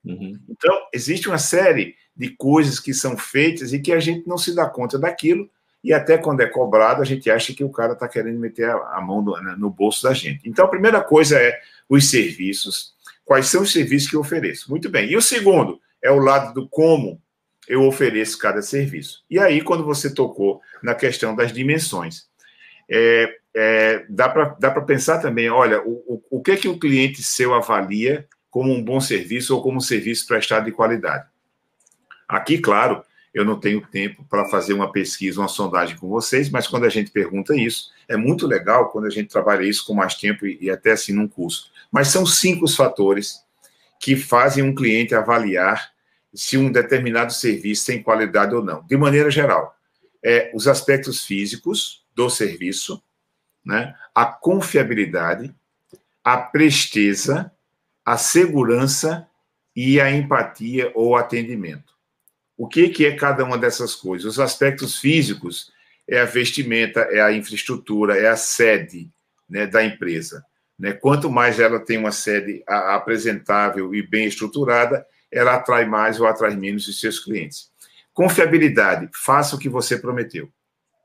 Uhum. 0.05 0.39
Então, 0.47 0.77
existe 0.93 1.27
uma 1.27 1.37
série 1.37 1.95
de 2.15 2.29
coisas 2.29 2.79
que 2.79 2.93
são 2.93 3.17
feitas 3.17 3.73
e 3.73 3.79
que 3.79 3.91
a 3.91 3.99
gente 3.99 4.27
não 4.27 4.37
se 4.37 4.53
dá 4.53 4.69
conta 4.69 4.97
daquilo 4.97 5.49
e 5.83 5.93
até 5.93 6.17
quando 6.17 6.41
é 6.41 6.47
cobrado, 6.47 7.01
a 7.01 7.05
gente 7.05 7.29
acha 7.29 7.53
que 7.53 7.63
o 7.63 7.69
cara 7.69 7.93
está 7.93 8.07
querendo 8.07 8.39
meter 8.39 8.69
a, 8.69 9.01
mão 9.01 9.21
no, 9.21 9.69
bolso 9.69 10.03
da 10.03 10.13
gente. 10.13 10.47
Então, 10.47 10.65
a 10.65 10.69
primeira 10.69 11.01
coisa 11.01 11.39
é 11.39 11.59
os 11.87 12.09
serviços. 12.09 12.93
Quais 13.23 13.47
são 13.47 13.61
os 13.61 13.71
serviços 13.71 14.09
que 14.09 14.15
eu 14.15 14.21
ofereço? 14.21 14.69
Muito 14.69 14.89
bem. 14.89 15.09
E 15.09 15.15
o 15.15 15.21
segundo 15.21 15.79
é 16.01 16.11
o 16.11 16.19
lado 16.19 16.53
do 16.53 16.67
como 16.67 17.21
eu 17.67 17.83
ofereço 17.83 18.37
cada 18.37 18.61
serviço. 18.61 19.23
E 19.29 19.39
aí, 19.39 19.61
quando 19.61 19.85
você 19.85 20.13
tocou 20.13 20.61
na 20.83 20.95
questão 20.95 21.35
das 21.35 21.53
dimensões, 21.53 22.27
é, 22.89 23.37
é, 23.55 24.05
dá 24.09 24.27
para 24.27 24.81
pensar 24.81 25.19
também, 25.19 25.49
olha, 25.49 25.81
o, 25.81 25.91
o, 26.07 26.37
o 26.39 26.41
que, 26.41 26.57
que 26.57 26.67
o 26.67 26.79
cliente 26.79 27.23
seu 27.23 27.53
avalia 27.53 28.27
como 28.49 28.73
um 28.73 28.83
bom 28.83 28.99
serviço 28.99 29.55
ou 29.55 29.61
como 29.61 29.77
um 29.77 29.81
serviço 29.81 30.27
prestado 30.27 30.65
de 30.65 30.71
qualidade. 30.71 31.25
Aqui, 32.27 32.57
claro, 32.57 33.03
eu 33.33 33.45
não 33.45 33.59
tenho 33.59 33.85
tempo 33.87 34.25
para 34.29 34.45
fazer 34.49 34.73
uma 34.73 34.91
pesquisa, 34.91 35.39
uma 35.39 35.47
sondagem 35.47 35.97
com 35.97 36.07
vocês, 36.07 36.49
mas 36.49 36.67
quando 36.67 36.85
a 36.85 36.89
gente 36.89 37.11
pergunta 37.11 37.55
isso, 37.55 37.91
é 38.07 38.17
muito 38.17 38.47
legal 38.47 38.89
quando 38.89 39.05
a 39.05 39.09
gente 39.09 39.29
trabalha 39.29 39.63
isso 39.63 39.85
com 39.85 39.93
mais 39.93 40.15
tempo 40.15 40.45
e, 40.45 40.57
e 40.61 40.69
até 40.69 40.91
assim 40.91 41.13
num 41.13 41.27
curso. 41.27 41.71
Mas 41.91 42.07
são 42.07 42.25
cinco 42.25 42.65
os 42.65 42.75
fatores 42.75 43.43
que 43.99 44.15
fazem 44.15 44.63
um 44.63 44.73
cliente 44.73 45.13
avaliar 45.13 45.91
se 46.33 46.57
um 46.57 46.71
determinado 46.71 47.33
serviço 47.33 47.85
tem 47.85 48.01
qualidade 48.01 48.55
ou 48.55 48.63
não, 48.63 48.83
de 48.85 48.97
maneira 48.97 49.29
geral. 49.29 49.75
É, 50.23 50.51
os 50.53 50.67
aspectos 50.67 51.25
físicos 51.25 52.03
do 52.15 52.29
serviço, 52.29 53.01
né, 53.63 53.95
a 54.13 54.25
confiabilidade, 54.25 55.53
a 56.23 56.37
presteza, 56.37 57.51
a 58.05 58.17
segurança 58.17 59.27
e 59.75 59.99
a 59.99 60.11
empatia 60.11 60.91
ou 60.93 61.15
atendimento. 61.15 61.93
O 62.59 62.67
que, 62.67 62.89
que 62.89 63.05
é 63.05 63.15
cada 63.15 63.43
uma 63.43 63.57
dessas 63.57 63.95
coisas? 63.95 64.33
Os 64.33 64.39
aspectos 64.39 64.99
físicos 64.99 65.71
é 66.07 66.19
a 66.19 66.25
vestimenta, 66.25 67.01
é 67.11 67.21
a 67.21 67.31
infraestrutura, 67.31 68.17
é 68.17 68.27
a 68.27 68.35
sede 68.35 69.09
né, 69.49 69.65
da 69.65 69.83
empresa. 69.83 70.43
Né? 70.77 70.91
Quanto 70.91 71.29
mais 71.29 71.59
ela 71.59 71.79
tem 71.79 71.97
uma 71.97 72.11
sede 72.11 72.61
apresentável 72.67 73.95
e 73.95 74.05
bem 74.05 74.25
estruturada, 74.27 75.05
ela 75.31 75.55
atrai 75.55 75.85
mais 75.85 76.19
ou 76.19 76.27
atrai 76.27 76.55
menos 76.55 76.87
os 76.87 76.99
seus 76.99 77.19
clientes. 77.19 77.71
Confiabilidade, 78.13 79.09
faça 79.13 79.55
o 79.55 79.59
que 79.59 79.69
você 79.69 79.97
prometeu. 79.97 80.51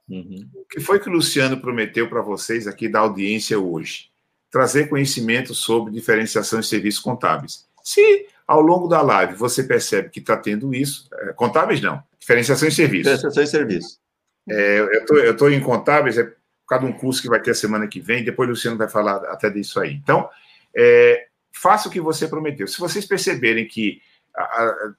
Uhum. 0.08 0.48
O 0.54 0.64
que 0.64 0.80
foi 0.80 0.98
que 0.98 1.08
o 1.08 1.12
Luciano 1.12 1.60
prometeu 1.60 2.08
para 2.08 2.20
vocês 2.20 2.66
aqui 2.66 2.88
da 2.88 2.98
audiência 2.98 3.58
hoje? 3.58 4.12
trazer 4.54 4.88
conhecimento 4.88 5.52
sobre 5.52 5.92
diferenciação 5.92 6.60
de 6.60 6.66
serviços 6.68 7.00
contábeis. 7.00 7.66
Se 7.82 8.28
ao 8.46 8.60
longo 8.60 8.88
da 8.88 9.00
live 9.02 9.34
você 9.34 9.62
percebe 9.62 10.10
que 10.10 10.20
está 10.20 10.36
tendo 10.36 10.74
isso, 10.74 11.08
é, 11.12 11.32
contábeis 11.32 11.80
não, 11.80 12.02
diferenciação 12.18 12.68
de 12.68 12.74
serviços. 12.74 13.12
Diferenciação 13.12 13.44
de 13.44 13.50
serviços. 13.50 14.00
É, 14.48 14.78
eu 15.10 15.32
estou 15.32 15.50
em 15.50 15.60
contábeis, 15.60 16.18
é 16.18 16.24
por 16.24 16.68
causa 16.68 16.86
de 16.86 16.92
um 16.92 16.96
curso 16.96 17.20
que 17.20 17.28
vai 17.28 17.40
ter 17.40 17.50
a 17.50 17.54
semana 17.54 17.86
que 17.86 18.00
vem, 18.00 18.24
depois 18.24 18.48
o 18.48 18.52
Luciano 18.52 18.76
vai 18.76 18.88
falar 18.88 19.16
até 19.30 19.50
disso 19.50 19.80
aí. 19.80 19.92
Então, 19.94 20.28
é, 20.76 21.26
faça 21.52 21.88
o 21.88 21.90
que 21.90 22.00
você 22.00 22.26
prometeu. 22.26 22.66
Se 22.66 22.78
vocês 22.78 23.06
perceberem 23.06 23.66
que 23.66 24.00
a, 24.34 24.42
a, 24.42 24.94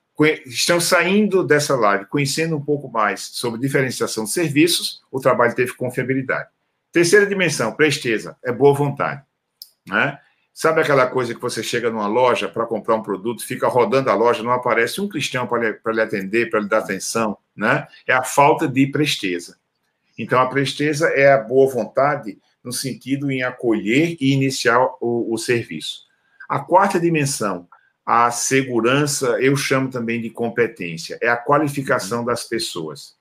estão 0.46 0.80
saindo 0.80 1.44
dessa 1.44 1.76
live 1.76 2.06
conhecendo 2.06 2.56
um 2.56 2.62
pouco 2.62 2.90
mais 2.90 3.22
sobre 3.22 3.60
diferenciação 3.60 4.24
de 4.24 4.32
serviços, 4.32 5.02
o 5.12 5.20
trabalho 5.20 5.56
teve 5.56 5.74
confiabilidade. 5.74 6.50
Terceira 6.92 7.26
dimensão, 7.26 7.74
presteza, 7.74 8.38
é 8.44 8.52
boa 8.52 8.74
vontade. 8.74 9.22
Né? 9.88 10.18
Sabe 10.58 10.80
aquela 10.80 11.06
coisa 11.06 11.36
que 11.36 11.42
você 11.42 11.62
chega 11.62 11.90
numa 11.90 12.08
loja 12.08 12.48
para 12.48 12.66
comprar 12.66 12.96
um 12.96 13.04
produto, 13.04 13.46
fica 13.46 13.68
rodando 13.68 14.10
a 14.10 14.16
loja, 14.16 14.42
não 14.42 14.54
aparece 14.54 15.02
um 15.02 15.10
cristão 15.10 15.46
para 15.46 15.72
lhe, 15.72 15.80
lhe 15.86 16.02
atender, 16.02 16.50
para 16.50 16.62
lhe 16.62 16.70
dar 16.70 16.78
atenção, 16.78 17.38
né? 17.54 17.86
É 18.08 18.14
a 18.14 18.24
falta 18.24 18.66
de 18.66 18.88
presteza. 18.88 19.58
Então, 20.18 20.40
a 20.40 20.48
presteza 20.48 21.10
é 21.10 21.30
a 21.30 21.38
boa 21.38 21.70
vontade 21.70 22.40
no 22.64 22.72
sentido 22.72 23.30
em 23.30 23.44
acolher 23.44 24.16
e 24.22 24.32
iniciar 24.32 24.80
o, 25.02 25.34
o 25.34 25.38
serviço. 25.38 26.04
A 26.48 26.58
quarta 26.62 27.02
dimensão, 27.02 27.68
a 28.06 28.32
segurança, 28.32 29.38
eu 29.42 29.58
chamo 29.58 29.90
também 29.90 30.22
de 30.22 30.30
competência, 30.30 31.18
é 31.22 31.28
a 31.28 31.36
qualificação 31.36 32.24
das 32.24 32.46
pessoas. 32.46 33.18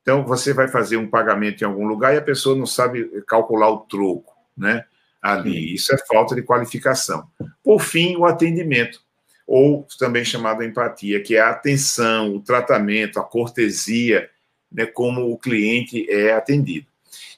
Então, 0.00 0.24
você 0.24 0.54
vai 0.54 0.68
fazer 0.68 0.96
um 0.96 1.06
pagamento 1.06 1.60
em 1.60 1.66
algum 1.66 1.86
lugar 1.86 2.14
e 2.14 2.16
a 2.16 2.22
pessoa 2.22 2.56
não 2.56 2.64
sabe 2.64 3.22
calcular 3.26 3.68
o 3.68 3.80
troco, 3.80 4.32
né? 4.56 4.86
Ali. 5.20 5.74
Isso 5.74 5.94
é 5.94 5.98
falta 5.98 6.34
de 6.34 6.42
qualificação. 6.42 7.28
Por 7.62 7.80
fim, 7.80 8.16
o 8.16 8.24
atendimento, 8.24 9.00
ou 9.46 9.86
também 9.98 10.24
chamado 10.24 10.62
empatia, 10.62 11.22
que 11.22 11.36
é 11.36 11.40
a 11.40 11.50
atenção, 11.50 12.34
o 12.34 12.40
tratamento, 12.40 13.18
a 13.18 13.24
cortesia, 13.24 14.28
né, 14.70 14.86
como 14.86 15.32
o 15.32 15.38
cliente 15.38 16.08
é 16.10 16.32
atendido. 16.32 16.86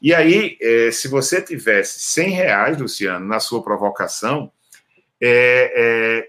E 0.03 0.15
aí, 0.15 0.57
é, 0.61 0.91
se 0.91 1.09
você 1.09 1.41
tivesse 1.41 2.01
100 2.01 2.31
reais, 2.31 2.79
Luciano, 2.79 3.27
na 3.27 3.39
sua 3.39 3.63
provocação, 3.63 4.51
é, 5.21 5.73
é, 5.77 6.29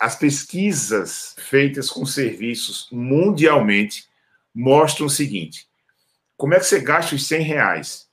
as 0.00 0.16
pesquisas 0.16 1.34
feitas 1.38 1.90
com 1.90 2.06
serviços 2.06 2.88
mundialmente 2.90 4.04
mostram 4.54 5.06
o 5.06 5.10
seguinte: 5.10 5.66
como 6.36 6.54
é 6.54 6.58
que 6.58 6.66
você 6.66 6.80
gasta 6.80 7.14
os 7.14 7.26
100 7.26 7.42
reais? 7.42 8.09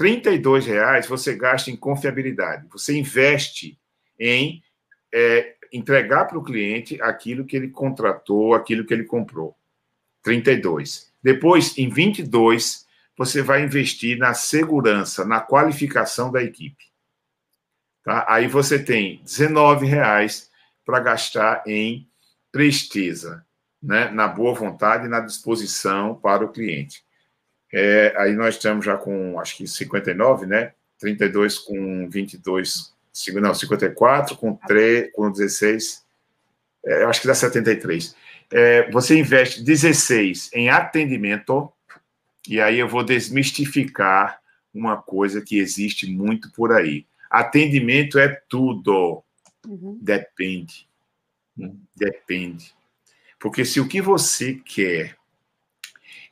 32 0.00 0.64
reais 0.64 1.06
você 1.06 1.36
gasta 1.36 1.70
em 1.70 1.76
confiabilidade. 1.76 2.66
Você 2.72 2.96
investe 2.96 3.78
em 4.18 4.62
é, 5.12 5.56
entregar 5.70 6.24
para 6.24 6.38
o 6.38 6.42
cliente 6.42 6.98
aquilo 7.02 7.44
que 7.44 7.54
ele 7.54 7.68
contratou, 7.68 8.54
aquilo 8.54 8.86
que 8.86 8.94
ele 8.94 9.04
comprou. 9.04 9.54
32. 10.22 11.12
Depois, 11.22 11.76
em 11.76 11.90
22, 11.90 12.86
você 13.14 13.42
vai 13.42 13.62
investir 13.62 14.16
na 14.16 14.32
segurança, 14.32 15.22
na 15.22 15.38
qualificação 15.38 16.32
da 16.32 16.42
equipe. 16.42 16.82
Tá? 18.02 18.24
Aí 18.26 18.48
você 18.48 18.82
tem 18.82 19.20
19 19.22 19.84
reais 19.84 20.50
para 20.82 20.98
gastar 21.00 21.62
em 21.66 22.08
presteza, 22.50 23.44
né? 23.82 24.08
na 24.08 24.26
boa 24.26 24.54
vontade 24.54 25.04
e 25.04 25.10
na 25.10 25.20
disposição 25.20 26.14
para 26.14 26.42
o 26.42 26.50
cliente. 26.50 27.04
É, 27.72 28.12
aí 28.16 28.32
nós 28.32 28.56
estamos 28.56 28.84
já 28.84 28.96
com, 28.96 29.38
acho 29.38 29.56
que 29.56 29.66
59, 29.66 30.46
né? 30.46 30.72
32 30.98 31.58
com 31.58 32.08
22, 32.08 32.92
não, 33.34 33.54
54 33.54 34.36
com 34.36 34.54
3, 34.54 35.12
com 35.12 35.30
16, 35.30 36.04
é, 36.84 37.04
acho 37.04 37.20
que 37.20 37.26
dá 37.26 37.34
73. 37.34 38.14
É, 38.52 38.90
você 38.90 39.18
investe 39.18 39.62
16 39.62 40.50
em 40.52 40.68
atendimento, 40.68 41.72
e 42.48 42.60
aí 42.60 42.78
eu 42.78 42.88
vou 42.88 43.04
desmistificar 43.04 44.40
uma 44.74 45.00
coisa 45.00 45.40
que 45.40 45.58
existe 45.58 46.10
muito 46.10 46.50
por 46.52 46.72
aí. 46.72 47.06
Atendimento 47.30 48.18
é 48.18 48.28
tudo. 48.48 49.22
Uhum. 49.66 49.98
Depende. 50.00 50.88
Depende. 51.96 52.74
Porque 53.38 53.64
se 53.64 53.80
o 53.80 53.86
que 53.86 54.00
você 54.00 54.54
quer 54.54 55.16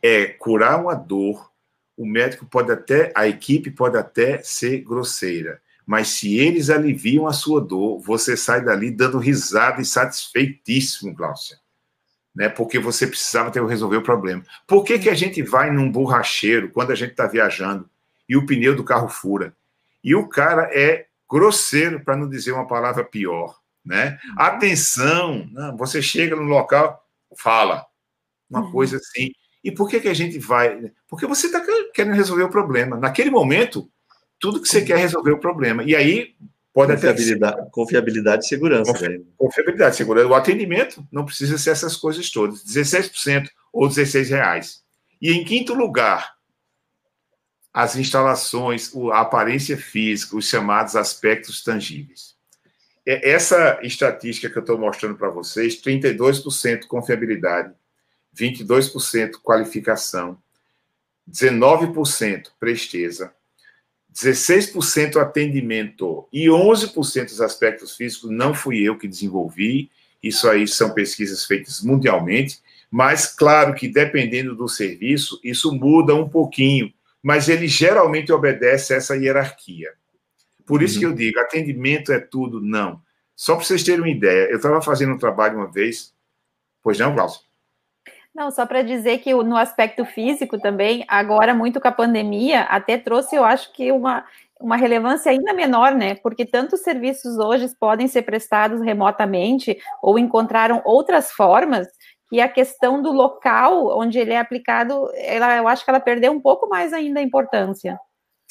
é 0.02 0.26
curar 0.26 0.80
uma 0.80 0.94
dor, 0.94 1.50
o 1.96 2.06
médico 2.06 2.46
pode 2.46 2.70
até, 2.70 3.12
a 3.14 3.26
equipe 3.26 3.70
pode 3.70 3.96
até 3.96 4.42
ser 4.42 4.82
grosseira, 4.82 5.60
mas 5.84 6.08
se 6.08 6.38
eles 6.38 6.70
aliviam 6.70 7.26
a 7.26 7.32
sua 7.32 7.60
dor, 7.60 7.98
você 8.00 8.36
sai 8.36 8.62
dali 8.62 8.90
dando 8.90 9.18
risada 9.18 9.80
e 9.80 9.84
satisfeitíssimo, 9.84 11.14
Glaucia. 11.14 11.58
Né? 12.34 12.48
Porque 12.48 12.78
você 12.78 13.06
precisava 13.06 13.50
ter 13.50 13.64
resolver 13.64 13.96
o 13.96 14.02
problema. 14.02 14.44
Por 14.66 14.84
que, 14.84 14.98
que 14.98 15.08
a 15.08 15.14
gente 15.14 15.42
vai 15.42 15.70
num 15.70 15.90
borracheiro 15.90 16.70
quando 16.70 16.92
a 16.92 16.94
gente 16.94 17.12
está 17.12 17.26
viajando 17.26 17.88
e 18.28 18.36
o 18.36 18.44
pneu 18.44 18.76
do 18.76 18.84
carro 18.84 19.08
fura? 19.08 19.56
E 20.04 20.14
o 20.14 20.28
cara 20.28 20.70
é 20.72 21.06
grosseiro, 21.28 22.04
para 22.04 22.16
não 22.16 22.28
dizer 22.28 22.52
uma 22.52 22.66
palavra 22.66 23.02
pior. 23.02 23.58
Né? 23.84 24.18
Atenção, 24.36 25.48
não, 25.50 25.76
você 25.76 26.02
chega 26.02 26.36
no 26.36 26.42
local, 26.42 27.02
fala 27.36 27.86
uma 28.50 28.60
uhum. 28.60 28.72
coisa 28.72 28.98
assim. 28.98 29.32
E 29.62 29.72
por 29.72 29.88
que, 29.88 30.00
que 30.00 30.08
a 30.08 30.14
gente 30.14 30.38
vai? 30.38 30.90
Porque 31.08 31.26
você 31.26 31.46
está 31.46 31.60
querendo 31.92 32.14
resolver 32.14 32.44
o 32.44 32.50
problema. 32.50 32.96
Naquele 32.96 33.30
momento, 33.30 33.90
tudo 34.38 34.60
que 34.60 34.68
você 34.68 34.82
quer 34.82 34.94
é 34.94 35.02
resolver 35.02 35.32
o 35.32 35.40
problema. 35.40 35.82
E 35.82 35.96
aí 35.96 36.34
pode 36.72 36.92
confiabilidade, 36.94 37.60
até. 37.60 37.70
Confiabilidade 37.70 38.44
e 38.44 38.48
segurança. 38.48 38.92
Confi, 38.92 39.26
confiabilidade 39.36 39.94
e 39.94 39.98
segurança. 39.98 40.28
O 40.28 40.34
atendimento 40.34 41.06
não 41.10 41.24
precisa 41.24 41.58
ser 41.58 41.70
essas 41.70 41.96
coisas 41.96 42.30
todas. 42.30 42.64
16% 42.64 43.48
ou 43.72 43.88
16 43.88 44.30
reais. 44.30 44.82
E 45.20 45.32
em 45.32 45.44
quinto 45.44 45.74
lugar, 45.74 46.34
as 47.72 47.96
instalações, 47.96 48.92
a 49.12 49.20
aparência 49.20 49.76
física, 49.76 50.36
os 50.36 50.48
chamados 50.48 50.96
aspectos 50.96 51.62
tangíveis. 51.62 52.36
Essa 53.04 53.78
estatística 53.82 54.50
que 54.50 54.58
eu 54.58 54.60
estou 54.60 54.78
mostrando 54.78 55.16
para 55.16 55.30
vocês, 55.30 55.80
32% 55.80 56.86
confiabilidade, 56.86 57.72
22% 58.38 59.36
qualificação, 59.42 60.38
19% 61.30 62.48
presteza, 62.58 63.32
16% 64.14 65.16
atendimento 65.16 66.26
e 66.32 66.46
11% 66.46 67.24
dos 67.26 67.40
aspectos 67.40 67.96
físicos 67.96 68.30
não 68.30 68.54
fui 68.54 68.80
eu 68.80 68.96
que 68.96 69.06
desenvolvi. 69.06 69.90
Isso 70.22 70.48
aí 70.48 70.66
são 70.66 70.92
pesquisas 70.92 71.44
feitas 71.44 71.82
mundialmente, 71.82 72.60
Mas, 72.90 73.26
claro 73.26 73.74
que 73.74 73.86
dependendo 73.86 74.56
do 74.56 74.66
serviço, 74.66 75.38
isso 75.44 75.70
muda 75.72 76.14
um 76.14 76.26
pouquinho, 76.26 76.90
mas 77.22 77.48
ele 77.48 77.68
geralmente 77.68 78.32
obedece 78.32 78.94
essa 78.94 79.14
hierarquia. 79.14 79.92
Por 80.64 80.82
isso 80.82 80.94
uhum. 80.94 81.00
que 81.00 81.06
eu 81.06 81.12
digo, 81.14 81.38
atendimento 81.38 82.10
é 82.12 82.18
tudo, 82.18 82.60
não. 82.60 83.00
Só 83.36 83.54
para 83.54 83.64
vocês 83.64 83.82
terem 83.82 84.00
uma 84.00 84.08
ideia, 84.08 84.48
eu 84.50 84.56
estava 84.56 84.80
fazendo 84.80 85.12
um 85.12 85.18
trabalho 85.18 85.58
uma 85.58 85.70
vez, 85.70 86.14
pois 86.82 86.98
não, 86.98 87.14
Glaucio? 87.14 87.42
Não, 88.34 88.50
só 88.50 88.66
para 88.66 88.82
dizer 88.82 89.18
que 89.18 89.32
no 89.34 89.56
aspecto 89.56 90.04
físico 90.04 90.58
também, 90.58 91.04
agora 91.08 91.54
muito 91.54 91.80
com 91.80 91.88
a 91.88 91.92
pandemia, 91.92 92.62
até 92.62 92.96
trouxe, 92.96 93.34
eu 93.34 93.44
acho 93.44 93.72
que 93.72 93.90
uma, 93.90 94.24
uma 94.60 94.76
relevância 94.76 95.30
ainda 95.32 95.52
menor, 95.52 95.92
né? 95.94 96.14
Porque 96.16 96.44
tantos 96.46 96.80
serviços 96.82 97.38
hoje 97.38 97.68
podem 97.80 98.06
ser 98.06 98.22
prestados 98.22 98.80
remotamente 98.80 99.76
ou 100.02 100.18
encontraram 100.18 100.82
outras 100.84 101.32
formas 101.32 101.88
que 102.30 102.40
a 102.40 102.48
questão 102.48 103.00
do 103.02 103.10
local 103.10 103.98
onde 103.98 104.18
ele 104.18 104.32
é 104.34 104.38
aplicado, 104.38 105.10
ela, 105.14 105.56
eu 105.56 105.66
acho 105.66 105.82
que 105.84 105.90
ela 105.90 106.00
perdeu 106.00 106.30
um 106.30 106.40
pouco 106.40 106.68
mais 106.68 106.92
ainda 106.92 107.20
a 107.20 107.22
importância. 107.22 107.98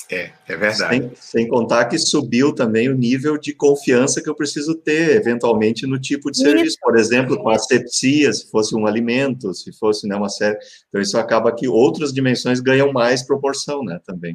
É, 0.10 0.32
é 0.48 0.56
verdade. 0.56 1.00
Sem, 1.00 1.12
sem, 1.16 1.48
contar 1.48 1.86
que 1.86 1.98
subiu 1.98 2.54
também 2.54 2.88
o 2.88 2.96
nível 2.96 3.38
de 3.38 3.54
confiança 3.54 4.22
que 4.22 4.30
eu 4.30 4.36
preciso 4.36 4.76
ter, 4.76 5.18
eventualmente, 5.18 5.86
no 5.86 6.00
tipo 6.00 6.32
de 6.32 6.38
serviço. 6.38 6.66
Isso. 6.68 6.78
Por 6.82 6.98
exemplo, 6.98 7.38
com 7.38 7.50
a 7.50 7.56
asepsia, 7.56 8.32
se 8.32 8.50
fosse 8.50 8.76
um 8.76 8.88
alimento, 8.88 9.54
se 9.54 9.72
fosse 9.78 10.08
né, 10.08 10.16
uma 10.16 10.30
série. 10.30 10.58
Então, 10.88 11.02
isso 11.02 11.18
acaba 11.18 11.54
que 11.54 11.68
outras 11.68 12.14
dimensões 12.14 12.60
ganham 12.62 12.94
mais 12.94 13.22
proporção, 13.22 13.84
né, 13.84 14.00
também. 14.06 14.34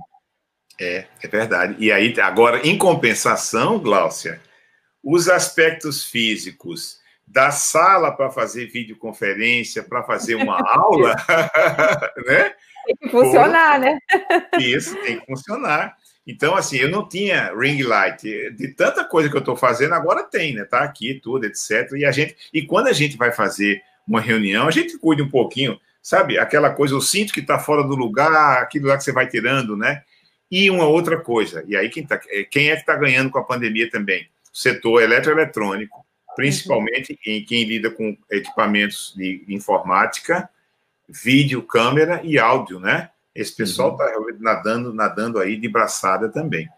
É, 0.79 1.07
é 1.23 1.29
verdade. 1.29 1.77
E 1.79 1.91
aí, 1.91 2.13
agora, 2.21 2.67
em 2.67 2.77
compensação, 2.77 3.79
Gláucia, 3.79 4.41
os 5.03 5.29
aspectos 5.29 6.05
físicos 6.05 7.01
da 7.27 7.51
sala 7.51 8.13
para 8.13 8.31
fazer 8.31 8.67
videoconferência, 8.67 9.83
para 9.83 10.03
fazer 10.03 10.35
uma 10.35 10.59
aula, 10.69 11.15
né? 12.27 12.53
Tem 12.87 12.97
que 12.97 13.09
funcionar, 13.09 13.79
né? 13.79 13.99
Isso, 14.59 14.97
tem 14.97 15.21
que 15.21 15.27
funcionar. 15.27 15.97
Então, 16.27 16.55
assim, 16.55 16.77
eu 16.77 16.89
não 16.89 17.09
tinha 17.09 17.53
ring 17.55 17.83
light. 17.83 18.23
De 18.53 18.69
tanta 18.75 19.05
coisa 19.05 19.29
que 19.29 19.37
eu 19.37 19.41
estou 19.41 19.57
fazendo, 19.57 19.95
agora 19.95 20.23
tem, 20.23 20.55
né? 20.55 20.65
Tá 20.65 20.81
aqui, 20.81 21.21
tudo, 21.23 21.45
etc. 21.47 21.93
E 21.97 22.05
a 22.05 22.13
gente, 22.13 22.37
e 22.53 22.63
quando 22.63 22.87
a 22.89 22.93
gente 22.93 23.17
vai 23.17 23.33
fazer 23.33 23.83
uma 24.07 24.21
reunião, 24.21 24.67
a 24.67 24.71
gente 24.71 24.99
cuida 24.99 25.23
um 25.23 25.29
pouquinho, 25.29 25.79
sabe? 26.01 26.39
Aquela 26.39 26.71
coisa, 26.71 26.95
eu 26.95 27.01
sinto 27.01 27.33
que 27.33 27.41
está 27.41 27.59
fora 27.59 27.83
do 27.83 27.95
lugar, 27.95 28.63
aquele 28.63 28.85
lugar 28.85 28.99
que 28.99 29.05
você 29.05 29.13
vai 29.13 29.29
tirando, 29.29 29.77
né? 29.77 30.03
E 30.51 30.71
uma 30.71 30.87
outra 30.87 31.19
coisa, 31.19 31.65
e 31.67 31.75
aí 31.75 31.89
quem, 31.89 32.05
tá, 32.05 32.21
quem 32.51 32.69
é 32.69 32.75
que 32.75 32.83
está 32.83 32.95
ganhando 32.95 33.31
com 33.31 33.39
a 33.39 33.45
pandemia 33.45 33.89
também? 33.91 34.29
O 34.53 34.59
setor 34.59 35.03
eletroeletrônico, 35.03 36.05
principalmente 36.37 37.19
em 37.27 37.43
quem 37.43 37.65
lida 37.65 37.91
com 37.91 38.17
equipamentos 38.31 39.15
de 39.17 39.43
informática, 39.49 40.49
vídeo, 41.13 41.63
câmera 41.63 42.21
e 42.25 42.39
áudio, 42.39 42.81
né? 42.81 43.11
Esse 43.35 43.55
pessoal 43.55 43.93
está 43.93 44.19
uhum. 44.19 44.37
nadando, 44.41 44.95
nadando 44.95 45.39
aí 45.39 45.57
de 45.57 45.69
braçada 45.69 46.29
também. 46.29 46.69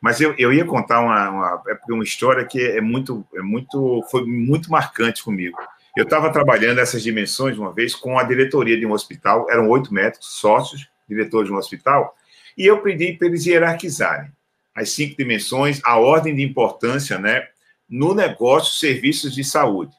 Mas 0.00 0.20
eu, 0.20 0.34
eu 0.36 0.52
ia 0.52 0.64
contar 0.64 1.00
uma, 1.00 1.30
uma, 1.30 1.62
é 1.68 1.92
uma 1.92 2.02
história 2.02 2.44
que 2.44 2.60
é 2.60 2.80
muito, 2.80 3.24
é 3.34 3.40
muito, 3.40 4.04
foi 4.10 4.24
muito 4.26 4.70
marcante 4.70 5.22
comigo. 5.22 5.56
Eu 5.96 6.04
estava 6.04 6.32
trabalhando 6.32 6.80
essas 6.80 7.02
dimensões 7.02 7.56
uma 7.56 7.72
vez 7.72 7.94
com 7.94 8.18
a 8.18 8.24
diretoria 8.24 8.78
de 8.78 8.86
um 8.86 8.92
hospital, 8.92 9.46
eram 9.50 9.68
oito 9.68 9.92
médicos, 9.92 10.26
sócios, 10.40 10.88
diretores 11.08 11.48
de 11.48 11.54
um 11.54 11.58
hospital, 11.58 12.16
e 12.56 12.66
eu 12.66 12.80
pedi 12.80 13.12
para 13.12 13.28
eles 13.28 13.46
hierarquizarem 13.46 14.32
as 14.74 14.90
cinco 14.90 15.16
dimensões, 15.16 15.80
a 15.84 15.98
ordem 15.98 16.34
de 16.34 16.42
importância, 16.42 17.18
né, 17.18 17.46
no 17.88 18.14
negócio 18.14 18.78
serviços 18.78 19.34
de 19.34 19.44
saúde. 19.44 19.94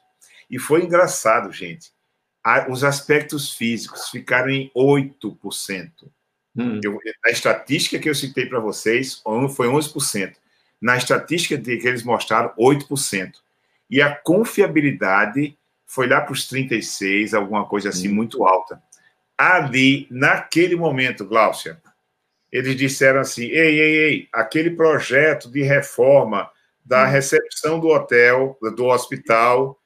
E 0.50 0.58
foi 0.58 0.82
engraçado, 0.82 1.52
gente. 1.52 1.93
Os 2.68 2.84
aspectos 2.84 3.52
físicos 3.52 4.08
ficaram 4.10 4.50
em 4.50 4.70
8%. 4.76 5.90
Hum. 6.56 6.80
Eu, 6.84 6.98
na 7.24 7.30
estatística 7.30 7.98
que 7.98 8.08
eu 8.08 8.14
citei 8.14 8.46
para 8.46 8.60
vocês, 8.60 9.22
foi 9.54 9.66
11%. 9.66 10.34
Na 10.80 10.96
estatística 10.96 11.58
que 11.58 11.88
eles 11.88 12.02
mostraram, 12.02 12.52
8%. 12.58 13.32
E 13.90 14.00
a 14.02 14.14
confiabilidade 14.14 15.56
foi 15.86 16.06
lá 16.06 16.20
para 16.20 16.32
os 16.32 16.48
36%, 16.50 17.34
alguma 17.34 17.66
coisa 17.66 17.88
assim, 17.88 18.08
hum. 18.08 18.14
muito 18.14 18.44
alta. 18.44 18.82
Ali, 19.36 20.06
naquele 20.10 20.76
momento, 20.76 21.24
Gláucia, 21.24 21.80
eles 22.52 22.76
disseram 22.76 23.20
assim: 23.20 23.44
ei, 23.46 23.80
ei, 23.80 23.96
ei, 23.96 24.28
aquele 24.32 24.70
projeto 24.70 25.50
de 25.50 25.62
reforma 25.62 26.50
da 26.84 27.04
hum. 27.04 27.10
recepção 27.10 27.80
do 27.80 27.88
hotel, 27.88 28.58
do 28.76 28.86
hospital. 28.86 29.80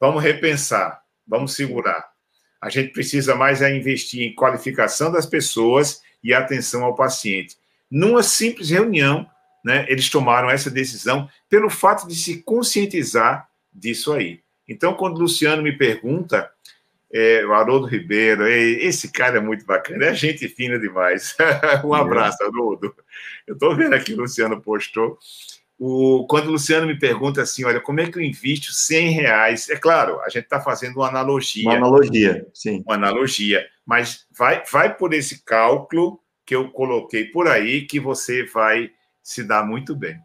Vamos 0.00 0.22
repensar, 0.22 1.01
vamos 1.32 1.54
segurar. 1.54 2.10
A 2.60 2.68
gente 2.68 2.92
precisa 2.92 3.34
mais 3.34 3.62
é 3.62 3.74
investir 3.74 4.20
em 4.20 4.34
qualificação 4.34 5.10
das 5.10 5.24
pessoas 5.24 6.02
e 6.22 6.34
atenção 6.34 6.84
ao 6.84 6.94
paciente. 6.94 7.56
Numa 7.90 8.22
simples 8.22 8.68
reunião, 8.68 9.26
né, 9.64 9.86
eles 9.88 10.10
tomaram 10.10 10.50
essa 10.50 10.70
decisão 10.70 11.26
pelo 11.48 11.70
fato 11.70 12.06
de 12.06 12.14
se 12.14 12.42
conscientizar 12.42 13.48
disso 13.72 14.12
aí. 14.12 14.40
Então, 14.68 14.92
quando 14.92 15.16
o 15.16 15.20
Luciano 15.20 15.62
me 15.62 15.72
pergunta, 15.72 16.50
é, 17.10 17.44
o 17.46 17.54
Haroldo 17.54 17.86
Ribeiro, 17.86 18.46
esse 18.46 19.10
cara 19.10 19.38
é 19.38 19.40
muito 19.40 19.64
bacana, 19.64 20.04
é 20.04 20.14
gente 20.14 20.46
fina 20.48 20.78
demais. 20.78 21.34
um 21.82 21.94
abraço, 21.94 22.44
Haroldo. 22.44 22.94
Eu 23.46 23.54
estou 23.54 23.74
vendo 23.74 23.94
aqui, 23.94 24.12
o 24.12 24.18
Luciano 24.18 24.60
postou. 24.60 25.18
O, 25.84 26.28
quando 26.28 26.46
o 26.46 26.52
Luciano 26.52 26.86
me 26.86 26.96
pergunta 26.96 27.42
assim, 27.42 27.64
olha, 27.64 27.80
como 27.80 27.98
é 27.98 28.08
que 28.08 28.16
eu 28.16 28.22
invisto 28.22 28.72
100 28.72 29.10
reais? 29.10 29.68
É 29.68 29.76
claro, 29.76 30.20
a 30.20 30.28
gente 30.28 30.44
está 30.44 30.60
fazendo 30.60 30.98
uma 30.98 31.08
analogia. 31.08 31.64
Uma 31.64 31.74
analogia, 31.74 32.46
sim. 32.54 32.84
Uma 32.86 32.94
analogia, 32.94 33.66
mas 33.84 34.24
vai, 34.30 34.62
vai 34.70 34.96
por 34.96 35.12
esse 35.12 35.44
cálculo 35.44 36.20
que 36.46 36.54
eu 36.54 36.70
coloquei 36.70 37.24
por 37.24 37.48
aí 37.48 37.84
que 37.84 37.98
você 37.98 38.46
vai 38.46 38.92
se 39.24 39.42
dar 39.42 39.66
muito 39.66 39.96
bem. 39.96 40.16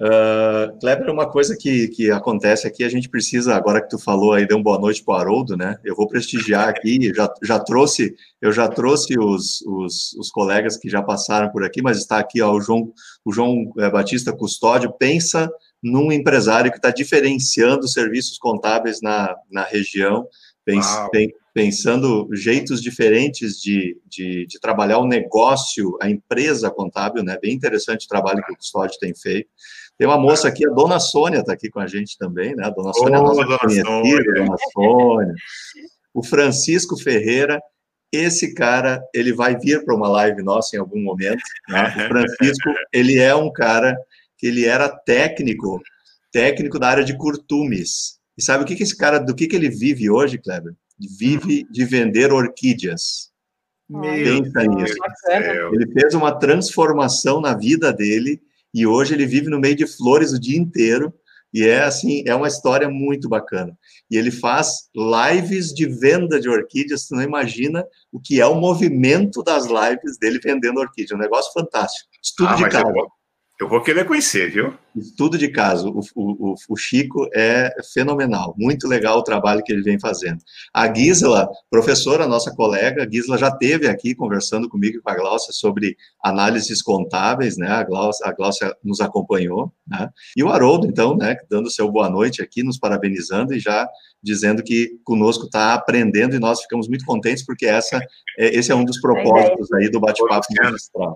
Uh, 0.00 0.78
Kleber, 0.80 1.10
uma 1.10 1.30
coisa 1.30 1.54
que, 1.54 1.88
que 1.88 2.10
acontece 2.10 2.66
aqui, 2.66 2.82
a 2.82 2.88
gente 2.88 3.06
precisa, 3.06 3.54
agora 3.54 3.82
que 3.82 3.90
tu 3.90 3.98
falou 3.98 4.32
aí, 4.32 4.46
deu 4.46 4.56
uma 4.56 4.64
boa 4.64 4.78
noite 4.78 5.04
para 5.04 5.12
o 5.12 5.16
Haroldo, 5.18 5.58
né? 5.58 5.78
Eu 5.84 5.94
vou 5.94 6.08
prestigiar 6.08 6.70
aqui, 6.70 7.12
já, 7.14 7.30
já 7.42 7.58
trouxe, 7.58 8.14
eu 8.40 8.50
já 8.50 8.66
trouxe 8.66 9.18
os, 9.18 9.60
os, 9.60 10.14
os, 10.14 10.30
colegas 10.30 10.78
que 10.78 10.88
já 10.88 11.02
passaram 11.02 11.50
por 11.50 11.62
aqui, 11.62 11.82
mas 11.82 11.98
está 11.98 12.18
aqui 12.18 12.40
ó, 12.40 12.50
o 12.50 12.62
João, 12.62 12.90
o 13.22 13.30
João 13.30 13.70
eh, 13.76 13.90
Batista 13.90 14.32
Custódio, 14.32 14.90
pensa 14.98 15.50
num 15.82 16.10
empresário 16.10 16.70
que 16.70 16.78
está 16.78 16.90
diferenciando 16.90 17.86
serviços 17.86 18.38
contábeis 18.38 19.02
na, 19.02 19.36
na 19.50 19.64
região, 19.64 20.26
pens, 20.64 20.86
pensando 21.52 22.28
jeitos 22.32 22.80
diferentes 22.80 23.60
de, 23.60 24.00
de, 24.06 24.46
de, 24.46 24.60
trabalhar 24.60 24.98
o 24.98 25.06
negócio, 25.06 25.98
a 26.00 26.08
empresa 26.08 26.70
contábil, 26.70 27.22
né? 27.22 27.36
Bem 27.40 27.52
interessante 27.52 28.06
o 28.06 28.08
trabalho 28.08 28.42
que 28.42 28.52
o 28.52 28.56
Custódio 28.56 28.98
tem 28.98 29.14
feito. 29.14 29.48
Tem 30.00 30.08
uma 30.08 30.16
moça 30.16 30.48
aqui, 30.48 30.66
a 30.66 30.70
Dona 30.70 30.98
Sônia 30.98 31.40
está 31.40 31.52
aqui 31.52 31.68
com 31.68 31.78
a 31.78 31.86
gente 31.86 32.16
também, 32.16 32.56
né? 32.56 32.64
A 32.64 32.70
Dona 32.70 32.90
Sônia 32.94 33.16
é 33.16 33.20
nossa 33.20 33.44
dona 33.44 33.58
conhecida. 33.58 34.34
Dona 34.34 34.56
Sônia. 34.72 35.34
O 36.14 36.24
Francisco 36.24 36.96
Ferreira, 36.96 37.60
esse 38.10 38.54
cara, 38.54 39.02
ele 39.14 39.30
vai 39.30 39.58
vir 39.58 39.84
para 39.84 39.94
uma 39.94 40.08
live 40.08 40.42
nossa 40.42 40.74
em 40.74 40.78
algum 40.78 40.98
momento. 41.02 41.42
Né? 41.68 41.82
O 41.84 42.08
Francisco, 42.08 42.70
ele 42.90 43.18
é 43.18 43.34
um 43.34 43.52
cara 43.52 43.94
que 44.38 44.46
ele 44.46 44.64
era 44.64 44.88
técnico, 44.88 45.78
técnico 46.32 46.78
da 46.78 46.88
área 46.88 47.04
de 47.04 47.14
curtumes. 47.18 48.18
E 48.38 48.42
sabe 48.42 48.64
o 48.64 48.66
que, 48.66 48.76
que 48.76 48.84
esse 48.84 48.96
cara, 48.96 49.18
do 49.18 49.34
que, 49.34 49.46
que 49.46 49.54
ele 49.54 49.68
vive 49.68 50.08
hoje, 50.08 50.38
Kleber? 50.38 50.72
Vive 51.18 51.66
de 51.70 51.84
vender 51.84 52.32
orquídeas. 52.32 53.30
Meu 53.86 54.42
Pensa 54.42 54.62
nisso. 54.62 54.96
Ele 55.74 55.92
fez 55.92 56.14
uma 56.14 56.32
transformação 56.32 57.38
na 57.38 57.54
vida 57.54 57.92
dele 57.92 58.40
e 58.74 58.86
hoje 58.86 59.14
ele 59.14 59.26
vive 59.26 59.48
no 59.48 59.60
meio 59.60 59.74
de 59.74 59.86
flores 59.86 60.32
o 60.32 60.40
dia 60.40 60.58
inteiro 60.58 61.12
e 61.52 61.64
é 61.64 61.82
assim, 61.82 62.22
é 62.26 62.34
uma 62.34 62.46
história 62.46 62.88
muito 62.88 63.28
bacana. 63.28 63.76
E 64.08 64.16
ele 64.16 64.30
faz 64.30 64.88
lives 64.94 65.74
de 65.74 65.86
venda 65.86 66.40
de 66.40 66.48
orquídeas, 66.48 67.06
você 67.06 67.14
não 67.14 67.22
imagina 67.22 67.84
o 68.12 68.20
que 68.20 68.40
é 68.40 68.46
o 68.46 68.54
movimento 68.54 69.42
das 69.42 69.66
lives 69.66 70.16
dele 70.18 70.38
vendendo 70.42 70.78
orquídea, 70.78 71.14
é 71.14 71.16
um 71.16 71.20
negócio 71.20 71.52
fantástico. 71.52 72.08
Estudo 72.22 72.50
ah, 72.50 72.54
de. 72.54 72.76
Eu 72.76 72.92
vou 72.92 73.10
querer 73.82 74.06
conhecer, 74.06 74.50
viu? 74.50 74.72
Tudo 75.18 75.36
de 75.36 75.48
caso. 75.48 75.90
O, 75.90 76.52
o, 76.52 76.54
o, 76.70 76.76
Chico 76.76 77.28
é 77.34 77.70
fenomenal. 77.92 78.54
Muito 78.56 78.88
legal 78.88 79.18
o 79.18 79.22
trabalho 79.22 79.62
que 79.62 79.70
ele 79.70 79.82
vem 79.82 80.00
fazendo. 80.00 80.38
A 80.72 80.92
Gisela, 80.92 81.46
professora, 81.70 82.26
nossa 82.26 82.54
colega, 82.54 83.04
a 83.04 83.10
Gisela 83.10 83.36
já 83.36 83.50
teve 83.50 83.86
aqui 83.86 84.14
conversando 84.14 84.66
comigo 84.66 84.96
e 84.96 85.00
com 85.02 85.10
a 85.10 85.14
Glaucia 85.14 85.52
sobre 85.52 85.94
análises 86.24 86.80
contábeis, 86.80 87.58
né? 87.58 87.68
A 87.68 87.84
Glaucia, 87.84 88.26
a 88.26 88.32
Glaucia 88.32 88.74
nos 88.82 89.00
acompanhou, 89.00 89.70
né? 89.86 90.08
E 90.34 90.42
o 90.42 90.48
Haroldo, 90.48 90.86
então, 90.86 91.14
né, 91.14 91.36
dando 91.50 91.70
seu 91.70 91.90
boa 91.90 92.08
noite 92.08 92.40
aqui, 92.40 92.62
nos 92.62 92.78
parabenizando 92.78 93.54
e 93.54 93.60
já 93.60 93.86
dizendo 94.22 94.62
que 94.62 94.98
conosco 95.04 95.44
está 95.44 95.74
aprendendo 95.74 96.34
e 96.34 96.38
nós 96.38 96.62
ficamos 96.62 96.88
muito 96.88 97.04
contentes 97.04 97.44
porque 97.44 97.66
essa, 97.66 97.98
é, 98.38 98.56
esse 98.56 98.72
é 98.72 98.74
um 98.74 98.84
dos 98.84 99.00
propósitos 99.00 99.72
aí 99.72 99.90
do 99.90 100.00
bate-papo 100.00 100.46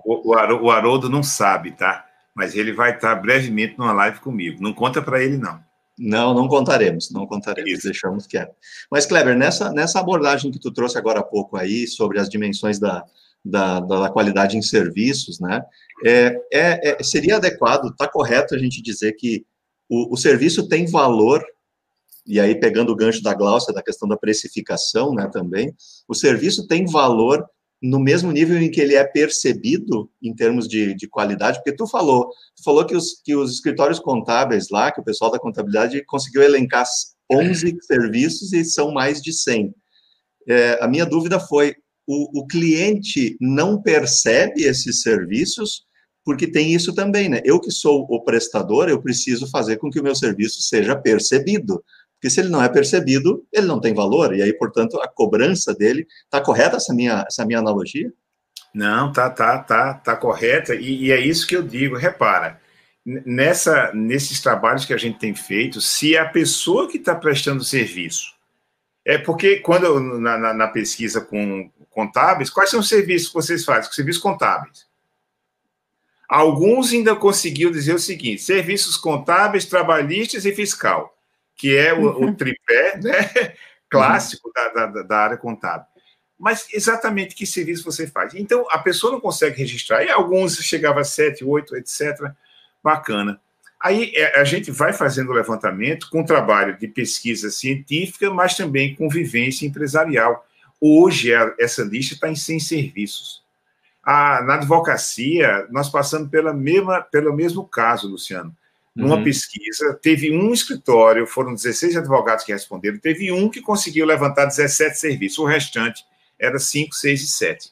O, 0.05 0.31
o 0.65 0.71
Haroldo 0.71 1.09
não 1.09 1.23
sabe, 1.23 1.71
tá? 1.71 2.05
Mas 2.35 2.55
ele 2.55 2.73
vai 2.73 2.95
estar 2.95 3.15
brevemente 3.15 3.77
numa 3.77 3.93
live 3.93 4.19
comigo. 4.19 4.61
Não 4.61 4.73
conta 4.73 5.01
para 5.01 5.23
ele, 5.23 5.37
não. 5.37 5.63
Não, 5.97 6.33
não 6.33 6.47
contaremos, 6.49 7.09
não 7.09 7.25
contaremos, 7.25 7.71
Isso. 7.71 7.83
deixamos 7.83 8.27
quieto. 8.27 8.53
Mas, 8.91 9.05
Kleber, 9.05 9.37
nessa, 9.37 9.71
nessa 9.71 9.99
abordagem 9.99 10.51
que 10.51 10.59
tu 10.59 10.69
trouxe 10.71 10.97
agora 10.97 11.21
há 11.21 11.23
pouco 11.23 11.55
aí, 11.55 11.87
sobre 11.87 12.19
as 12.19 12.27
dimensões 12.27 12.77
da, 12.77 13.05
da, 13.43 13.79
da 13.79 14.09
qualidade 14.09 14.57
em 14.57 14.61
serviços, 14.61 15.39
né, 15.39 15.63
é, 16.03 16.37
é, 16.51 16.99
é 16.99 17.03
seria 17.03 17.37
adequado, 17.37 17.87
está 17.87 18.09
correto 18.09 18.53
a 18.53 18.57
gente 18.57 18.81
dizer 18.81 19.13
que 19.13 19.45
o, 19.87 20.13
o, 20.13 20.17
serviço 20.17 20.67
tem 20.67 20.85
valor, 20.85 21.41
e 22.27 22.41
aí 22.41 22.59
pegando 22.59 22.91
o 22.91 22.95
gancho 22.95 23.23
da 23.23 23.33
Glaucia, 23.33 23.73
da 23.73 23.81
questão 23.81 24.05
da 24.05 24.17
precificação, 24.17 25.13
né, 25.13 25.29
também, 25.31 25.73
o 26.09 26.13
serviço 26.13 26.67
tem 26.67 26.85
valor 26.85 27.47
no 27.85 27.99
mesmo 27.99 28.31
nível 28.31 28.59
em 28.59 28.71
que 28.71 28.81
ele 28.81 28.95
é 28.95 29.03
percebido 29.03 30.09
em 30.21 30.33
termos 30.33 30.67
de, 30.67 30.95
de 30.95 31.07
qualidade, 31.07 31.59
porque 31.59 31.75
tu 31.75 31.85
falou, 31.85 32.29
tu 32.55 32.63
falou 32.63 32.85
que 32.85 32.95
os, 32.95 33.21
que 33.23 33.35
os 33.35 33.53
escritórios 33.53 33.99
contábeis 33.99 34.69
lá, 34.69 34.91
que 34.91 34.99
o 34.99 35.03
pessoal 35.03 35.29
da 35.29 35.39
contabilidade 35.39 36.03
conseguiu 36.05 36.41
elencar 36.41 36.85
11 37.31 37.77
serviços 37.85 38.53
e 38.53 38.65
são 38.65 38.91
mais 38.91 39.21
de 39.21 39.31
100. 39.31 39.73
É, 40.47 40.83
a 40.83 40.87
minha 40.87 41.05
dúvida 41.05 41.39
foi, 41.39 41.75
o, 42.07 42.41
o 42.41 42.47
cliente 42.47 43.37
não 43.39 43.79
percebe 43.79 44.63
esses 44.63 45.01
serviços, 45.01 45.83
porque 46.23 46.47
tem 46.47 46.73
isso 46.73 46.93
também, 46.93 47.29
né? 47.29 47.39
Eu 47.45 47.59
que 47.59 47.69
sou 47.69 48.07
o 48.09 48.23
prestador, 48.23 48.89
eu 48.89 48.99
preciso 48.99 49.47
fazer 49.51 49.77
com 49.77 49.91
que 49.91 49.99
o 49.99 50.03
meu 50.03 50.15
serviço 50.15 50.59
seja 50.61 50.95
percebido. 50.95 51.83
Porque 52.15 52.29
se 52.29 52.39
ele 52.39 52.49
não 52.49 52.63
é 52.63 52.69
percebido, 52.69 53.45
ele 53.51 53.67
não 53.67 53.79
tem 53.79 53.93
valor, 53.93 54.35
e 54.35 54.41
aí, 54.41 54.53
portanto, 54.53 54.99
a 54.99 55.07
cobrança 55.07 55.73
dele. 55.73 56.07
Está 56.23 56.41
correta 56.41 56.77
essa 56.77 56.93
minha, 56.93 57.25
essa 57.27 57.45
minha 57.45 57.59
analogia? 57.59 58.11
Não, 58.73 59.11
tá, 59.11 59.29
tá, 59.29 59.59
tá, 59.59 59.93
tá 59.93 60.15
correta, 60.15 60.75
e, 60.75 61.05
e 61.05 61.11
é 61.11 61.19
isso 61.19 61.47
que 61.47 61.55
eu 61.55 61.61
digo. 61.61 61.95
Repara, 61.95 62.59
nessa, 63.05 63.91
nesses 63.93 64.41
trabalhos 64.41 64.85
que 64.85 64.93
a 64.93 64.97
gente 64.97 65.19
tem 65.19 65.35
feito, 65.35 65.79
se 65.79 66.17
a 66.17 66.25
pessoa 66.27 66.89
que 66.89 66.97
está 66.97 67.13
prestando 67.13 67.63
serviço, 67.63 68.33
é 69.05 69.17
porque 69.17 69.57
quando 69.57 69.99
na, 69.99 70.37
na, 70.37 70.53
na, 70.53 70.67
pesquisa 70.67 71.21
com 71.21 71.69
contábeis, 71.91 72.49
quais 72.49 72.71
são 72.71 72.79
os 72.79 72.89
serviços 72.89 73.27
que 73.27 73.35
vocês 73.35 73.63
fazem? 73.63 73.91
Serviços 73.91 74.21
contábeis. 74.21 74.87
Alguns 76.27 76.91
ainda 76.91 77.15
conseguiu 77.15 77.69
dizer 77.69 77.93
o 77.93 77.99
seguinte: 77.99 78.41
serviços 78.41 78.97
contábeis, 78.97 79.65
trabalhistas 79.65 80.43
e 80.43 80.55
fiscal 80.55 81.14
que 81.55 81.75
é 81.75 81.93
o, 81.93 82.25
o 82.25 82.33
tripé 82.35 82.99
né, 83.01 83.53
clássico 83.89 84.51
da, 84.53 84.67
da, 84.87 85.01
da, 85.03 85.17
área 85.17 85.37
contábil. 85.37 85.87
Mas 86.37 86.67
exatamente 86.73 87.33
que 87.33 87.45
serviço 87.45 87.83
você 87.83 88.05
faz? 88.07 88.33
Então, 88.35 88.65
a 88.69 88.77
pessoa 88.77 89.13
não 89.13 89.21
consegue 89.21 89.57
registrar, 89.57 90.03
e 90.03 90.09
alguns 90.09 90.57
chegava 90.57 90.99
a 90.99 91.05
7, 91.05 91.45
8, 91.45 91.77
etc. 91.77 92.31
Bacana. 92.83 93.39
Aí 93.81 94.11
é, 94.15 94.39
a 94.39 94.43
gente 94.43 94.69
vai 94.69 94.91
fazendo 94.91 95.29
o 95.29 95.33
levantamento 95.33 96.09
com 96.09 96.25
trabalho 96.25 96.77
de 96.77 96.87
pesquisa 96.87 97.49
científica, 97.49 98.29
mas 98.31 98.55
também 98.55 98.95
com 98.95 99.07
vivência 99.07 99.65
empresarial. 99.65 100.45
Hoje, 100.79 101.31
essa 101.59 101.83
lista 101.83 102.15
está 102.15 102.29
em 102.29 102.35
100 102.35 102.59
serviços. 102.59 103.43
A, 104.03 104.41
na 104.43 104.55
advocacia, 104.55 105.65
nós 105.71 105.89
passamos 105.89 106.29
pela 106.29 106.53
mesma, 106.53 107.01
pelo 107.01 107.33
mesmo 107.33 107.65
caso, 107.65 108.09
Luciano 108.09 108.55
numa 108.95 109.17
uhum. 109.17 109.23
pesquisa, 109.23 109.93
teve 110.01 110.31
um 110.31 110.53
escritório, 110.53 111.27
foram 111.27 111.53
16 111.53 111.97
advogados 111.97 112.45
que 112.45 112.53
responderam, 112.53 112.97
teve 112.97 113.31
um 113.31 113.49
que 113.49 113.61
conseguiu 113.61 114.05
levantar 114.05 114.45
17 114.45 114.97
serviços, 114.97 115.37
o 115.37 115.45
restante 115.45 116.03
era 116.39 116.57
5, 116.57 116.95
6 116.95 117.21
e 117.21 117.27
7. 117.27 117.71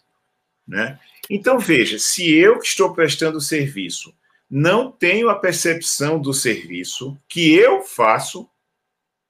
Né? 0.67 0.99
Então, 1.29 1.57
veja, 1.57 1.97
se 1.97 2.29
eu 2.33 2.59
que 2.59 2.67
estou 2.67 2.93
prestando 2.93 3.39
serviço 3.39 4.13
não 4.49 4.91
tenho 4.91 5.29
a 5.29 5.35
percepção 5.39 6.19
do 6.19 6.33
serviço 6.33 7.17
que 7.27 7.55
eu 7.55 7.81
faço, 7.81 8.47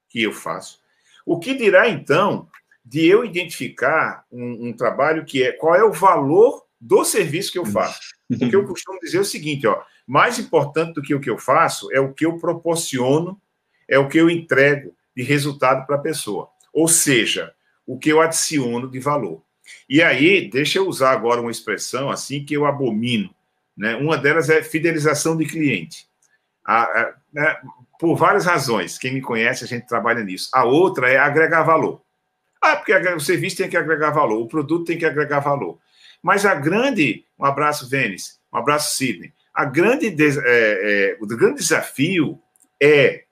que 0.10 0.22
eu 0.22 0.34
faço, 0.34 0.80
o 1.26 1.40
que 1.40 1.54
dirá 1.54 1.88
então 1.88 2.50
de 2.84 3.06
eu 3.08 3.24
identificar 3.24 4.26
um, 4.30 4.68
um 4.68 4.74
trabalho 4.74 5.24
que 5.24 5.42
é 5.42 5.54
qual 5.54 5.76
é 5.76 5.84
o 5.84 5.94
valor 5.94 6.66
do 6.80 7.06
serviço 7.06 7.52
que 7.52 7.58
eu 7.58 7.66
faço? 7.66 8.02
Porque 8.28 8.56
eu 8.56 8.68
costumo 8.68 9.00
dizer 9.00 9.20
o 9.20 9.26
seguinte, 9.26 9.66
ó, 9.66 9.82
mais 10.06 10.40
importante 10.40 10.94
do 10.94 11.02
que 11.02 11.16
o 11.16 11.20
que 11.20 11.30
eu 11.30 11.38
faço 11.38 11.92
é 11.92 12.00
o 12.00 12.14
que 12.14 12.26
eu 12.26 12.38
proporciono, 12.38 13.40
é 13.88 13.98
o 13.98 14.08
que 14.08 14.18
eu 14.18 14.30
entrego 14.30 14.96
de 15.16 15.24
resultado 15.24 15.86
para 15.86 15.96
a 15.96 16.02
pessoa. 16.02 16.50
Ou 16.74 16.88
seja, 16.88 17.54
o 17.86 17.98
que 17.98 18.10
eu 18.10 18.22
adiciono 18.22 18.90
de 18.90 19.00
valor. 19.00 19.42
E 19.88 20.02
aí, 20.02 20.50
deixa 20.50 20.80
eu 20.80 20.88
usar 20.88 21.12
agora 21.12 21.42
uma 21.42 21.52
expressão 21.52 22.10
assim 22.10 22.44
que 22.44 22.54
eu 22.54 22.66
abomino. 22.66 23.34
Né? 23.76 23.96
Uma 23.96 24.18
delas 24.18 24.50
é 24.50 24.62
fidelização 24.62 25.38
de 25.38 25.46
cliente. 25.46 26.08
A, 26.66 26.84
a, 26.84 27.14
né? 27.32 27.58
por 28.00 28.16
várias 28.16 28.46
razões. 28.46 28.98
Quem 28.98 29.14
me 29.14 29.22
conhece, 29.22 29.64
a 29.64 29.68
gente 29.68 29.88
trabalha 29.88 30.24
nisso. 30.24 30.50
A 30.54 30.64
outra 30.66 31.10
é 31.10 31.18
agregar 31.18 31.64
valor. 31.64 32.02
Ah, 32.62 32.76
porque 32.76 32.94
o 32.94 33.20
serviço 33.20 33.58
tem 33.58 33.70
que 33.70 33.78
agregar 33.78 34.12
valor, 34.12 34.42
o 34.42 34.48
produto 34.48 34.86
tem 34.86 34.98
que 34.98 35.06
agregar 35.06 35.40
valor. 35.40 35.78
Mas 36.22 36.46
a 36.46 36.56
grande. 36.56 37.26
Um 37.38 37.46
abraço, 37.46 37.90
Vênis. 37.90 38.40
Um 38.52 38.58
abraço, 38.58 38.96
Sidney. 38.96 39.34
A 39.54 39.66
grande, 39.66 40.08
é, 40.08 40.14
é, 40.46 41.18
o 41.22 41.28
grande 41.28 41.60
desafio 41.60 42.40
é 42.82 43.24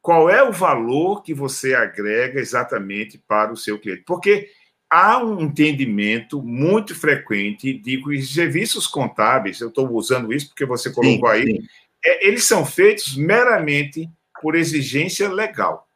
qual 0.00 0.30
é 0.30 0.42
o 0.42 0.52
valor 0.52 1.22
que 1.22 1.34
você 1.34 1.74
agrega 1.74 2.40
exatamente 2.40 3.18
para 3.18 3.52
o 3.52 3.56
seu 3.56 3.78
cliente. 3.78 4.04
Porque 4.06 4.48
há 4.88 5.18
um 5.18 5.40
entendimento 5.40 6.42
muito 6.42 6.94
frequente 6.94 7.72
de 7.72 8.00
que 8.00 8.08
os 8.08 8.32
serviços 8.32 8.86
contábeis, 8.86 9.60
eu 9.60 9.68
estou 9.68 9.90
usando 9.92 10.32
isso 10.32 10.48
porque 10.48 10.64
você 10.64 10.92
colocou 10.92 11.30
sim, 11.30 11.36
aí, 11.36 11.44
sim. 11.44 11.66
É, 12.04 12.28
eles 12.28 12.44
são 12.44 12.64
feitos 12.64 13.16
meramente 13.16 14.08
por 14.40 14.54
exigência 14.54 15.28
legal. 15.28 15.88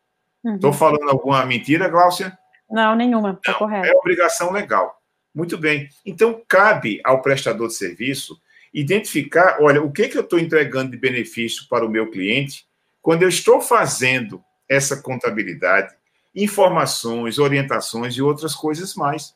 Estou 0.44 0.70
uhum. 0.70 0.76
falando 0.76 1.08
alguma 1.08 1.44
mentira, 1.46 1.88
Gláucia? 1.88 2.36
Não, 2.68 2.96
nenhuma, 2.96 3.32
está 3.32 3.54
correto. 3.54 3.86
É 3.86 3.92
obrigação 3.92 4.52
legal. 4.52 5.00
Muito 5.34 5.56
bem. 5.56 5.88
Então, 6.04 6.42
cabe 6.48 7.00
ao 7.04 7.22
prestador 7.22 7.68
de 7.68 7.74
serviço 7.74 8.40
identificar, 8.72 9.58
olha, 9.60 9.82
o 9.82 9.90
que, 9.90 10.08
que 10.08 10.16
eu 10.16 10.22
estou 10.22 10.38
entregando 10.38 10.92
de 10.92 10.96
benefício 10.96 11.66
para 11.68 11.84
o 11.84 11.88
meu 11.88 12.10
cliente 12.10 12.66
quando 13.02 13.22
eu 13.22 13.28
estou 13.28 13.60
fazendo 13.60 14.42
essa 14.68 14.96
contabilidade, 15.02 15.94
informações, 16.34 17.38
orientações 17.38 18.14
e 18.14 18.22
outras 18.22 18.54
coisas 18.54 18.94
mais. 18.94 19.34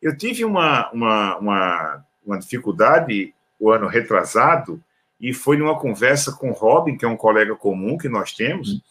Eu 0.00 0.16
tive 0.16 0.44
uma, 0.44 0.90
uma, 0.92 1.36
uma, 1.38 2.04
uma 2.24 2.38
dificuldade 2.38 3.34
o 3.58 3.70
ano 3.70 3.86
retrasado, 3.86 4.82
e 5.18 5.32
foi 5.32 5.56
numa 5.56 5.78
conversa 5.78 6.30
com 6.32 6.50
o 6.50 6.52
Robin, 6.52 6.96
que 6.96 7.04
é 7.04 7.08
um 7.08 7.16
colega 7.16 7.56
comum 7.56 7.96
que 7.96 8.08
nós 8.08 8.32
temos, 8.32 8.82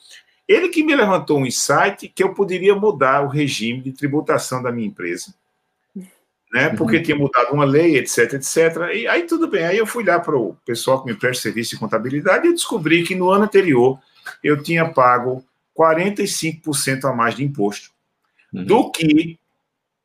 ele 0.48 0.70
que 0.70 0.84
me 0.84 0.96
levantou 0.96 1.40
um 1.40 1.46
insight 1.46 2.08
que 2.10 2.24
eu 2.24 2.34
poderia 2.34 2.76
mudar 2.76 3.24
o 3.24 3.28
regime 3.28 3.82
de 3.82 3.92
tributação 3.92 4.62
da 4.62 4.72
minha 4.72 4.88
empresa 4.88 5.34
né? 6.56 6.70
Uhum. 6.70 6.76
Porque 6.78 7.02
tinha 7.02 7.18
mudado 7.18 7.54
uma 7.54 7.66
lei, 7.66 7.98
etc, 7.98 8.36
etc. 8.36 8.94
E 8.94 9.06
aí 9.10 9.24
tudo 9.24 9.46
bem. 9.46 9.66
Aí 9.66 9.78
eu 9.78 9.86
fui 9.86 10.06
lá 10.06 10.18
para 10.22 10.38
o 10.38 10.56
pessoal 10.66 11.04
que 11.04 11.12
me 11.12 11.20
presta 11.20 11.44
serviço 11.44 11.72
de 11.72 11.78
contabilidade 11.78 12.48
e 12.48 12.54
descobri 12.54 13.04
que 13.04 13.14
no 13.14 13.30
ano 13.30 13.44
anterior 13.44 14.00
eu 14.42 14.64
tinha 14.64 14.88
pago 14.88 15.46
45% 15.78 17.04
a 17.04 17.14
mais 17.14 17.36
de 17.36 17.44
imposto 17.44 17.90
uhum. 18.54 18.64
do 18.64 18.90
que 18.90 19.38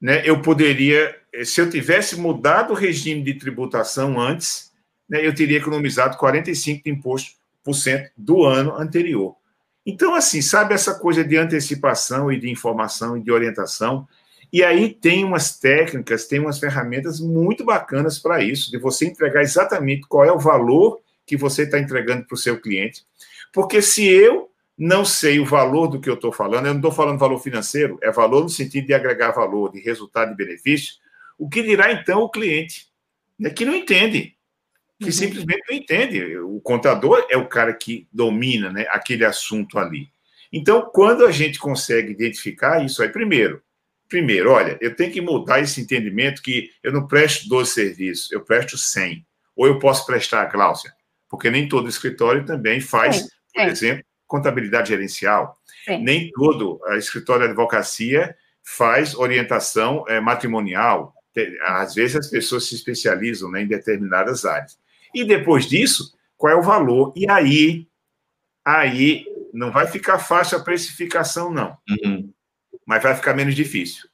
né, 0.01 0.23
eu 0.25 0.43
poderia, 0.43 1.17
se 1.45 1.61
eu 1.61 1.71
tivesse 1.71 2.19
mudado 2.19 2.73
o 2.73 2.77
regime 2.77 3.23
de 3.23 3.35
tributação 3.35 4.19
antes, 4.19 4.73
né, 5.09 5.25
eu 5.25 5.33
teria 5.33 5.59
economizado 5.59 6.19
45% 6.19 6.83
de 6.83 6.91
imposto 6.91 7.31
por 7.63 7.75
cento 7.75 8.11
do 8.17 8.45
ano 8.45 8.75
anterior. 8.75 9.37
Então, 9.87 10.17
assim, 10.17 10.43
sabe 10.43 10.75
essa 10.75 10.99
coisa 10.99 11.23
de 11.23 11.37
antecipação 11.37 12.33
e 12.33 12.41
de 12.41 12.51
informação 12.51 13.17
e 13.17 13.23
de 13.23 13.31
orientação? 13.31 14.09
E 14.53 14.65
aí 14.65 14.93
tem 14.93 15.25
umas 15.25 15.59
técnicas, 15.59 16.27
tem 16.27 16.41
umas 16.41 16.59
ferramentas 16.59 17.21
muito 17.21 17.65
bacanas 17.65 18.19
para 18.19 18.43
isso, 18.43 18.71
de 18.71 18.79
você 18.79 19.07
entregar 19.07 19.43
exatamente 19.43 20.07
qual 20.09 20.25
é 20.25 20.33
o 20.33 20.39
valor 20.39 21.01
que 21.25 21.37
você 21.37 21.63
está 21.63 21.79
entregando 21.79 22.27
para 22.27 22.35
o 22.35 22.39
seu 22.39 22.61
cliente. 22.61 23.05
Porque 23.53 23.81
se 23.81 24.07
eu 24.07 24.51
não 24.77 25.05
sei 25.05 25.39
o 25.39 25.45
valor 25.45 25.87
do 25.87 26.01
que 26.01 26.09
eu 26.09 26.15
estou 26.15 26.33
falando, 26.33 26.67
eu 26.67 26.73
não 26.73 26.81
estou 26.81 26.91
falando 26.91 27.19
valor 27.19 27.39
financeiro, 27.39 27.99
é 28.03 28.11
valor 28.11 28.43
no 28.43 28.49
sentido 28.49 28.87
de 28.87 28.95
agregar 28.95 29.31
valor, 29.31 29.71
de 29.71 29.79
resultado 29.79 30.33
e 30.33 30.37
benefício, 30.37 30.95
o 31.39 31.49
que 31.49 31.63
dirá 31.63 31.93
então 31.93 32.23
o 32.23 32.31
cliente? 32.31 32.89
Né, 33.39 33.51
que 33.51 33.65
não 33.65 33.75
entende, 33.75 34.35
que 34.99 35.07
uhum. 35.07 35.13
simplesmente 35.13 35.63
não 35.69 35.77
entende. 35.77 36.39
O 36.39 36.61
contador 36.61 37.27
é 37.31 37.37
o 37.37 37.49
cara 37.49 37.73
que 37.73 38.09
domina 38.13 38.73
né, 38.73 38.87
aquele 38.91 39.25
assunto 39.25 39.79
ali. 39.79 40.09
Então, 40.53 40.91
quando 40.93 41.25
a 41.25 41.31
gente 41.31 41.59
consegue 41.59 42.11
identificar 42.11 42.85
isso 42.85 43.03
aí, 43.03 43.09
primeiro, 43.09 43.63
Primeiro, 44.11 44.51
olha, 44.51 44.77
eu 44.81 44.97
tenho 44.97 45.13
que 45.13 45.21
mudar 45.21 45.61
esse 45.61 45.81
entendimento 45.81 46.43
que 46.43 46.69
eu 46.83 46.93
não 46.93 47.07
presto 47.07 47.49
12 47.49 47.71
serviços, 47.71 48.33
eu 48.33 48.41
presto 48.41 48.77
100. 48.77 49.25
Ou 49.55 49.69
eu 49.69 49.79
posso 49.79 50.05
prestar, 50.05 50.47
Cláudia, 50.47 50.93
porque 51.29 51.49
nem 51.49 51.69
todo 51.69 51.89
escritório 51.89 52.45
também 52.45 52.81
faz, 52.81 53.17
sim, 53.19 53.29
por 53.55 53.63
sim. 53.63 53.69
exemplo, 53.69 54.05
contabilidade 54.27 54.89
gerencial. 54.89 55.57
Sim. 55.85 56.03
Nem 56.03 56.29
todo 56.33 56.81
a 56.89 56.97
escritório 56.97 57.45
de 57.45 57.51
advocacia 57.51 58.37
faz 58.65 59.15
orientação 59.15 60.05
é, 60.09 60.21
matrimonial. 60.21 61.15
Às 61.63 61.95
vezes 61.95 62.17
as 62.17 62.27
pessoas 62.27 62.65
se 62.65 62.75
especializam 62.75 63.49
né, 63.49 63.63
em 63.63 63.69
determinadas 63.69 64.45
áreas. 64.45 64.77
E 65.15 65.25
depois 65.25 65.67
disso, 65.67 66.13
qual 66.37 66.53
é 66.53 66.57
o 66.57 66.63
valor? 66.63 67.13
E 67.15 67.31
aí, 67.31 67.87
aí 68.65 69.25
não 69.53 69.71
vai 69.71 69.87
ficar 69.87 70.19
fácil 70.19 70.59
a 70.59 70.63
precificação, 70.63 71.53
não. 71.53 71.77
Uhum. 71.89 72.33
Mas 72.91 73.05
vai 73.05 73.15
ficar 73.15 73.35
menos 73.35 73.55
difícil. 73.55 74.09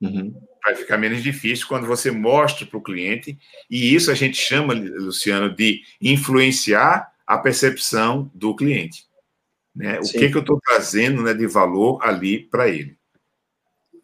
Uhum. 0.00 0.32
Vai 0.64 0.76
ficar 0.76 0.96
menos 0.96 1.24
difícil 1.24 1.66
quando 1.66 1.88
você 1.88 2.08
mostra 2.08 2.64
para 2.64 2.78
o 2.78 2.82
cliente, 2.82 3.36
e 3.68 3.92
isso 3.92 4.12
a 4.12 4.14
gente 4.14 4.36
chama, 4.36 4.74
Luciano, 4.74 5.52
de 5.52 5.82
influenciar 6.00 7.12
a 7.26 7.36
percepção 7.36 8.30
do 8.32 8.54
cliente. 8.54 9.06
Né? 9.74 9.98
O 9.98 10.04
que, 10.04 10.28
que 10.28 10.36
eu 10.36 10.40
estou 10.40 10.60
trazendo 10.64 11.20
né, 11.24 11.34
de 11.34 11.48
valor 11.48 11.98
ali 12.00 12.44
para 12.44 12.68
ele. 12.68 12.96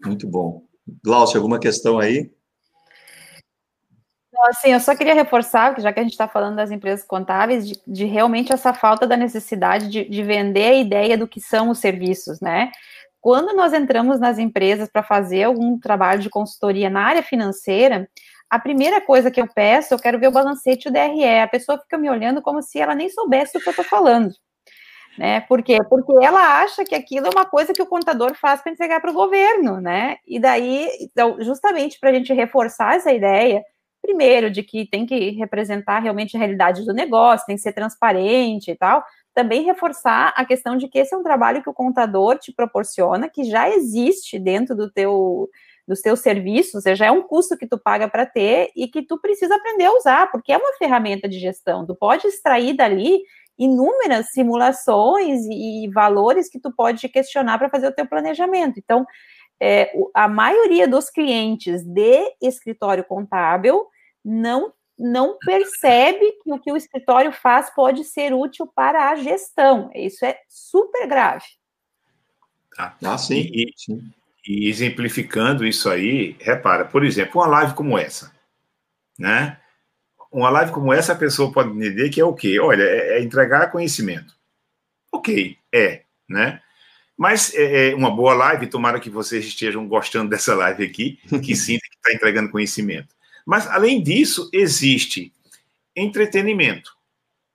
Muito 0.05 0.27
bom. 0.27 0.65
Glaucio, 1.05 1.37
alguma 1.37 1.61
questão 1.61 2.01
aí? 2.01 2.29
Assim, 4.49 4.73
eu 4.73 4.81
só 4.81 4.97
queria 4.97 5.15
reforçar, 5.15 5.81
já 5.81 5.93
que 5.93 6.01
a 6.01 6.03
gente 6.03 6.13
está 6.13 6.27
falando 6.27 6.57
das 6.57 6.73
empresas 6.73 7.07
contábeis, 7.07 7.69
de, 7.69 7.81
de, 7.87 8.05
realmente 8.05 8.53
essa 8.53 8.75
falta 8.75 9.07
da 9.07 9.17
necessidade 9.17 9.89
de, 9.89 10.09
de, 10.09 10.23
vender 10.25 10.71
a 10.71 10.75
ideia 10.75 11.17
do 11.17 11.29
que 11.29 11.41
são 11.41 11.71
os 11.71 11.79
serviços, 11.79 12.41
né? 12.41 12.73
Quando 13.29 13.55
nós 13.55 13.75
entramos 13.75 14.19
nas 14.19 14.39
empresas 14.39 14.89
para 14.91 15.03
fazer 15.03 15.43
algum 15.43 15.79
trabalho 15.79 16.23
de 16.23 16.31
consultoria 16.31 16.89
na 16.89 17.03
área 17.03 17.23
financeira, 17.23 18.09
a 18.49 18.59
primeira 18.59 19.03
coisa 19.03 19.31
que 19.31 19.39
eu 19.39 19.47
peço, 19.47 19.93
eu 19.93 19.99
quero 19.99 20.19
ver 20.19 20.29
o 20.29 20.33
balancete 20.33 20.89
do 20.89 20.95
DRE. 20.95 21.41
A 21.43 21.47
pessoa 21.47 21.79
fica 21.79 21.99
me 21.99 22.09
olhando 22.09 22.41
como 22.41 22.63
se 22.63 22.81
ela 22.81 22.95
nem 22.95 23.11
soubesse 23.11 23.59
o 23.59 23.61
que 23.61 23.69
eu 23.69 23.73
estou 23.73 23.85
falando. 23.85 24.33
Né? 25.19 25.43
Por 25.43 25.63
quê? 25.63 25.77
Porque 25.91 26.11
ela 26.25 26.63
acha 26.63 26.87
que 26.87 26.95
aquilo 26.95 27.27
é 27.27 27.31
uma 27.31 27.45
coisa 27.45 27.75
que 27.75 27.83
o 27.83 27.87
contador 27.87 28.35
faz 28.35 28.63
para 28.63 28.73
entregar 28.73 28.99
para 28.99 29.11
o 29.11 29.15
governo, 29.15 29.79
né? 29.79 30.17
E 30.27 30.41
daí, 30.41 30.89
então, 30.99 31.37
justamente 31.43 32.01
para 32.01 32.09
a 32.09 32.15
gente 32.15 32.33
reforçar 32.33 32.97
essa 32.97 33.13
ideia, 33.13 33.63
primeiro, 34.01 34.51
de 34.51 34.63
que 34.63 34.89
tem 34.89 35.05
que 35.05 35.33
representar 35.33 35.99
realmente 35.99 36.35
a 36.35 36.41
realidade 36.41 36.83
do 36.87 36.95
negócio, 36.95 37.45
tem 37.45 37.57
que 37.57 37.63
ser 37.63 37.75
transparente 37.75 38.71
e 38.71 38.75
tal, 38.75 39.05
também 39.39 39.63
reforçar 39.63 40.35
a 40.37 40.45
questão 40.45 40.77
de 40.77 40.89
que 40.89 40.99
esse 40.99 41.15
é 41.15 41.17
um 41.17 41.23
trabalho 41.23 41.63
que 41.63 41.71
o 41.71 41.73
contador 41.73 42.37
te 42.39 42.53
proporciona, 42.53 43.29
que 43.29 43.45
já 43.45 43.71
existe 43.71 44.37
dentro 44.37 44.75
do 44.75 44.91
teu 44.91 45.49
dos 45.87 46.03
teus 46.03 46.21
serviços, 46.21 46.75
ou 46.75 46.81
seja, 46.83 47.07
é 47.07 47.11
um 47.11 47.23
custo 47.23 47.57
que 47.57 47.67
tu 47.67 47.79
paga 47.79 48.07
para 48.07 48.27
ter 48.27 48.71
e 48.77 48.89
que 48.89 49.01
tu 49.01 49.19
precisa 49.19 49.55
aprender 49.55 49.87
a 49.87 49.93
usar, 49.93 50.31
porque 50.31 50.53
é 50.53 50.57
uma 50.59 50.75
ferramenta 50.77 51.27
de 51.27 51.39
gestão. 51.39 51.87
Tu 51.87 51.95
pode 51.95 52.27
extrair 52.27 52.77
dali 52.77 53.23
inúmeras 53.57 54.33
simulações 54.33 55.47
e 55.47 55.89
valores 55.95 56.51
que 56.51 56.61
tu 56.61 56.71
pode 56.71 57.09
questionar 57.09 57.57
para 57.59 57.71
fazer 57.71 57.87
o 57.89 57.95
teu 57.95 58.07
planejamento. 58.07 58.79
Então, 58.79 59.07
é, 59.59 59.91
a 60.13 60.29
maioria 60.29 60.87
dos 60.87 61.09
clientes 61.09 61.83
de 61.85 62.35
escritório 62.43 63.03
contábil 63.03 63.87
não 64.23 64.75
não 64.99 65.39
percebe 65.39 66.33
que 66.43 66.53
o 66.53 66.59
que 66.59 66.73
o 66.73 66.77
escritório 66.77 67.31
faz 67.31 67.71
pode 67.71 68.03
ser 68.05 68.35
útil 68.35 68.67
para 68.67 69.11
a 69.11 69.17
gestão. 69.17 69.91
Isso 69.95 70.25
é 70.25 70.37
super 70.49 71.07
grave. 71.07 71.45
Tá. 72.75 72.97
Ah, 73.05 73.17
sim. 73.17 73.49
E, 73.53 73.73
sim. 73.77 74.13
e 74.47 74.69
exemplificando 74.69 75.65
isso 75.65 75.89
aí, 75.89 76.37
repara, 76.41 76.85
por 76.85 77.05
exemplo, 77.05 77.41
uma 77.41 77.47
live 77.47 77.75
como 77.75 77.97
essa, 77.97 78.33
né? 79.19 79.61
Uma 80.31 80.51
live 80.51 80.73
como 80.73 80.93
essa, 80.93 81.13
a 81.13 81.17
pessoa 81.17 81.53
pode 81.53 81.71
entender 81.71 82.11
que 82.11 82.21
é 82.21 82.25
o 82.25 82.35
quê? 82.35 82.59
Olha, 82.61 82.83
é, 82.83 83.19
é 83.19 83.23
entregar 83.23 83.71
conhecimento. 83.71 84.35
Ok, 85.11 85.57
é, 85.73 86.03
né? 86.29 86.61
Mas 87.17 87.53
é, 87.55 87.91
é 87.91 87.95
uma 87.95 88.15
boa 88.15 88.35
live, 88.35 88.69
tomara 88.69 89.01
que 89.01 89.11
vocês 89.11 89.45
estejam 89.45 89.89
gostando 89.89 90.31
dessa 90.31 90.55
live 90.55 90.85
aqui, 90.85 91.19
que 91.45 91.57
sinta 91.57 91.83
que 91.89 91.97
está 91.97 92.13
entregando 92.13 92.51
conhecimento. 92.51 93.18
Mas, 93.49 93.67
além 93.67 94.03
disso, 94.03 94.51
existe 94.53 95.33
entretenimento. 95.97 96.91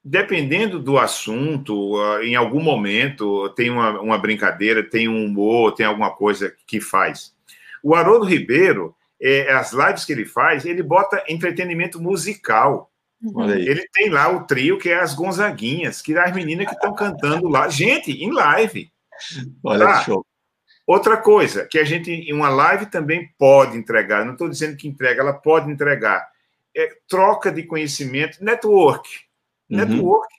Dependendo 0.03 0.79
do 0.79 0.97
assunto, 0.97 2.01
ah, 2.01 2.25
em 2.25 2.33
algum 2.33 2.63
momento 2.63 3.47
tem 3.49 3.69
uma, 3.69 4.01
uma 4.01 4.17
brincadeira, 4.17 4.81
tem 4.81 5.07
um 5.07 5.23
humor, 5.23 5.75
tem 5.75 5.85
alguma 5.85 6.09
coisa 6.09 6.51
que 6.65 6.81
faz. 6.81 7.31
O 7.83 7.93
Haroldo 7.93 8.25
Ribeiro, 8.25 8.95
é, 9.21 9.53
as 9.53 9.71
lives 9.71 10.03
que 10.03 10.11
ele 10.11 10.25
faz, 10.25 10.65
ele 10.65 10.81
bota 10.81 11.23
entretenimento 11.27 12.01
musical. 12.01 12.91
Ele 13.55 13.87
tem 13.93 14.09
lá 14.09 14.29
o 14.29 14.47
trio 14.47 14.79
que 14.79 14.89
é 14.89 14.99
as 14.99 15.13
Gonzaguinhas, 15.13 16.01
que 16.01 16.15
é 16.15 16.19
as 16.19 16.33
meninas 16.33 16.65
que 16.65 16.73
estão 16.73 16.95
cantando 16.95 17.47
lá. 17.47 17.69
Gente, 17.69 18.11
em 18.11 18.31
live. 18.31 18.91
Olha 19.63 19.85
tá? 19.85 19.99
que 19.99 20.05
show. 20.05 20.25
Outra 20.85 21.17
coisa 21.17 21.65
que 21.65 21.79
a 21.79 21.83
gente, 21.83 22.11
em 22.11 22.33
uma 22.33 22.49
live, 22.49 22.87
também 22.87 23.29
pode 23.37 23.77
entregar, 23.77 24.25
não 24.25 24.33
estou 24.33 24.49
dizendo 24.49 24.75
que 24.75 24.87
entrega, 24.87 25.21
ela 25.21 25.33
pode 25.33 25.71
entregar, 25.71 26.27
é 26.75 26.89
troca 27.07 27.51
de 27.51 27.63
conhecimento, 27.63 28.43
network. 28.43 29.09
Uhum. 29.69 29.77
Network. 29.77 30.33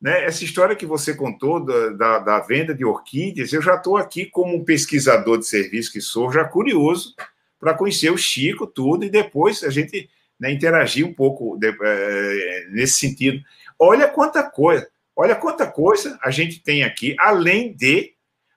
Né? 0.00 0.24
Essa 0.24 0.44
história 0.44 0.74
que 0.74 0.84
você 0.84 1.14
contou 1.14 1.64
da, 1.64 1.88
da, 1.90 2.18
da 2.18 2.40
venda 2.40 2.74
de 2.74 2.84
orquídeas, 2.84 3.52
eu 3.52 3.62
já 3.62 3.76
estou 3.76 3.96
aqui 3.96 4.26
como 4.26 4.56
um 4.56 4.64
pesquisador 4.64 5.38
de 5.38 5.46
serviço 5.46 5.92
que 5.92 6.00
sou, 6.00 6.32
já 6.32 6.44
curioso 6.44 7.14
para 7.60 7.74
conhecer 7.74 8.10
o 8.10 8.18
Chico, 8.18 8.66
tudo, 8.66 9.04
e 9.04 9.10
depois 9.10 9.62
a 9.64 9.70
gente 9.70 10.10
né, 10.38 10.52
interagir 10.52 11.06
um 11.06 11.14
pouco 11.14 11.56
de, 11.56 11.68
é, 11.68 12.66
nesse 12.70 12.98
sentido. 12.98 13.42
Olha 13.78 14.08
quanta 14.08 14.42
coisa, 14.42 14.86
olha 15.16 15.34
quanta 15.34 15.66
coisa 15.66 16.18
a 16.22 16.30
gente 16.30 16.60
tem 16.60 16.82
aqui, 16.82 17.16
além 17.18 17.72
de 17.72 18.13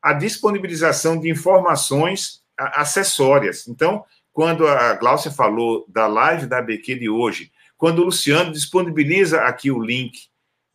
a 0.08 0.14
disponibilização 0.14 1.20
de 1.20 1.30
informações 1.30 2.42
acessórias. 2.58 3.68
Então, 3.68 4.06
quando 4.32 4.66
a 4.66 4.94
Glaucia 4.94 5.30
falou 5.30 5.86
da 5.90 6.08
live 6.08 6.46
da 6.46 6.60
ABQ 6.60 6.96
de 6.96 7.10
hoje, 7.10 7.52
quando 7.76 8.00
o 8.00 8.06
Luciano 8.06 8.54
disponibiliza 8.54 9.42
aqui 9.42 9.70
o 9.70 9.84
link 9.84 10.30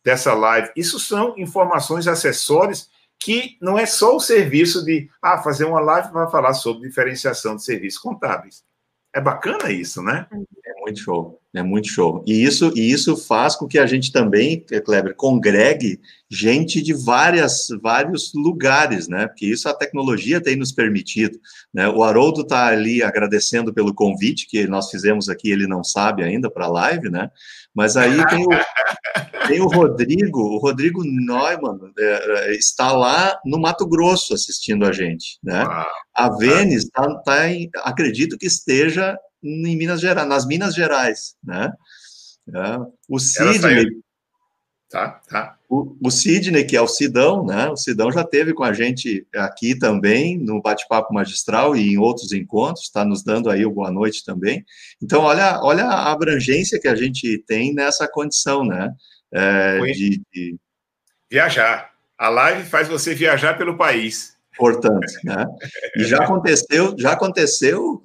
dessa 0.05 0.35
live, 0.35 0.69
isso 0.75 0.99
são 0.99 1.33
informações 1.35 2.07
acessórias 2.07 2.91
que 3.19 3.57
não 3.59 3.79
é 3.79 3.87
só 3.87 4.15
o 4.15 4.19
serviço 4.19 4.85
de 4.85 5.09
ah, 5.19 5.41
fazer 5.41 5.65
uma 5.65 5.79
live 5.79 6.11
para 6.11 6.29
falar 6.29 6.53
sobre 6.53 6.87
diferenciação 6.87 7.55
de 7.55 7.63
serviços 7.63 7.99
contábeis. 7.99 8.63
É 9.11 9.19
bacana 9.19 9.71
isso, 9.71 10.03
né? 10.03 10.27
É 10.31 10.81
muito 10.81 10.99
show, 10.99 11.41
é 11.55 11.61
muito 11.61 11.87
show. 11.87 12.23
E 12.25 12.43
isso, 12.43 12.71
e 12.75 12.91
isso 12.91 13.15
faz 13.15 13.55
com 13.55 13.67
que 13.67 13.77
a 13.77 13.85
gente 13.85 14.11
também, 14.11 14.65
Kleber, 14.83 15.15
congregue 15.15 15.99
gente 16.29 16.81
de 16.81 16.93
várias, 16.93 17.67
vários 17.79 18.31
lugares, 18.33 19.07
né? 19.07 19.27
Porque 19.27 19.45
isso 19.45 19.69
a 19.69 19.73
tecnologia 19.73 20.41
tem 20.41 20.55
nos 20.55 20.71
permitido. 20.71 21.39
Né? 21.71 21.87
O 21.87 22.03
Haroldo 22.03 22.41
está 22.41 22.67
ali 22.67 23.03
agradecendo 23.03 23.71
pelo 23.71 23.93
convite 23.93 24.47
que 24.47 24.65
nós 24.65 24.89
fizemos 24.89 25.29
aqui, 25.29 25.51
ele 25.51 25.67
não 25.67 25.83
sabe 25.83 26.23
ainda 26.23 26.49
para 26.49 26.65
a 26.65 26.71
live, 26.71 27.09
né? 27.09 27.29
Mas 27.73 27.95
aí 27.95 28.25
tem 28.27 28.45
o, 28.45 28.49
tem 29.47 29.61
o 29.61 29.67
Rodrigo, 29.67 30.39
o 30.39 30.57
Rodrigo 30.57 31.03
Neumann 31.03 31.79
é, 31.99 32.55
está 32.55 32.91
lá 32.91 33.39
no 33.45 33.59
Mato 33.59 33.85
Grosso 33.85 34.33
assistindo 34.33 34.85
a 34.85 34.91
gente, 34.91 35.37
né? 35.43 35.63
A 36.15 36.35
Vênis 36.35 36.85
está, 36.85 37.15
tá 37.19 37.47
em, 37.47 37.69
acredito 37.83 38.39
que 38.39 38.47
esteja 38.47 39.15
em 39.43 39.75
Minas 39.75 39.99
Gerais, 39.99 40.27
nas 40.27 40.45
Minas 40.45 40.73
Gerais, 40.73 41.35
né? 41.43 41.71
É, 42.53 42.77
o 43.09 43.19
Sidney, 43.19 43.85
Tá, 44.93 45.19
tá. 45.27 45.57
O, 45.67 45.97
o 45.99 46.11
Sidney, 46.11 46.63
que 46.65 46.77
é 46.77 46.81
o 46.81 46.87
Sidão, 46.87 47.43
né? 47.43 47.67
O 47.67 47.75
Sidão 47.75 48.11
já 48.11 48.23
teve 48.23 48.53
com 48.53 48.63
a 48.63 48.73
gente 48.73 49.25
aqui 49.33 49.75
também, 49.75 50.37
no 50.37 50.61
bate-papo 50.61 51.11
magistral 51.11 51.75
e 51.75 51.93
em 51.93 51.97
outros 51.97 52.31
encontros, 52.31 52.85
está 52.85 53.03
nos 53.03 53.23
dando 53.23 53.49
aí 53.49 53.65
o 53.65 53.71
boa 53.71 53.89
noite 53.89 54.23
também. 54.23 54.63
Então, 55.01 55.23
olha, 55.23 55.59
olha 55.63 55.85
a 55.85 56.11
abrangência 56.11 56.79
que 56.79 56.87
a 56.87 56.93
gente 56.93 57.43
tem 57.47 57.73
nessa 57.73 58.07
condição, 58.07 58.63
né? 58.63 58.93
É, 59.33 59.79
de, 59.79 60.21
de, 60.31 60.55
Viajar. 61.27 61.89
A 62.15 62.29
live 62.29 62.69
faz 62.69 62.87
você 62.87 63.15
viajar 63.15 63.57
pelo 63.57 63.75
país. 63.75 64.37
Portanto, 64.57 65.11
né? 65.23 65.45
E 65.97 66.03
já 66.03 66.23
aconteceu, 66.23 66.95
já 66.97 67.13
aconteceu, 67.13 68.01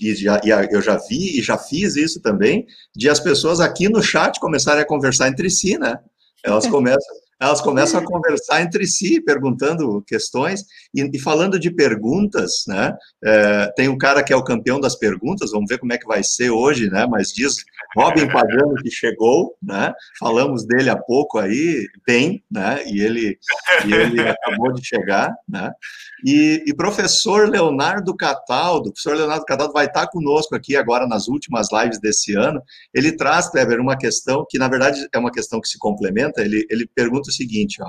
e, 0.00 0.14
já, 0.14 0.40
e 0.44 0.50
eu 0.50 0.80
já 0.80 0.96
vi 0.96 1.38
e 1.38 1.42
já 1.42 1.58
fiz 1.58 1.96
isso 1.96 2.20
também, 2.20 2.66
de 2.94 3.08
as 3.08 3.18
pessoas 3.18 3.60
aqui 3.60 3.88
no 3.88 4.02
chat 4.02 4.38
começarem 4.38 4.82
a 4.82 4.86
conversar 4.86 5.28
entre 5.28 5.50
si, 5.50 5.76
né? 5.78 5.98
Elas 6.44 6.66
começam, 6.66 7.16
elas 7.40 7.60
começam 7.60 8.00
a 8.00 8.04
conversar 8.04 8.62
entre 8.62 8.86
si, 8.86 9.20
perguntando 9.20 10.02
questões 10.06 10.64
e, 10.94 11.08
e 11.12 11.18
falando 11.18 11.58
de 11.58 11.70
perguntas, 11.70 12.64
né? 12.66 12.96
É, 13.24 13.72
tem 13.76 13.88
um 13.88 13.98
cara 13.98 14.22
que 14.22 14.32
é 14.32 14.36
o 14.36 14.44
campeão 14.44 14.80
das 14.80 14.96
perguntas, 14.96 15.52
vamos 15.52 15.68
ver 15.68 15.78
como 15.78 15.92
é 15.92 15.98
que 15.98 16.06
vai 16.06 16.22
ser 16.22 16.50
hoje, 16.50 16.90
né? 16.90 17.06
Mas 17.08 17.32
diz 17.32 17.56
Robin 17.96 18.26
Pagano 18.28 18.74
que 18.82 18.90
chegou, 18.90 19.56
né? 19.62 19.92
Falamos 20.18 20.66
dele 20.66 20.90
há 20.90 20.96
pouco 20.96 21.38
aí, 21.38 21.86
bem, 22.06 22.42
né? 22.50 22.82
E 22.86 23.00
ele, 23.00 23.38
e 23.86 23.92
ele 23.92 24.20
acabou 24.28 24.72
de 24.72 24.84
chegar, 24.84 25.32
né? 25.48 25.70
E, 26.24 26.62
e, 26.66 26.74
professor 26.74 27.48
Leonardo 27.48 28.14
Cataldo, 28.14 28.88
o 28.88 28.92
professor 28.92 29.16
Leonardo 29.16 29.44
Cataldo 29.44 29.72
vai 29.72 29.86
estar 29.86 30.06
conosco 30.08 30.54
aqui 30.54 30.76
agora 30.76 31.06
nas 31.06 31.28
últimas 31.28 31.68
lives 31.72 31.98
desse 31.98 32.34
ano. 32.34 32.62
Ele 32.92 33.12
traz, 33.12 33.48
Kleber, 33.48 33.80
uma 33.80 33.96
questão 33.96 34.44
que, 34.48 34.58
na 34.58 34.68
verdade, 34.68 35.08
é 35.12 35.18
uma 35.18 35.30
questão 35.30 35.60
que 35.60 35.68
se 35.68 35.78
complementa. 35.78 36.42
Ele, 36.42 36.66
ele 36.68 36.86
pergunta 36.86 37.30
o 37.30 37.32
seguinte, 37.32 37.82
ó. 37.82 37.88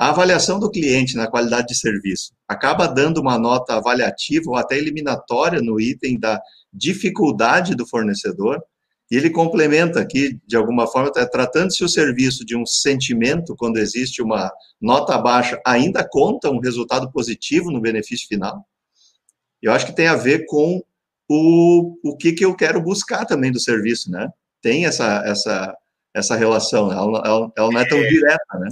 A 0.00 0.08
avaliação 0.08 0.58
do 0.58 0.70
cliente 0.70 1.14
na 1.14 1.26
qualidade 1.26 1.66
de 1.66 1.74
serviço 1.74 2.32
acaba 2.48 2.86
dando 2.86 3.20
uma 3.20 3.38
nota 3.38 3.74
avaliativa 3.74 4.48
ou 4.48 4.56
até 4.56 4.78
eliminatória 4.78 5.60
no 5.60 5.78
item 5.78 6.18
da 6.18 6.40
dificuldade 6.72 7.74
do 7.74 7.86
fornecedor? 7.86 8.62
E 9.10 9.16
ele 9.18 9.28
complementa 9.28 10.00
aqui, 10.00 10.40
de 10.46 10.56
alguma 10.56 10.86
forma, 10.86 11.12
tá, 11.12 11.26
tratando-se 11.26 11.84
o 11.84 11.88
serviço 11.88 12.46
de 12.46 12.56
um 12.56 12.64
sentimento, 12.64 13.54
quando 13.54 13.76
existe 13.76 14.22
uma 14.22 14.50
nota 14.80 15.18
baixa, 15.18 15.60
ainda 15.66 16.02
conta 16.02 16.48
um 16.48 16.60
resultado 16.60 17.12
positivo 17.12 17.70
no 17.70 17.78
benefício 17.78 18.26
final? 18.26 18.66
Eu 19.60 19.70
acho 19.70 19.84
que 19.84 19.94
tem 19.94 20.06
a 20.06 20.16
ver 20.16 20.46
com 20.46 20.82
o, 21.28 21.98
o 22.02 22.16
que, 22.16 22.32
que 22.32 22.46
eu 22.46 22.56
quero 22.56 22.80
buscar 22.80 23.26
também 23.26 23.52
do 23.52 23.60
serviço, 23.60 24.10
né? 24.10 24.30
Tem 24.62 24.86
essa, 24.86 25.22
essa, 25.26 25.76
essa 26.14 26.36
relação, 26.36 26.90
ela, 26.90 27.22
ela, 27.22 27.52
ela 27.54 27.70
não 27.70 27.80
é 27.80 27.86
tão 27.86 27.98
é, 27.98 28.08
direta, 28.08 28.58
né? 28.60 28.70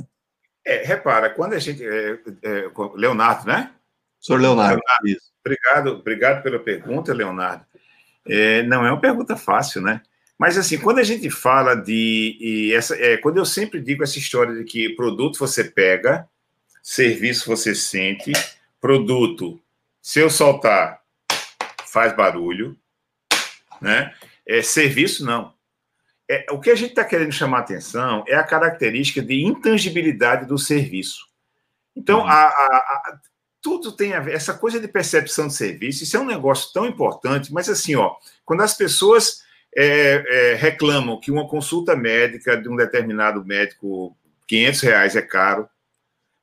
É, 0.68 0.82
repara, 0.84 1.30
quando 1.30 1.54
a 1.54 1.58
gente. 1.58 1.82
É, 1.82 2.18
é, 2.42 2.70
Leonardo, 2.94 3.46
né? 3.46 3.72
Senhor 4.20 4.38
Leonardo, 4.38 4.82
Leonardo. 5.02 5.22
Obrigado, 5.40 5.90
obrigado 5.98 6.42
pela 6.42 6.58
pergunta, 6.58 7.14
Leonardo. 7.14 7.64
É, 8.26 8.62
não 8.64 8.84
é 8.84 8.92
uma 8.92 9.00
pergunta 9.00 9.34
fácil, 9.34 9.80
né? 9.80 10.02
Mas, 10.36 10.58
assim, 10.58 10.76
quando 10.76 10.98
a 10.98 11.02
gente 11.02 11.30
fala 11.30 11.74
de. 11.74 12.70
essa, 12.76 12.94
é, 13.02 13.16
quando 13.16 13.38
eu 13.38 13.46
sempre 13.46 13.80
digo 13.80 14.02
essa 14.02 14.18
história 14.18 14.54
de 14.54 14.64
que 14.64 14.90
produto 14.90 15.38
você 15.38 15.64
pega, 15.64 16.28
serviço 16.82 17.48
você 17.48 17.74
sente, 17.74 18.30
produto, 18.78 19.58
se 20.02 20.20
eu 20.20 20.28
soltar, 20.28 21.00
faz 21.86 22.14
barulho, 22.14 22.76
né? 23.80 24.12
É, 24.46 24.60
serviço, 24.60 25.24
não. 25.24 25.54
É, 26.30 26.46
o 26.50 26.60
que 26.60 26.70
a 26.70 26.74
gente 26.74 26.90
está 26.90 27.04
querendo 27.04 27.32
chamar 27.32 27.60
atenção 27.60 28.22
é 28.28 28.34
a 28.34 28.44
característica 28.44 29.22
de 29.22 29.42
intangibilidade 29.42 30.46
do 30.46 30.58
serviço. 30.58 31.26
Então, 31.96 32.20
uhum. 32.20 32.26
a, 32.26 32.32
a, 32.32 32.50
a, 32.50 33.20
tudo 33.62 33.92
tem 33.92 34.12
a 34.12 34.20
ver, 34.20 34.34
essa 34.34 34.52
coisa 34.52 34.78
de 34.78 34.86
percepção 34.86 35.48
de 35.48 35.54
serviço, 35.54 36.04
isso 36.04 36.16
é 36.16 36.20
um 36.20 36.26
negócio 36.26 36.72
tão 36.72 36.86
importante, 36.86 37.52
mas 37.52 37.68
assim, 37.68 37.94
ó, 37.94 38.14
quando 38.44 38.60
as 38.60 38.74
pessoas 38.74 39.42
é, 39.74 40.22
é, 40.26 40.54
reclamam 40.54 41.18
que 41.18 41.30
uma 41.30 41.48
consulta 41.48 41.96
médica 41.96 42.56
de 42.56 42.68
um 42.68 42.76
determinado 42.76 43.44
médico, 43.44 44.16
500 44.46 44.80
reais 44.80 45.16
é 45.16 45.22
caro, 45.22 45.68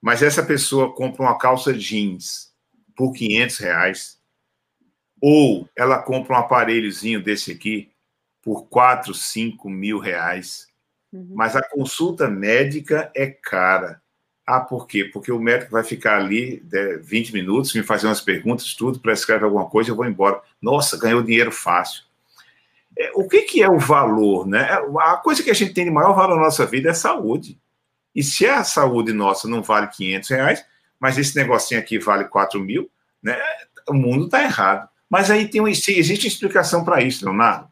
mas 0.01 0.21
essa 0.21 0.43
pessoa 0.43 0.93
compra 0.93 1.23
uma 1.23 1.37
calça 1.37 1.73
jeans 1.73 2.51
por 2.95 3.13
500 3.13 3.57
reais, 3.57 4.19
ou 5.21 5.69
ela 5.75 6.01
compra 6.01 6.35
um 6.35 6.39
aparelhozinho 6.39 7.23
desse 7.23 7.51
aqui 7.51 7.91
por 8.45 8.67
4, 8.67 9.11
5 9.11 9.67
mil 9.67 9.97
reais, 9.97 10.67
uhum. 11.11 11.31
mas 11.33 11.55
a 11.55 11.67
consulta 11.67 12.29
médica 12.29 13.11
é 13.15 13.25
cara. 13.25 13.99
Ah, 14.45 14.59
por 14.61 14.85
quê? 14.85 15.05
Porque 15.05 15.31
o 15.31 15.39
médico 15.39 15.71
vai 15.71 15.83
ficar 15.83 16.19
ali 16.19 16.63
20 17.01 17.33
minutos, 17.33 17.73
me 17.73 17.81
fazer 17.81 18.05
umas 18.05 18.21
perguntas, 18.21 18.75
tudo, 18.75 18.99
para 18.99 19.13
escrever 19.13 19.45
alguma 19.45 19.67
coisa, 19.67 19.89
eu 19.89 19.95
vou 19.95 20.05
embora. 20.05 20.39
Nossa, 20.61 20.95
ganhou 20.99 21.23
dinheiro 21.23 21.51
fácil. 21.51 22.03
É, 22.95 23.11
o 23.15 23.27
que, 23.27 23.41
que 23.41 23.63
é 23.63 23.67
o 23.67 23.79
valor? 23.79 24.47
Né? 24.47 24.69
A 25.01 25.17
coisa 25.17 25.41
que 25.41 25.49
a 25.49 25.55
gente 25.55 25.73
tem 25.73 25.85
de 25.85 25.89
maior 25.89 26.13
valor 26.13 26.35
na 26.35 26.43
nossa 26.43 26.67
vida 26.67 26.91
é 26.91 26.93
saúde. 26.93 27.59
E 28.13 28.21
se 28.21 28.45
a 28.45 28.63
saúde 28.63 29.11
nossa 29.11 29.47
não 29.47 29.63
vale 29.63 29.87
500 29.87 30.29
reais, 30.29 30.65
mas 30.99 31.17
esse 31.17 31.35
negocinho 31.35 31.79
aqui 31.79 31.97
vale 31.97 32.25
4 32.25 32.59
mil, 32.59 32.89
né? 33.23 33.35
o 33.89 33.93
mundo 33.93 34.25
está 34.25 34.43
errado. 34.43 34.87
Mas 35.09 35.31
aí 35.31 35.47
tem 35.47 35.59
uma, 35.59 35.69
existe 35.71 36.27
explicação 36.27 36.85
para 36.85 37.01
isso, 37.01 37.25
Leonardo. 37.25 37.67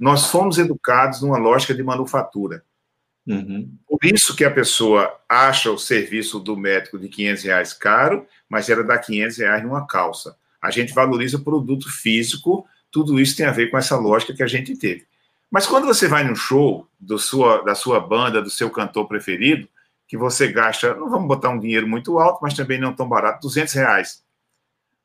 Nós 0.00 0.26
fomos 0.26 0.58
educados 0.58 1.20
numa 1.20 1.38
lógica 1.38 1.74
de 1.74 1.82
manufatura. 1.82 2.64
Uhum. 3.26 3.76
Por 3.86 3.98
isso 4.02 4.34
que 4.34 4.44
a 4.44 4.50
pessoa 4.50 5.14
acha 5.28 5.70
o 5.70 5.78
serviço 5.78 6.40
do 6.40 6.56
médico 6.56 6.98
de 6.98 7.08
500 7.08 7.44
reais 7.44 7.72
caro, 7.72 8.26
mas 8.48 8.68
era 8.68 8.82
dar 8.82 8.98
500 8.98 9.36
reais 9.36 9.62
numa 9.62 9.86
calça. 9.86 10.36
A 10.60 10.70
gente 10.70 10.94
valoriza 10.94 11.36
o 11.36 11.44
produto 11.44 11.88
físico 11.88 12.66
tudo 12.90 13.20
isso 13.20 13.36
tem 13.36 13.46
a 13.46 13.52
ver 13.52 13.70
com 13.70 13.78
essa 13.78 13.96
lógica 13.96 14.34
que 14.34 14.42
a 14.42 14.46
gente 14.46 14.76
teve. 14.76 15.06
Mas 15.50 15.66
quando 15.66 15.86
você 15.86 16.08
vai 16.08 16.24
num 16.24 16.34
show 16.34 16.88
sua, 17.18 17.62
da 17.62 17.74
sua 17.74 18.00
banda, 18.00 18.42
do 18.42 18.50
seu 18.50 18.70
cantor 18.70 19.06
preferido, 19.06 19.68
que 20.06 20.16
você 20.16 20.48
gasta, 20.48 20.94
não 20.94 21.08
vamos 21.08 21.28
botar 21.28 21.50
um 21.50 21.58
dinheiro 21.58 21.86
muito 21.86 22.18
alto, 22.18 22.40
mas 22.42 22.54
também 22.54 22.80
não 22.80 22.92
tão 22.92 23.08
barato, 23.08 23.42
200 23.42 23.72
reais. 23.74 24.24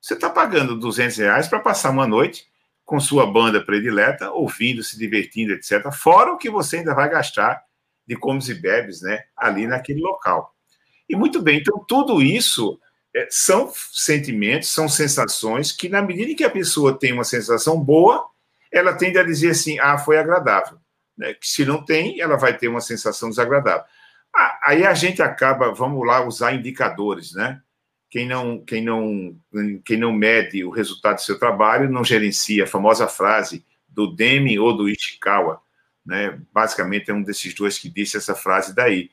Você 0.02 0.16
está 0.16 0.30
pagando 0.30 0.76
200 0.76 1.18
reais 1.18 1.48
para 1.48 1.60
passar 1.60 1.92
uma 1.92 2.08
noite 2.08 2.48
com 2.86 3.00
sua 3.00 3.26
banda 3.26 3.64
predileta, 3.66 4.32
ouvindo, 4.32 4.84
se 4.84 4.98
divertindo, 4.98 5.54
etc. 5.54 5.92
Fora 5.92 6.32
o 6.32 6.38
que 6.38 6.50
você 6.50 6.78
ainda 6.78 6.94
vai 6.94 7.10
gastar 7.10 7.64
de 8.08 8.16
comes 8.16 8.48
e 8.48 8.54
bebes, 8.54 9.02
né, 9.02 9.24
ali 9.36 9.66
naquele 9.66 10.00
local. 10.00 10.54
E 11.10 11.16
muito 11.16 11.42
bem, 11.42 11.60
então 11.60 11.84
tudo 11.88 12.22
isso 12.22 12.80
é, 13.16 13.28
são 13.32 13.72
sentimentos, 13.92 14.72
são 14.72 14.88
sensações 14.88 15.72
que, 15.72 15.90
na 15.90 16.02
medida 16.02 16.32
em 16.32 16.36
que 16.36 16.44
a 16.44 16.50
pessoa 16.50 16.98
tem 16.98 17.12
uma 17.12 17.24
sensação 17.24 17.80
boa, 17.80 18.28
ela 18.72 18.94
tende 18.94 19.18
a 19.18 19.24
dizer 19.24 19.52
assim: 19.52 19.80
ah, 19.80 19.98
foi 19.98 20.18
agradável. 20.18 20.78
Né? 21.18 21.34
Que 21.34 21.48
se 21.48 21.66
não 21.66 21.84
tem, 21.84 22.20
ela 22.20 22.36
vai 22.36 22.56
ter 22.58 22.68
uma 22.68 22.82
sensação 22.82 23.30
desagradável. 23.30 23.86
Aí 24.64 24.86
a 24.86 24.94
gente 24.94 25.22
acaba, 25.22 25.74
vamos 25.74 26.06
lá, 26.06 26.26
usar 26.26 26.54
indicadores, 26.54 27.34
né? 27.34 27.62
Quem 28.16 28.28
não, 28.28 28.60
quem, 28.60 28.82
não, 28.82 29.36
quem 29.84 29.98
não 29.98 30.14
mede 30.14 30.64
o 30.64 30.70
resultado 30.70 31.16
do 31.16 31.22
seu 31.22 31.38
trabalho 31.38 31.92
não 31.92 32.02
gerencia 32.02 32.64
a 32.64 32.68
famosa 32.68 33.10
frase 33.10 33.66
do 33.90 34.08
Deming 34.08 34.58
ou 34.58 34.76
do 34.76 34.88
Ishikawa. 34.88 35.62
Né? 36.06 36.40
Basicamente, 36.54 37.12
é 37.12 37.14
um 37.14 37.22
desses 37.22 37.54
dois 37.54 37.78
que 37.78 37.90
disse 37.90 38.16
essa 38.16 38.34
frase 38.34 38.74
daí. 38.74 39.12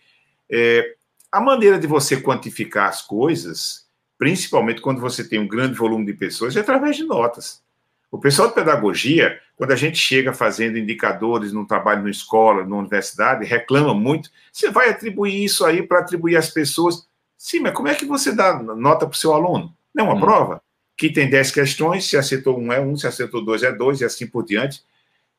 É, 0.49 0.95
a 1.33 1.41
maneira 1.41 1.81
de 1.81 1.87
você 1.89 2.21
quantificar 2.21 2.89
as 2.89 3.03
coisas 3.03 3.83
principalmente 4.23 4.81
quando 4.81 5.01
você 5.01 5.29
tem 5.29 5.41
um 5.41 5.49
grande 5.49 5.75
volume 5.75 6.07
de 6.07 6.13
pessoas, 6.13 6.55
é 6.55 6.61
através 6.61 6.95
de 6.95 7.03
notas. 7.03 7.61
O 8.09 8.21
pessoal 8.21 8.47
de 8.47 8.55
pedagogia, 8.55 9.41
quando 9.57 9.73
a 9.73 9.77
gente 9.77 9.99
chega 9.99 10.33
fazendo 10.33 10.79
indicadores 10.79 11.53
no 11.53 11.67
trabalho 11.67 12.05
na 12.05 12.11
escola, 12.11 12.65
na 12.65 12.77
universidade, 12.77 13.45
reclama 13.45 13.93
muito. 13.93 14.31
Você 14.53 14.71
vai 14.71 14.91
atribuir 14.91 15.43
isso 15.43 15.65
aí 15.65 15.83
para 15.83 15.99
atribuir 15.99 16.37
às 16.37 16.51
pessoas. 16.51 17.09
Sim, 17.43 17.59
mas 17.59 17.75
como 17.75 17.89
é 17.89 17.95
que 17.97 18.05
você 18.05 18.31
dá 18.31 18.63
nota 18.63 19.05
para 19.05 19.17
o 19.17 19.19
seu 19.19 19.35
aluno? 19.35 19.77
Não 19.93 20.05
é 20.05 20.09
uma 20.09 20.15
hum. 20.15 20.21
prova? 20.21 20.63
Que 20.97 21.11
tem 21.11 21.29
10 21.29 21.51
questões, 21.51 22.09
se 22.09 22.17
acertou 22.17 22.57
um 22.57 22.73
é 22.73 22.81
um, 22.81 22.97
se 22.97 23.05
acertou 23.05 23.45
dois 23.45 23.65
é 23.65 23.73
dois, 23.73 24.01
e 24.01 24.05
assim 24.05 24.29
por 24.29 24.45
diante. 24.45 24.81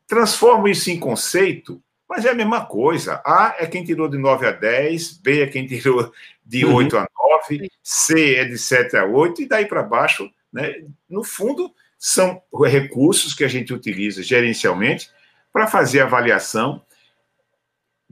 Transforma 0.06 0.68
isso 0.68 0.90
em 0.90 1.00
conceito, 1.00 1.82
mas 2.06 2.26
é 2.26 2.28
a 2.28 2.34
mesma 2.34 2.66
coisa. 2.66 3.22
A 3.24 3.56
é 3.58 3.66
quem 3.66 3.82
tirou 3.82 4.06
de 4.06 4.18
9 4.18 4.46
a 4.46 4.52
10, 4.52 5.16
B 5.16 5.44
é 5.44 5.46
quem 5.46 5.66
tirou 5.66 6.12
de 6.44 6.66
uhum. 6.66 6.74
8 6.74 6.98
a 6.98 7.08
9, 7.48 7.70
C 7.82 8.34
é 8.34 8.44
de 8.44 8.58
7 8.58 8.98
a 8.98 9.06
8, 9.06 9.40
e 9.40 9.48
daí 9.48 9.64
para 9.64 9.82
baixo, 9.82 10.30
né? 10.52 10.84
no 11.08 11.24
fundo, 11.24 11.72
são 11.98 12.42
recursos 12.66 13.32
que 13.32 13.44
a 13.44 13.48
gente 13.48 13.72
utiliza 13.72 14.22
gerencialmente 14.22 15.08
para 15.50 15.66
fazer 15.66 16.00
avaliação. 16.00 16.82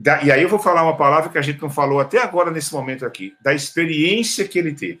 Da, 0.03 0.21
e 0.21 0.29
aí 0.29 0.41
eu 0.41 0.49
vou 0.49 0.59
falar 0.59 0.83
uma 0.83 0.97
palavra 0.97 1.29
que 1.29 1.37
a 1.37 1.41
gente 1.41 1.61
não 1.61 1.69
falou 1.69 1.97
até 1.97 2.21
agora 2.21 2.51
nesse 2.51 2.73
momento 2.73 3.05
aqui, 3.05 3.33
da 3.41 3.53
experiência 3.53 4.45
que 4.45 4.59
ele 4.59 4.73
teve. 4.73 4.99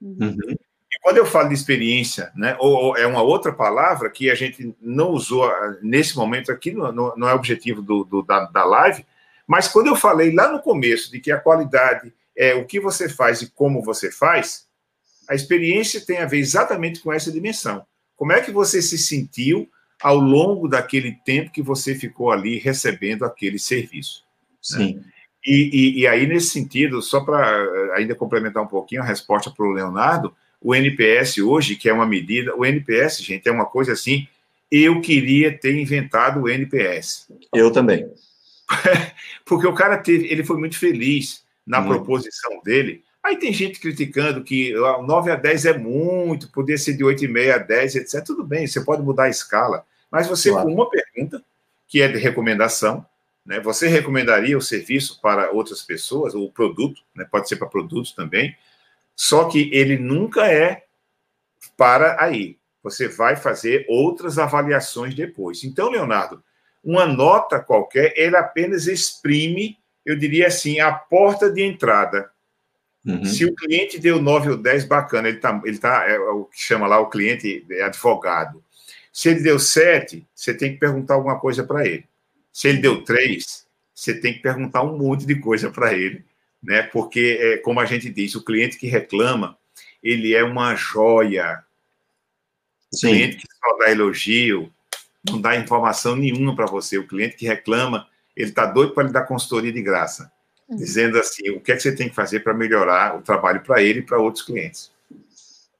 Uhum. 0.00 0.36
E 0.48 0.98
quando 1.02 1.16
eu 1.16 1.26
falo 1.26 1.48
de 1.48 1.54
experiência, 1.54 2.30
né, 2.36 2.56
ou, 2.60 2.72
ou, 2.72 2.96
é 2.96 3.04
uma 3.04 3.20
outra 3.20 3.52
palavra 3.52 4.08
que 4.08 4.30
a 4.30 4.36
gente 4.36 4.76
não 4.80 5.10
usou 5.10 5.44
ah, 5.44 5.76
nesse 5.82 6.16
momento 6.16 6.52
aqui, 6.52 6.70
não, 6.70 6.92
não 7.16 7.28
é 7.28 7.34
objetivo 7.34 7.82
do, 7.82 8.04
do 8.04 8.22
da, 8.22 8.44
da 8.44 8.64
live, 8.64 9.04
mas 9.44 9.66
quando 9.66 9.88
eu 9.88 9.96
falei 9.96 10.32
lá 10.32 10.52
no 10.52 10.62
começo 10.62 11.10
de 11.10 11.18
que 11.18 11.32
a 11.32 11.40
qualidade 11.40 12.14
é 12.36 12.54
o 12.54 12.64
que 12.64 12.78
você 12.78 13.08
faz 13.08 13.42
e 13.42 13.50
como 13.50 13.82
você 13.82 14.08
faz, 14.08 14.68
a 15.28 15.34
experiência 15.34 16.00
tem 16.00 16.18
a 16.18 16.26
ver 16.26 16.38
exatamente 16.38 17.00
com 17.00 17.12
essa 17.12 17.32
dimensão. 17.32 17.84
Como 18.14 18.30
é 18.30 18.40
que 18.40 18.52
você 18.52 18.80
se 18.80 18.98
sentiu 18.98 19.68
ao 20.00 20.16
longo 20.16 20.68
daquele 20.68 21.18
tempo 21.24 21.50
que 21.50 21.60
você 21.60 21.96
ficou 21.96 22.30
ali 22.30 22.56
recebendo 22.56 23.24
aquele 23.24 23.58
serviço? 23.58 24.27
Né? 24.72 24.78
Sim. 24.78 24.94
Né? 24.94 25.02
E, 25.46 25.70
e, 25.72 26.00
e, 26.00 26.06
aí, 26.06 26.26
nesse 26.26 26.50
sentido, 26.50 27.00
só 27.00 27.20
para 27.20 27.48
eh, 27.48 27.92
ainda 27.96 28.14
complementar 28.14 28.62
um 28.62 28.66
pouquinho 28.66 29.02
a 29.02 29.04
resposta 29.04 29.50
para 29.50 29.64
o 29.64 29.70
Leonardo, 29.70 30.34
o 30.60 30.74
NPS 30.74 31.38
hoje, 31.38 31.76
que 31.76 31.88
é 31.88 31.92
uma 31.92 32.04
medida, 32.04 32.54
o 32.54 32.66
NPS, 32.66 33.22
gente, 33.22 33.48
é 33.48 33.52
uma 33.52 33.64
coisa 33.64 33.92
assim, 33.92 34.26
eu 34.70 35.00
queria 35.00 35.56
ter 35.56 35.74
inventado 35.76 36.42
o 36.42 36.48
NPS. 36.48 37.28
Eu 37.54 37.70
também. 37.70 38.10
Porque 39.46 39.66
o 39.66 39.74
cara 39.74 39.96
teve, 39.96 40.26
ele 40.26 40.44
foi 40.44 40.58
muito 40.58 40.78
feliz 40.78 41.42
na 41.66 41.80
muito. 41.80 41.96
proposição 41.96 42.60
dele. 42.62 43.02
Aí 43.22 43.36
tem 43.36 43.52
gente 43.52 43.80
criticando 43.80 44.42
que 44.42 44.72
9 44.72 45.30
a 45.30 45.36
10 45.36 45.66
é 45.66 45.78
muito, 45.78 46.50
poderia 46.50 46.78
ser 46.78 46.94
de 46.94 47.04
8,5 47.04 47.54
a 47.54 47.58
10, 47.58 47.96
etc. 47.96 48.24
Tudo 48.24 48.44
bem, 48.44 48.66
você 48.66 48.80
pode 48.80 49.02
mudar 49.02 49.24
a 49.24 49.30
escala, 49.30 49.84
mas 50.10 50.26
você, 50.26 50.50
claro. 50.50 50.66
com 50.66 50.74
uma 50.74 50.88
pergunta, 50.88 51.42
que 51.86 52.00
é 52.00 52.08
de 52.08 52.18
recomendação, 52.18 53.04
né, 53.48 53.58
você 53.60 53.88
recomendaria 53.88 54.56
o 54.56 54.62
serviço 54.62 55.20
para 55.20 55.50
outras 55.50 55.82
pessoas, 55.82 56.34
ou 56.34 56.44
o 56.44 56.52
produto, 56.52 57.02
né, 57.16 57.26
pode 57.28 57.48
ser 57.48 57.56
para 57.56 57.66
produtos 57.66 58.12
também, 58.12 58.54
só 59.16 59.46
que 59.46 59.70
ele 59.72 59.98
nunca 59.98 60.46
é 60.46 60.84
para 61.76 62.22
aí. 62.22 62.58
Você 62.82 63.08
vai 63.08 63.34
fazer 63.34 63.84
outras 63.88 64.38
avaliações 64.38 65.14
depois. 65.14 65.64
Então, 65.64 65.90
Leonardo, 65.90 66.44
uma 66.84 67.06
nota 67.06 67.58
qualquer, 67.58 68.12
ele 68.16 68.36
apenas 68.36 68.86
exprime 68.86 69.76
eu 70.08 70.16
diria 70.16 70.46
assim, 70.46 70.80
a 70.80 70.90
porta 70.90 71.52
de 71.52 71.62
entrada. 71.62 72.30
Uhum. 73.04 73.26
Se 73.26 73.44
o 73.44 73.54
cliente 73.54 73.98
deu 73.98 74.22
9 74.22 74.52
ou 74.52 74.56
10, 74.56 74.86
bacana, 74.86 75.28
ele 75.28 75.36
está, 75.36 75.60
ele 75.62 75.78
tá, 75.78 76.08
é, 76.08 76.18
o 76.18 76.46
que 76.46 76.58
chama 76.58 76.86
lá 76.86 76.98
o 76.98 77.10
cliente 77.10 77.66
é 77.70 77.82
advogado. 77.82 78.64
Se 79.12 79.28
ele 79.28 79.40
deu 79.40 79.58
7, 79.58 80.26
você 80.34 80.54
tem 80.54 80.72
que 80.72 80.78
perguntar 80.78 81.12
alguma 81.12 81.38
coisa 81.38 81.62
para 81.62 81.86
ele. 81.86 82.06
Se 82.52 82.68
ele 82.68 82.78
deu 82.78 83.02
três, 83.04 83.66
você 83.94 84.18
tem 84.18 84.34
que 84.34 84.40
perguntar 84.40 84.82
um 84.82 84.96
monte 84.96 85.26
de 85.26 85.38
coisa 85.40 85.70
para 85.70 85.92
ele, 85.92 86.24
né? 86.62 86.82
Porque, 86.82 87.38
é, 87.40 87.56
como 87.58 87.80
a 87.80 87.84
gente 87.84 88.08
diz, 88.10 88.34
o 88.34 88.44
cliente 88.44 88.78
que 88.78 88.86
reclama, 88.86 89.56
ele 90.02 90.34
é 90.34 90.42
uma 90.42 90.74
joia. 90.74 91.64
O 92.92 92.96
Sim. 92.96 93.08
cliente 93.08 93.36
que 93.38 93.46
só 93.46 93.76
dá 93.78 93.90
elogio, 93.90 94.72
não 95.28 95.40
dá 95.40 95.56
informação 95.56 96.16
nenhuma 96.16 96.54
para 96.54 96.66
você. 96.66 96.98
O 96.98 97.06
cliente 97.06 97.36
que 97.36 97.46
reclama, 97.46 98.06
ele 98.36 98.50
está 98.50 98.66
doido 98.66 98.94
para 98.94 99.04
lhe 99.04 99.12
dar 99.12 99.26
consultoria 99.26 99.72
de 99.72 99.82
graça, 99.82 100.30
uhum. 100.68 100.76
dizendo 100.76 101.18
assim, 101.18 101.50
o 101.50 101.60
que 101.60 101.72
é 101.72 101.76
que 101.76 101.82
você 101.82 101.94
tem 101.94 102.08
que 102.08 102.14
fazer 102.14 102.40
para 102.40 102.54
melhorar 102.54 103.16
o 103.16 103.22
trabalho 103.22 103.62
para 103.62 103.82
ele 103.82 104.00
e 104.00 104.02
para 104.02 104.18
outros 104.18 104.44
clientes. 104.44 104.90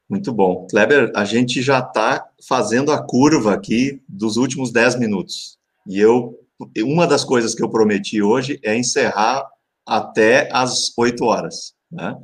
Muito 0.09 0.33
bom. 0.33 0.67
Kleber, 0.69 1.13
a 1.15 1.25
gente 1.25 1.61
já 1.61 1.81
está 1.81 2.27
fazendo 2.47 2.91
a 2.91 3.03
curva 3.03 3.53
aqui 3.53 4.01
dos 4.09 4.37
últimos 4.39 4.73
10 4.73 4.99
minutos. 4.99 5.59
E 5.87 6.01
eu, 6.01 6.39
uma 6.83 7.07
das 7.07 7.25
coisas 7.25 7.55
que 7.55 7.63
eu 7.63 7.71
prometi 7.71 8.23
hoje 8.23 8.59
é 8.65 8.77
encerrar 8.77 9.47
até 9.87 10.49
as 10.53 10.93
8 10.97 11.25
horas, 11.25 11.75
né? 11.91 12.15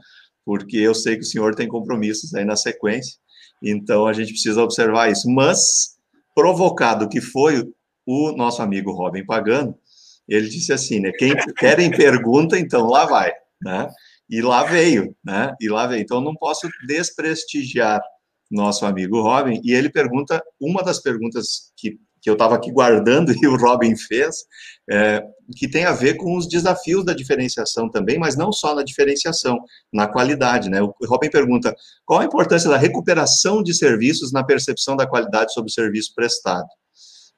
Porque 0.44 0.76
eu 0.76 0.94
sei 0.94 1.16
que 1.16 1.22
o 1.22 1.26
senhor 1.26 1.54
tem 1.54 1.66
compromissos 1.66 2.34
aí 2.34 2.44
na 2.44 2.56
sequência, 2.56 3.18
então 3.62 4.06
a 4.06 4.12
gente 4.12 4.32
precisa 4.32 4.62
observar 4.62 5.10
isso. 5.10 5.28
Mas, 5.30 5.96
provocado 6.34 7.08
que 7.08 7.20
foi 7.20 7.64
o 8.06 8.32
nosso 8.32 8.60
amigo 8.60 8.92
Robin 8.92 9.24
Pagano, 9.24 9.78
ele 10.28 10.48
disse 10.48 10.72
assim, 10.72 11.00
né? 11.00 11.12
Quem 11.12 11.32
querem 11.56 11.90
pergunta, 11.90 12.58
então 12.58 12.86
lá 12.86 13.06
vai, 13.06 13.32
né? 13.62 13.88
E 14.28 14.40
lá 14.40 14.64
veio, 14.64 15.14
né? 15.24 15.54
E 15.60 15.68
lá 15.68 15.86
veio. 15.86 16.02
Então 16.02 16.20
não 16.20 16.34
posso 16.34 16.68
desprestigiar 16.86 18.02
nosso 18.50 18.86
amigo 18.86 19.20
Robin. 19.20 19.60
E 19.62 19.72
ele 19.72 19.90
pergunta 19.90 20.42
uma 20.60 20.82
das 20.82 21.00
perguntas 21.00 21.72
que, 21.76 21.98
que 22.24 22.30
eu 22.30 22.32
estava 22.32 22.54
aqui 22.54 22.72
guardando 22.72 23.32
e 23.36 23.46
o 23.46 23.54
Robin 23.54 23.94
fez, 23.94 24.46
é, 24.90 25.22
que 25.56 25.68
tem 25.68 25.84
a 25.84 25.92
ver 25.92 26.14
com 26.14 26.36
os 26.38 26.48
desafios 26.48 27.04
da 27.04 27.12
diferenciação 27.12 27.90
também, 27.90 28.18
mas 28.18 28.34
não 28.34 28.50
só 28.50 28.74
na 28.74 28.82
diferenciação, 28.82 29.58
na 29.92 30.08
qualidade, 30.08 30.70
né? 30.70 30.80
O 30.80 30.94
Robin 31.06 31.28
pergunta 31.28 31.76
qual 32.06 32.20
a 32.20 32.24
importância 32.24 32.70
da 32.70 32.78
recuperação 32.78 33.62
de 33.62 33.74
serviços 33.74 34.32
na 34.32 34.42
percepção 34.42 34.96
da 34.96 35.06
qualidade 35.06 35.52
sobre 35.52 35.68
o 35.70 35.72
serviço 35.72 36.14
prestado. 36.14 36.66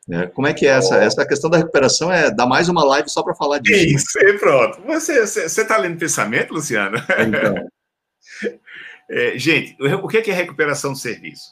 É, 0.09 0.29
como 0.29 0.47
é 0.47 0.55
que 0.55 0.65
é 0.65 0.71
essa? 0.71 0.99
Essa 0.99 1.27
questão 1.27 1.51
da 1.51 1.59
recuperação 1.59 2.13
é 2.13 2.31
dar 2.31 2.47
mais 2.47 2.69
uma 2.69 2.85
live 2.85 3.09
só 3.09 3.25
para 3.25 3.35
falar 3.35 3.59
disso. 3.59 3.97
Isso, 3.97 4.19
né? 4.25 4.35
pronto. 4.35 4.81
Você 4.87 5.21
está 5.21 5.77
lendo 5.79 5.99
pensamento, 5.99 6.55
Luciano? 6.55 6.97
Então. 7.19 7.57
é, 9.11 9.37
gente, 9.37 9.77
o 9.83 10.17
é, 10.17 10.23
que 10.23 10.31
é 10.31 10.35
recuperação 10.35 10.93
de 10.93 11.01
serviço? 11.01 11.43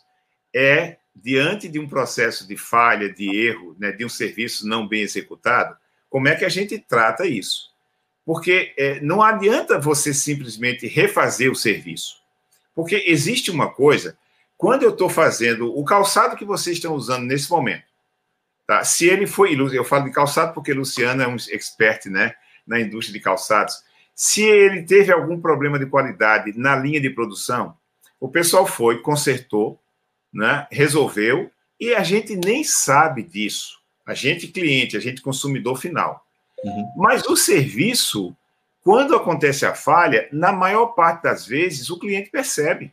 É 0.55 0.99
diante 1.15 1.69
de 1.69 1.79
um 1.79 1.89
processo 1.89 2.47
de 2.47 2.57
falha, 2.57 3.13
de 3.13 3.35
erro, 3.35 3.77
né, 3.79 3.93
de 3.93 4.05
um 4.05 4.09
serviço 4.09 4.67
não 4.67 4.87
bem 4.87 5.03
executado, 5.03 5.77
como 6.09 6.29
é 6.29 6.35
que 6.35 6.45
a 6.45 6.49
gente 6.49 6.79
trata 6.79 7.27
isso? 7.27 7.73
Porque 8.25 8.75
é, 8.77 9.01
não 9.01 9.23
adianta 9.23 9.79
você 9.79 10.15
simplesmente 10.15 10.87
refazer 10.87 11.51
o 11.51 11.57
serviço. 11.57 12.17
Porque 12.75 13.05
existe 13.07 13.51
uma 13.51 13.71
coisa, 13.71 14.17
quando 14.57 14.83
eu 14.83 14.91
estou 14.91 15.09
fazendo 15.09 15.77
o 15.77 15.85
calçado 15.85 16.37
que 16.37 16.45
vocês 16.45 16.77
estão 16.77 16.95
usando 16.95 17.25
nesse 17.25 17.51
momento, 17.51 17.95
Tá? 18.67 18.83
Se 18.83 19.07
ele 19.07 19.27
foi, 19.27 19.55
eu 19.55 19.85
falo 19.85 20.05
de 20.05 20.11
calçado 20.11 20.55
porque 20.55 20.73
Luciano 20.73 21.23
é 21.23 21.29
um 21.29 21.37
expert 21.37 22.07
né, 22.07 22.35
na 22.67 22.81
indústria 22.81 23.13
de 23.13 23.21
calçados. 23.21 23.83
Se 24.15 24.43
ele 24.43 24.83
teve 24.85 25.13
algum 25.13 25.41
problema 25.41 25.79
de 25.79 25.87
qualidade 25.87 26.57
na 26.57 26.75
linha 26.75 27.01
de 27.01 27.11
produção, 27.11 27.77
o 28.19 28.29
pessoal 28.29 28.67
foi, 28.67 29.01
consertou, 29.03 29.79
né, 30.35 30.67
resolveu, 30.71 31.51
e 31.81 31.95
a 31.95 32.03
gente 32.03 32.35
nem 32.37 32.65
sabe 32.65 33.23
disso. 33.23 33.79
A 34.05 34.13
gente 34.13 34.49
cliente, 34.49 34.97
a 34.97 35.01
gente 35.01 35.23
consumidor 35.23 35.79
final. 35.79 36.27
Uhum. 36.63 36.93
Mas 36.97 37.25
o 37.27 37.37
serviço, 37.37 38.37
quando 38.83 39.15
acontece 39.15 39.65
a 39.65 39.75
falha, 39.75 40.29
na 40.33 40.53
maior 40.53 40.89
parte 40.89 41.23
das 41.23 41.47
vezes 41.47 41.89
o 41.89 41.99
cliente 41.99 42.31
percebe. 42.31 42.93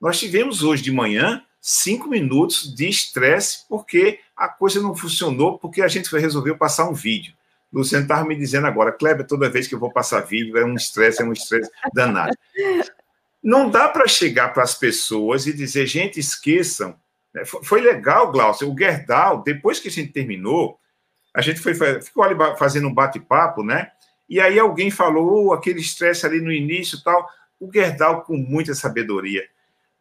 Nós 0.00 0.18
tivemos 0.18 0.62
hoje 0.62 0.82
de 0.82 0.92
manhã 0.92 1.42
cinco 1.60 2.08
minutos 2.08 2.74
de 2.74 2.88
estresse 2.88 3.64
porque 3.68 4.18
a 4.36 4.48
coisa 4.48 4.82
não 4.82 4.94
funcionou, 4.94 5.58
porque 5.58 5.80
a 5.80 5.88
gente 5.88 6.14
resolveu 6.14 6.58
passar 6.58 6.88
um 6.88 6.92
vídeo. 6.92 7.32
Luciano 7.72 8.04
estava 8.04 8.24
me 8.24 8.36
dizendo 8.36 8.66
agora, 8.66 8.92
Kleber, 8.92 9.26
toda 9.26 9.50
vez 9.50 9.66
que 9.66 9.74
eu 9.74 9.80
vou 9.80 9.90
passar 9.90 10.20
vídeo 10.20 10.56
é 10.56 10.64
um 10.64 10.74
estresse, 10.74 11.22
é 11.22 11.24
um 11.24 11.32
estresse 11.32 11.70
danado. 11.92 12.36
Não 13.44 13.68
dá 13.68 13.90
para 13.90 14.08
chegar 14.08 14.54
para 14.54 14.62
as 14.62 14.74
pessoas 14.74 15.46
e 15.46 15.52
dizer, 15.52 15.86
gente, 15.86 16.18
esqueçam. 16.18 16.98
Né, 17.34 17.44
foi 17.44 17.82
legal, 17.82 18.32
Glaucio, 18.32 18.72
o 18.72 18.76
Gerdau, 18.76 19.42
depois 19.42 19.78
que 19.78 19.88
a 19.88 19.90
gente 19.90 20.12
terminou, 20.12 20.80
a 21.34 21.42
gente 21.42 21.60
foi, 21.60 21.74
ficou 21.74 22.24
ali 22.24 22.34
fazendo 22.56 22.88
um 22.88 22.94
bate-papo, 22.94 23.62
né? 23.62 23.90
E 24.26 24.40
aí 24.40 24.58
alguém 24.58 24.90
falou, 24.90 25.48
oh, 25.48 25.52
aquele 25.52 25.80
estresse 25.80 26.24
ali 26.24 26.40
no 26.40 26.50
início 26.50 27.02
tal. 27.04 27.28
O 27.60 27.70
Gerdau, 27.70 28.22
com 28.22 28.34
muita 28.34 28.74
sabedoria, 28.74 29.46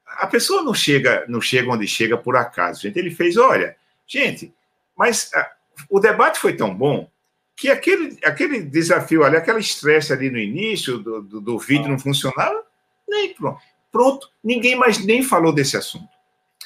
a 0.05 0.27
pessoa 0.27 0.63
não 0.63 0.73
chega, 0.73 1.25
não 1.27 1.41
chega 1.41 1.69
onde 1.69 1.85
chega 1.85 2.17
por 2.17 2.37
acaso, 2.37 2.81
gente. 2.81 2.97
Ele 2.97 3.11
fez, 3.11 3.35
olha, 3.35 3.75
gente, 4.07 4.53
mas 4.95 5.29
a, 5.33 5.41
ah, 5.41 5.51
o 5.89 5.99
debate 5.99 6.39
foi 6.39 6.53
tão 6.53 6.73
bom 6.73 7.09
que 7.57 7.69
aquele, 7.69 8.17
aquele 8.23 8.61
desafio 8.61 9.23
ali, 9.23 9.35
aquele 9.35 9.59
estresse 9.59 10.13
ali 10.13 10.29
no 10.29 10.39
início 10.39 10.97
do, 10.97 11.21
do, 11.21 11.41
do 11.41 11.59
vídeo 11.59 11.89
não 11.89 11.99
funcionava, 11.99 12.63
nem 13.13 13.33
pronto. 13.33 13.61
Pronto, 13.91 14.29
ninguém 14.43 14.75
mais 14.75 15.03
nem 15.03 15.23
falou 15.23 15.53
desse 15.53 15.77
assunto. 15.77 16.09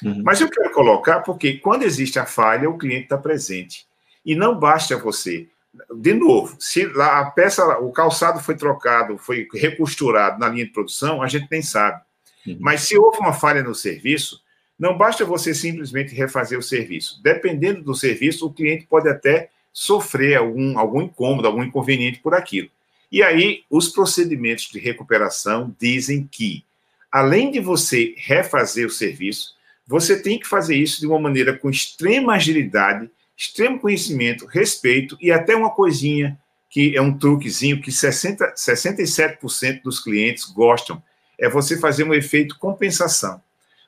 Uhum. 0.04 0.22
Mas 0.24 0.40
eu 0.40 0.50
quero 0.50 0.72
colocar 0.72 1.22
porque 1.22 1.58
quando 1.58 1.84
existe 1.84 2.20
a 2.20 2.26
falha, 2.26 2.70
o 2.70 2.78
cliente 2.78 3.04
está 3.04 3.18
presente. 3.18 3.86
E 4.26 4.36
não 4.36 4.58
basta 4.58 4.98
você. 4.98 5.48
De 5.94 6.14
novo, 6.14 6.56
se 6.60 6.86
lá 6.86 7.20
a 7.20 7.30
peça, 7.30 7.66
o 7.80 7.92
calçado 7.92 8.40
foi 8.40 8.56
trocado, 8.56 9.18
foi 9.18 9.48
recosturado 9.54 10.40
na 10.40 10.50
linha 10.50 10.66
de 10.66 10.72
produção, 10.72 11.22
a 11.22 11.28
gente 11.28 11.48
nem 11.52 11.62
sabe. 11.62 12.02
Uhum. 12.46 12.58
Mas 12.60 12.82
se 12.82 12.98
houve 12.98 13.20
uma 13.20 13.34
falha 13.34 13.62
no 13.62 13.76
serviço, 13.76 14.42
não 14.80 14.98
basta 14.98 15.26
você 15.26 15.54
simplesmente 15.54 16.14
refazer 16.16 16.58
o 16.58 16.64
serviço. 16.64 17.22
Dependendo 17.22 17.82
do 17.84 17.96
serviço, 17.96 18.46
o 18.46 18.54
cliente 18.54 18.86
pode 18.88 19.10
até 19.10 19.50
sofrer 19.74 20.36
algum, 20.36 20.78
algum 20.78 21.02
incômodo, 21.02 21.48
algum 21.48 21.64
inconveniente 21.64 22.20
por 22.20 22.34
aquilo. 22.34 22.70
E 23.12 23.24
aí, 23.24 23.64
os 23.70 23.90
procedimentos 23.90 24.66
de 24.66 24.80
recuperação 24.80 25.76
dizem 25.80 26.28
que, 26.30 26.64
além 27.12 27.52
de 27.52 27.60
você 27.60 28.14
refazer 28.18 28.86
o 28.86 28.90
serviço, 28.90 29.56
você 29.88 30.22
tem 30.22 30.38
que 30.38 30.48
fazer 30.48 30.76
isso 30.76 31.00
de 31.00 31.08
uma 31.08 31.20
maneira 31.20 31.58
com 31.58 31.70
extrema 31.70 32.34
agilidade, 32.34 33.10
extremo 33.36 33.80
conhecimento, 33.80 34.46
respeito 34.46 35.18
e 35.22 35.32
até 35.32 35.56
uma 35.56 35.70
coisinha 35.70 36.38
que 36.70 36.96
é 36.96 37.02
um 37.02 37.18
truquezinho 37.18 37.82
que 37.82 37.92
60, 37.92 38.54
67% 38.54 39.82
dos 39.82 40.02
clientes 40.02 40.46
gostam, 40.46 41.02
é 41.40 41.50
você 41.50 41.80
fazer 41.80 42.04
um 42.04 42.14
efeito 42.14 42.58
compensação. 42.60 43.42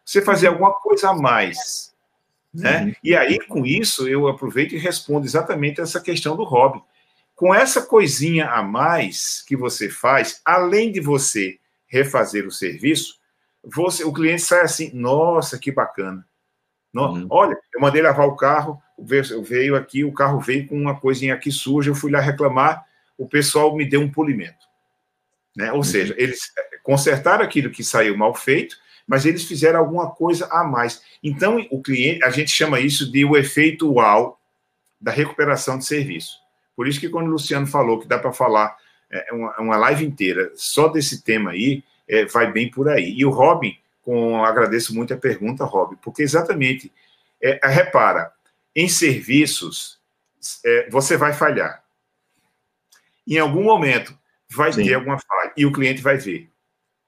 Você 0.06 0.22
fazer 0.22 0.48
alguma 0.48 0.74
coisa 0.74 1.10
a 1.10 1.14
mais. 1.14 1.94
Né? 2.54 2.84
Uhum. 2.84 2.94
E 3.04 3.16
aí, 3.16 3.40
com 3.48 3.66
isso, 3.66 4.08
eu 4.08 4.28
aproveito 4.28 4.74
e 4.74 4.78
respondo 4.78 5.26
exatamente 5.26 5.82
essa 5.82 6.00
questão 6.00 6.36
do 6.36 6.44
hobby. 6.44 6.82
Com 7.40 7.56
essa 7.56 7.82
coisinha 7.82 8.50
a 8.50 8.62
mais 8.62 9.42
que 9.48 9.56
você 9.56 9.88
faz, 9.88 10.42
além 10.44 10.92
de 10.92 11.00
você 11.00 11.58
refazer 11.88 12.46
o 12.46 12.52
serviço, 12.52 13.18
você, 13.64 14.04
o 14.04 14.12
cliente 14.12 14.42
sai 14.42 14.60
assim, 14.60 14.92
nossa, 14.94 15.58
que 15.58 15.72
bacana. 15.72 16.28
Uhum. 16.94 17.28
Olha, 17.30 17.58
eu 17.74 17.80
mandei 17.80 18.02
lavar 18.02 18.28
o 18.28 18.36
carro, 18.36 18.78
veio 19.42 19.78
aqui, 19.78 20.04
o 20.04 20.12
carro 20.12 20.42
veio 20.42 20.68
com 20.68 20.76
uma 20.76 21.00
coisinha 21.00 21.34
aqui 21.34 21.50
suja, 21.50 21.90
eu 21.90 21.96
fui 21.96 22.12
lá 22.12 22.20
reclamar, 22.20 22.86
o 23.18 23.26
pessoal 23.26 23.74
me 23.74 23.86
deu 23.86 24.02
um 24.02 24.12
polimento. 24.12 24.68
Né? 25.56 25.72
Ou 25.72 25.78
uhum. 25.78 25.84
seja, 25.84 26.14
eles 26.18 26.42
consertaram 26.84 27.46
aquilo 27.46 27.72
que 27.72 27.86
saiu 27.86 28.18
mal 28.18 28.36
feito, 28.36 28.76
mas 29.08 29.26
eles 29.26 29.46
fizeram 29.46 29.80
alguma 29.80 30.12
coisa 30.12 30.46
a 30.52 30.66
mais. 30.66 31.02
Então, 31.24 31.66
o 31.72 31.82
cliente, 31.82 32.22
a 32.22 32.32
gente 32.32 32.52
chama 32.52 32.82
isso 32.82 33.10
de 33.10 33.24
o 33.24 33.38
efeito 33.38 33.94
uau 33.94 34.38
da 35.00 35.10
recuperação 35.14 35.78
de 35.78 35.86
serviço. 35.86 36.49
Por 36.80 36.88
isso 36.88 37.02
que 37.02 37.10
quando 37.10 37.28
o 37.28 37.32
Luciano 37.32 37.68
falou 37.68 38.00
que 38.00 38.08
dá 38.08 38.18
para 38.18 38.32
falar 38.32 38.78
é, 39.12 39.34
uma, 39.34 39.60
uma, 39.60 39.76
live 39.76 40.06
inteira 40.06 40.50
só 40.56 40.88
desse 40.88 41.22
tema 41.22 41.52
aí, 41.52 41.84
é, 42.08 42.24
vai 42.24 42.50
bem 42.54 42.72
por 42.72 42.88
aí. 42.88 43.16
E 43.18 43.26
o 43.26 43.30
Robin, 43.30 43.78
com, 44.02 44.46
agradeço 44.46 44.96
muito 44.96 45.14
a 45.14 45.18
pergunta, 45.18 45.66
Robin, 45.66 45.98
porque 46.02 46.24
exatamente, 46.24 46.90
é, 47.44 47.60
repara, 47.68 48.32
em 48.74 48.88
serviços, 48.88 50.00
é, 50.66 50.90
você 50.90 51.18
vai 51.18 51.34
falhar. 51.34 51.84
Em 53.28 53.38
algum 53.38 53.64
momento, 53.64 54.18
vai 54.50 54.72
Sim. 54.72 54.86
ter 54.86 54.94
alguma 54.94 55.20
falha, 55.20 55.52
e 55.58 55.66
o 55.66 55.74
cliente 55.74 56.02
vai 56.02 56.16
ver. 56.16 56.50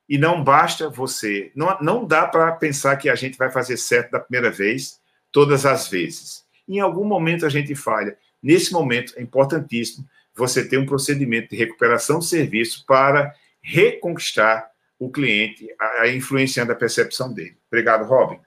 E 0.10 0.18
não 0.18 0.44
basta 0.44 0.90
você. 0.90 1.50
Não, 1.56 1.78
não 1.80 2.06
dá 2.06 2.28
para 2.28 2.52
pensar 2.52 2.98
que 2.98 3.10
a 3.10 3.16
gente 3.16 3.38
vai 3.38 3.50
fazer 3.50 3.78
certo 3.78 4.12
da 4.12 4.20
primeira 4.20 4.52
vez, 4.52 5.00
todas 5.32 5.66
as 5.66 5.88
vezes. 5.88 6.44
Em 6.68 6.82
algum 6.82 7.06
momento 7.06 7.46
a 7.46 7.50
gente 7.50 7.74
falha. 7.74 8.18
Nesse 8.42 8.72
momento 8.72 9.14
é 9.16 9.22
importantíssimo 9.22 10.06
você 10.36 10.68
ter 10.68 10.78
um 10.78 10.86
procedimento 10.86 11.50
de 11.50 11.56
recuperação 11.56 12.20
de 12.20 12.26
serviço 12.26 12.86
para 12.86 13.34
reconquistar 13.62 14.70
o 14.98 15.10
cliente, 15.12 15.68
a, 15.80 16.02
a 16.04 16.08
influenciando 16.10 16.72
a 16.72 16.76
percepção 16.76 17.34
dele. 17.34 17.58
Obrigado, 17.68 18.08
Robin. 18.08 18.40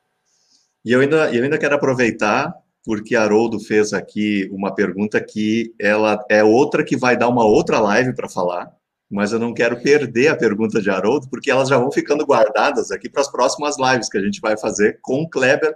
E 0.85 0.93
eu 0.93 1.01
ainda, 1.01 1.35
eu 1.35 1.43
ainda 1.43 1.59
quero 1.59 1.75
aproveitar 1.75 2.55
porque 2.85 3.17
Haroldo 3.17 3.59
fez 3.59 3.95
aqui 3.95 4.47
uma 4.53 4.75
pergunta 4.75 5.19
que 5.21 5.75
ela 5.81 6.23
é 6.29 6.45
outra 6.45 6.85
que 6.85 6.97
vai 6.97 7.17
dar 7.17 7.29
uma 7.29 7.45
outra 7.45 7.81
live 7.81 8.15
para 8.15 8.29
falar, 8.29 8.71
mas 9.11 9.33
eu 9.33 9.39
não 9.39 9.55
quero 9.55 9.81
perder 9.81 10.29
a 10.29 10.37
pergunta 10.37 10.83
de 10.83 10.91
Haroldo, 10.91 11.29
porque 11.31 11.51
elas 11.51 11.71
já 11.71 11.79
vão 11.79 11.91
ficando 11.91 12.27
guardadas 12.27 12.91
aqui 12.91 13.09
para 13.09 13.23
as 13.23 13.31
próximas 13.31 13.77
lives 13.79 14.11
que 14.11 14.19
a 14.19 14.23
gente 14.23 14.41
vai 14.41 14.59
fazer 14.59 14.99
com 15.01 15.29
Kleber 15.29 15.75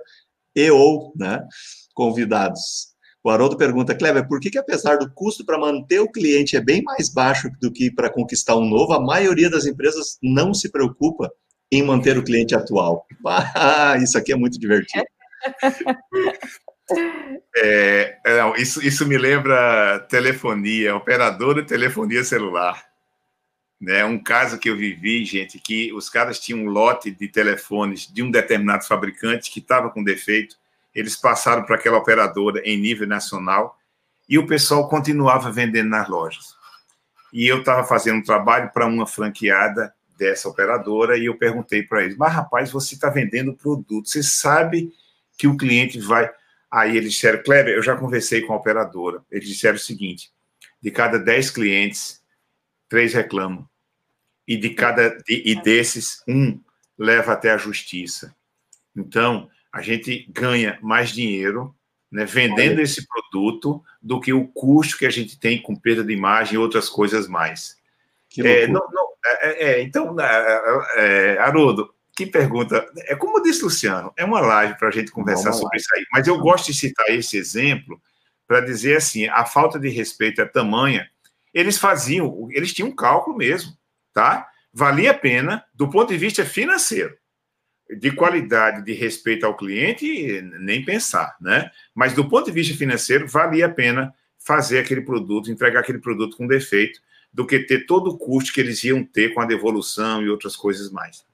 e 0.54 0.70
ou 0.70 1.12
né, 1.16 1.46
convidados. 1.94 2.87
O 3.22 3.30
Haroldo 3.30 3.56
pergunta, 3.56 3.94
Kleber, 3.94 4.26
por 4.28 4.40
que, 4.40 4.50
que 4.50 4.58
apesar 4.58 4.96
do 4.96 5.10
custo 5.10 5.44
para 5.44 5.58
manter 5.58 6.00
o 6.00 6.10
cliente 6.10 6.56
é 6.56 6.60
bem 6.60 6.82
mais 6.82 7.08
baixo 7.08 7.50
do 7.60 7.72
que 7.72 7.90
para 7.90 8.10
conquistar 8.10 8.56
um 8.56 8.68
novo, 8.68 8.92
a 8.92 9.00
maioria 9.00 9.50
das 9.50 9.66
empresas 9.66 10.18
não 10.22 10.54
se 10.54 10.70
preocupa 10.70 11.30
em 11.70 11.82
manter 11.82 12.16
o 12.16 12.24
cliente 12.24 12.54
atual? 12.54 13.06
Ah, 13.54 13.96
isso 13.98 14.16
aqui 14.16 14.32
é 14.32 14.36
muito 14.36 14.58
divertido. 14.58 15.04
É, 17.54 18.18
é, 18.24 18.38
não, 18.38 18.56
isso, 18.56 18.82
isso 18.82 19.06
me 19.06 19.18
lembra 19.18 19.98
telefonia, 20.08 20.96
operadora 20.96 21.60
de 21.60 21.68
telefonia 21.68 22.24
celular. 22.24 22.82
Né? 23.80 24.04
Um 24.04 24.18
caso 24.18 24.58
que 24.58 24.70
eu 24.70 24.76
vivi, 24.76 25.24
gente, 25.24 25.58
que 25.58 25.92
os 25.92 26.08
caras 26.08 26.40
tinham 26.40 26.60
um 26.60 26.70
lote 26.70 27.10
de 27.10 27.28
telefones 27.28 28.12
de 28.12 28.22
um 28.22 28.30
determinado 28.30 28.86
fabricante 28.86 29.50
que 29.50 29.60
estava 29.60 29.90
com 29.90 30.02
defeito, 30.02 30.56
eles 30.98 31.16
passaram 31.16 31.64
para 31.64 31.76
aquela 31.76 31.98
operadora 31.98 32.60
em 32.64 32.76
nível 32.76 33.06
nacional 33.06 33.78
e 34.28 34.38
o 34.38 34.46
pessoal 34.46 34.88
continuava 34.88 35.50
vendendo 35.50 35.88
nas 35.88 36.08
lojas. 36.08 36.56
E 37.32 37.46
eu 37.46 37.60
estava 37.60 37.86
fazendo 37.86 38.18
um 38.18 38.22
trabalho 38.22 38.70
para 38.72 38.86
uma 38.86 39.06
franqueada 39.06 39.94
dessa 40.18 40.48
operadora 40.48 41.16
e 41.16 41.26
eu 41.26 41.36
perguntei 41.36 41.82
para 41.82 42.02
eles: 42.02 42.16
Mas 42.16 42.32
rapaz, 42.32 42.70
você 42.70 42.94
está 42.94 43.10
vendendo 43.10 43.54
produto, 43.54 44.08
você 44.08 44.22
sabe 44.22 44.92
que 45.36 45.46
o 45.46 45.56
cliente 45.56 46.00
vai. 46.00 46.30
Aí 46.70 46.96
eles 46.96 47.12
disseram: 47.12 47.42
Kleber, 47.42 47.74
eu 47.74 47.82
já 47.82 47.96
conversei 47.96 48.42
com 48.42 48.52
a 48.52 48.56
operadora. 48.56 49.22
Eles 49.30 49.48
disseram 49.48 49.76
o 49.76 49.80
seguinte: 49.80 50.32
de 50.82 50.90
cada 50.90 51.18
10 51.18 51.50
clientes, 51.50 52.22
três 52.88 53.14
reclamam. 53.14 53.68
E 54.46 54.56
de 54.56 54.70
cada 54.70 55.18
e 55.28 55.54
desses, 55.62 56.22
um 56.26 56.58
leva 56.98 57.32
até 57.34 57.50
a 57.50 57.58
justiça. 57.58 58.34
Então, 58.96 59.48
a 59.72 59.82
gente 59.82 60.26
ganha 60.30 60.78
mais 60.82 61.10
dinheiro 61.10 61.74
né, 62.10 62.24
vendendo 62.24 62.80
esse 62.80 63.06
produto 63.06 63.82
do 64.00 64.20
que 64.20 64.32
o 64.32 64.48
custo 64.48 64.96
que 64.96 65.06
a 65.06 65.10
gente 65.10 65.38
tem 65.38 65.60
com 65.60 65.76
perda 65.76 66.02
de 66.02 66.12
imagem 66.12 66.54
e 66.54 66.58
outras 66.58 66.88
coisas 66.88 67.28
mais. 67.28 67.76
É, 68.38 68.66
não, 68.66 68.86
não, 68.90 69.08
é, 69.24 69.48
é, 69.48 69.72
é 69.72 69.82
então, 69.82 70.16
é, 70.18 70.82
é, 70.96 71.38
Haroldo, 71.38 71.92
que 72.16 72.26
pergunta. 72.26 72.86
É 73.06 73.14
como 73.14 73.42
disse 73.42 73.62
Luciano, 73.62 74.12
é 74.16 74.24
uma 74.24 74.40
live 74.40 74.78
para 74.78 74.88
a 74.88 74.90
gente 74.90 75.10
conversar 75.10 75.52
sobre 75.52 75.78
isso 75.78 75.88
aí. 75.94 76.04
Mas 76.12 76.26
eu 76.26 76.38
gosto 76.38 76.66
de 76.66 76.74
citar 76.74 77.08
esse 77.10 77.36
exemplo 77.36 78.00
para 78.46 78.60
dizer 78.60 78.96
assim: 78.96 79.26
a 79.28 79.44
falta 79.44 79.78
de 79.78 79.88
respeito 79.88 80.40
é 80.40 80.46
tamanha. 80.46 81.08
Eles 81.52 81.78
faziam, 81.78 82.48
eles 82.50 82.72
tinham 82.72 82.88
um 82.88 82.94
cálculo 82.94 83.36
mesmo, 83.36 83.72
tá? 84.12 84.48
Valia 84.72 85.12
a 85.12 85.14
pena 85.14 85.64
do 85.74 85.88
ponto 85.88 86.08
de 86.08 86.18
vista 86.18 86.44
financeiro 86.44 87.16
de 87.96 88.10
qualidade, 88.10 88.84
de 88.84 88.92
respeito 88.92 89.46
ao 89.46 89.56
cliente, 89.56 90.42
nem 90.60 90.84
pensar, 90.84 91.36
né? 91.40 91.70
Mas 91.94 92.12
do 92.12 92.28
ponto 92.28 92.46
de 92.46 92.52
vista 92.52 92.76
financeiro, 92.76 93.26
valia 93.26 93.66
a 93.66 93.70
pena 93.70 94.12
fazer 94.38 94.78
aquele 94.78 95.00
produto, 95.00 95.50
entregar 95.50 95.80
aquele 95.80 95.98
produto 95.98 96.36
com 96.36 96.46
defeito, 96.46 97.00
do 97.32 97.46
que 97.46 97.58
ter 97.60 97.86
todo 97.86 98.10
o 98.10 98.18
custo 98.18 98.52
que 98.52 98.60
eles 98.60 98.82
iam 98.84 99.04
ter 99.04 99.34
com 99.34 99.40
a 99.40 99.46
devolução 99.46 100.22
e 100.22 100.28
outras 100.28 100.56
coisas 100.56 100.90
mais. 100.90 101.24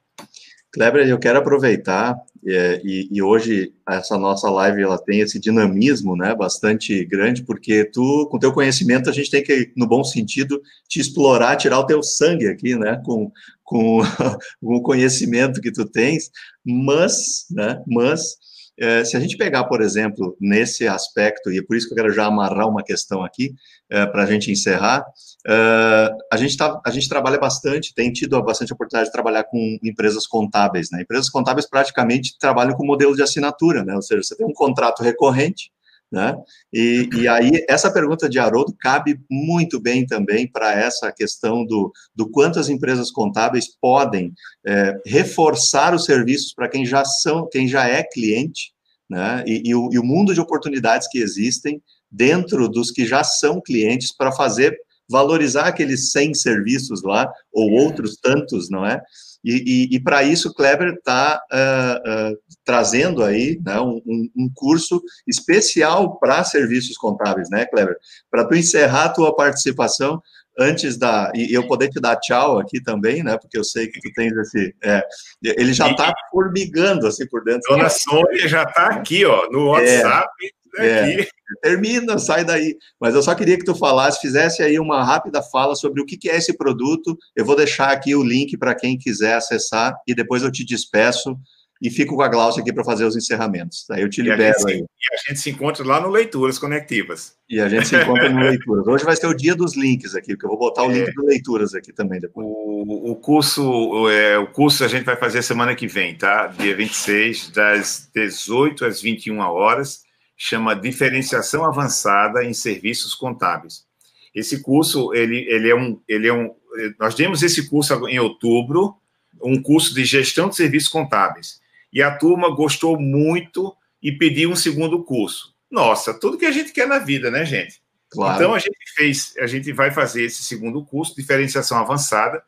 Kleber, 0.73 1.09
eu 1.09 1.19
quero 1.21 1.39
aproveitar 1.39 2.17
é, 2.45 2.83
e, 2.85 3.09
e, 3.11 3.23
hoje 3.23 3.73
essa 3.89 4.19
nossa 4.19 4.51
live 4.51 4.83
ela 4.83 4.99
tem 4.99 5.21
esse 5.21 5.39
dinamismo, 5.39 6.17
né, 6.17 6.35
bastante 6.35 7.05
grande, 7.05 7.43
porque 7.45 7.85
tu, 7.85 8.29
com 8.29 8.39
teu 8.39 8.53
conhecimento, 8.53 9.09
a 9.09 9.13
gente 9.13 9.31
tem 9.31 9.43
que, 9.43 9.73
no 9.77 9.87
bom 9.87 10.03
sentido, 10.03 10.61
te 10.89 11.01
explorar, 11.01 11.57
tirar 11.57 11.79
o 11.79 11.87
teu 11.87 12.03
sangue 12.03 12.49
aqui, 12.49 12.77
né, 12.77 13.01
com, 13.05 13.31
com, 13.65 14.01
com 14.63 14.75
o 14.77 14.83
conhecimento 14.83 15.61
que 15.61 15.73
tu 15.73 15.85
tens, 15.85 16.31
mas, 16.65 17.47
né, 17.51 17.83
mas 17.87 18.37
é, 18.79 19.05
se 19.05 19.17
a 19.17 19.21
gente 19.21 19.37
pegar, 19.37 19.65
por 19.65 19.81
exemplo, 19.81 20.37
nesse 20.41 20.87
aspecto, 20.87 21.51
e 21.53 21.59
é 21.59 21.63
por 21.63 21.77
isso 21.77 21.87
que 21.87 21.93
eu 21.93 21.97
quero 21.97 22.13
já 22.13 22.27
amarrar 22.27 22.69
uma 22.69 22.83
questão 22.83 23.23
aqui, 23.23 23.55
é, 23.91 24.05
para 24.05 24.25
a 24.25 24.27
gente 24.27 24.51
encerrar, 24.51 25.05
é, 25.47 26.11
a, 26.33 26.37
gente 26.37 26.57
tá, 26.57 26.81
a 26.85 26.91
gente 26.91 27.09
trabalha 27.09 27.39
bastante, 27.39 27.95
tem 27.95 28.13
tido 28.13 28.43
bastante 28.43 28.73
oportunidade 28.73 29.09
de 29.09 29.13
trabalhar 29.13 29.45
com 29.45 29.79
empresas 29.83 30.27
contábeis. 30.27 30.91
Né? 30.91 31.03
Empresas 31.03 31.31
contábeis 31.31 31.69
praticamente 31.69 32.37
trabalham 32.39 32.75
com 32.75 32.85
modelo 32.85 33.15
de 33.15 33.23
assinatura, 33.23 33.85
né? 33.85 33.95
ou 33.95 34.03
seja, 34.03 34.23
você 34.23 34.37
tem 34.37 34.47
um 34.47 34.53
contrato 34.53 35.03
recorrente, 35.03 35.71
né? 36.11 36.37
E, 36.73 37.09
e, 37.15 37.29
aí, 37.29 37.65
essa 37.69 37.93
pergunta 37.93 38.29
de 38.29 38.39
Haroldo 38.39 38.75
cabe 38.79 39.21
muito 39.29 39.81
bem 39.81 40.07
também 40.07 40.47
para 40.47 40.73
essa 40.73 41.11
questão 41.11 41.65
do, 41.65 41.93
do 42.15 42.31
quanto 42.31 42.59
as 42.59 42.69
empresas 42.69 43.11
contábeis 43.11 43.69
podem 43.81 44.33
é, 44.67 45.01
reforçar 45.05 45.95
os 45.95 46.05
serviços 46.05 46.53
para 46.55 46.69
quem 46.69 46.87
já 46.87 47.05
são, 47.05 47.49
quem 47.51 47.67
já 47.67 47.89
é 47.89 48.03
cliente, 48.03 48.73
né? 49.11 49.43
E, 49.47 49.71
e, 49.71 49.75
o, 49.75 49.89
e 49.93 49.99
o 49.99 50.05
mundo 50.05 50.33
de 50.33 50.41
oportunidades 50.41 51.09
que 51.09 51.19
existem 51.19 51.83
dentro 52.11 52.69
dos 52.69 52.91
que 52.91 53.05
já 53.05 53.25
são 53.25 53.61
clientes 53.61 54.15
para 54.17 54.31
fazer 54.31 54.79
valorizar 55.09 55.67
aqueles 55.67 56.11
100 56.13 56.35
serviços 56.35 57.03
lá, 57.03 57.31
ou 57.53 57.71
outros 57.73 58.17
tantos, 58.17 58.71
não 58.71 58.87
é? 58.87 59.03
E, 59.45 59.91
e, 59.93 59.97
e 59.97 60.01
para 60.01 60.23
isso, 60.23 60.55
Kleber 60.55 60.95
está 60.95 61.41
uh, 61.53 62.33
uh, 62.33 62.39
trazendo 62.65 63.23
aí 63.23 63.61
né, 63.65 63.79
um, 63.81 64.01
um, 64.37 64.51
curso 64.55 65.03
especial 65.27 66.19
para 66.19 66.43
serviços 66.45 66.97
contábeis, 66.97 67.51
né, 67.51 67.67
Kleber? 67.67 67.97
Para 68.31 68.47
tu 68.47 68.55
encerrar 68.55 69.05
a 69.05 69.09
tua 69.11 69.37
participação, 69.37 70.23
antes 70.59 70.97
da. 70.97 71.31
E 71.35 71.53
eu 71.53 71.67
poder 71.67 71.89
te 71.89 72.01
dar 72.01 72.17
tchau 72.17 72.59
aqui 72.59 72.83
também, 72.83 73.23
né? 73.23 73.37
Porque 73.37 73.59
eu 73.59 73.65
sei 73.65 73.89
que 73.89 74.01
tu 74.01 74.13
tens 74.15 74.33
esse. 74.37 74.75
É, 74.83 75.03
ele 75.43 75.73
já 75.73 75.91
está 75.91 76.13
formigando 76.31 77.07
assim 77.07 77.27
por 77.27 77.43
dentro. 77.45 77.63
Dona 77.69 77.89
Sônia 77.89 78.49
já 78.49 78.63
está 78.63 78.87
aqui, 78.87 79.25
ó, 79.25 79.49
no 79.51 79.77
é. 79.77 80.03
WhatsApp. 80.03 80.29
É. 80.43 80.64
É, 80.79 81.27
termina, 81.63 82.19
sai 82.19 82.45
daí. 82.45 82.77
Mas 83.01 83.15
eu 83.15 83.23
só 83.23 83.35
queria 83.35 83.59
que 83.59 83.65
tu 83.65 83.75
falasse, 83.75 84.21
fizesse 84.21 84.63
aí 84.63 84.79
uma 84.79 85.05
rápida 85.05 85.43
fala 85.43 85.75
sobre 85.75 86.01
o 86.01 86.07
que 86.07 86.29
é 86.29 86.37
esse 86.37 86.57
produto. 86.57 87.17
Eu 87.37 87.45
vou 87.45 87.57
deixar 87.57 87.91
aqui 87.91 88.15
o 88.15 88.23
link 88.23 88.57
para 88.57 88.75
quem 88.75 88.99
quiser 88.99 89.35
acessar 89.35 89.95
e 90.07 90.15
depois 90.15 90.43
eu 90.43 90.51
te 90.51 90.65
despeço 90.65 91.39
e 91.83 91.91
fico 91.91 92.17
com 92.17 92.23
a 92.23 92.29
Glaucia 92.29 92.63
aqui 92.63 92.73
para 92.73 92.83
fazer 92.83 93.05
os 93.05 93.15
encerramentos. 93.15 93.85
Aí 93.91 94.01
eu 94.01 94.09
te 94.09 94.23
libero 94.23 94.57
e 94.69 94.73
aí. 94.73 94.79
e 94.79 95.15
a 95.15 95.29
gente 95.29 95.41
se 95.41 95.51
encontra 95.51 95.85
lá 95.85 96.01
no 96.01 96.09
Leituras 96.09 96.59
Conectivas. 96.59 97.37
E 97.49 97.61
a 97.61 97.69
gente 97.69 97.89
se 97.89 97.97
encontra 97.97 98.31
no 98.31 98.41
Leituras. 98.41 98.87
Hoje 98.87 99.05
vai 99.05 99.15
ser 99.15 99.27
o 99.27 99.35
dia 99.35 99.55
dos 99.55 99.77
links 99.77 100.15
aqui, 100.15 100.29
porque 100.29 100.47
eu 100.47 100.51
vou 100.51 100.59
botar 100.59 100.83
o 100.85 100.91
é. 100.91 100.95
link 100.95 101.13
do 101.13 101.27
Leituras 101.27 101.75
aqui 101.75 101.93
também 101.93 102.21
depois. 102.21 102.47
O, 102.47 103.11
o 103.11 103.17
curso, 103.17 104.09
é, 104.09 104.39
o 104.39 104.47
curso 104.47 104.83
a 104.83 104.89
gente 104.89 105.05
vai 105.05 105.17
fazer 105.17 105.43
semana 105.43 105.75
que 105.75 105.87
vem, 105.87 106.17
tá? 106.17 106.47
Dia 106.47 106.75
26, 106.75 107.51
das 107.51 108.09
18 108.15 108.87
às 108.87 109.03
21 109.03 109.39
horas 109.41 110.05
chama 110.37 110.75
Diferenciação 110.75 111.65
Avançada 111.65 112.45
em 112.45 112.53
Serviços 112.53 113.15
Contábeis. 113.15 113.87
Esse 114.35 114.63
curso, 114.63 115.15
ele, 115.15 115.47
ele, 115.49 115.71
é 115.71 115.77
um, 115.77 116.01
ele 116.09 116.29
é 116.29 116.33
um... 116.33 116.55
Nós 116.99 117.15
demos 117.15 117.43
esse 117.43 117.69
curso 117.69 118.09
em 118.09 118.19
outubro, 118.19 118.97
um 119.43 119.63
curso 119.63 119.95
de 119.95 120.05
gestão 120.05 120.49
de 120.49 120.57
serviços 120.57 120.89
contábeis. 120.89 121.61
E 121.93 122.03
a 122.03 122.17
turma 122.17 122.51
gostou 122.55 122.99
muito 122.99 123.77
e 124.03 124.11
pediu 124.11 124.51
um 124.51 124.57
segundo 124.57 125.05
curso. 125.05 125.55
Nossa, 125.71 126.13
tudo 126.13 126.37
que 126.37 126.47
a 126.47 126.51
gente 126.51 126.73
quer 126.73 126.89
na 126.89 126.99
vida, 126.99 127.31
né, 127.31 127.45
gente? 127.45 127.81
Claro. 128.11 128.37
Então 128.37 128.55
a 128.55 128.59
gente 128.59 128.77
fez, 128.95 129.35
a 129.39 129.47
gente 129.47 129.73
vai 129.73 129.91
fazer 129.91 130.25
esse 130.25 130.43
segundo 130.43 130.85
curso, 130.85 131.17
diferenciação 131.17 131.79
avançada, 131.79 132.43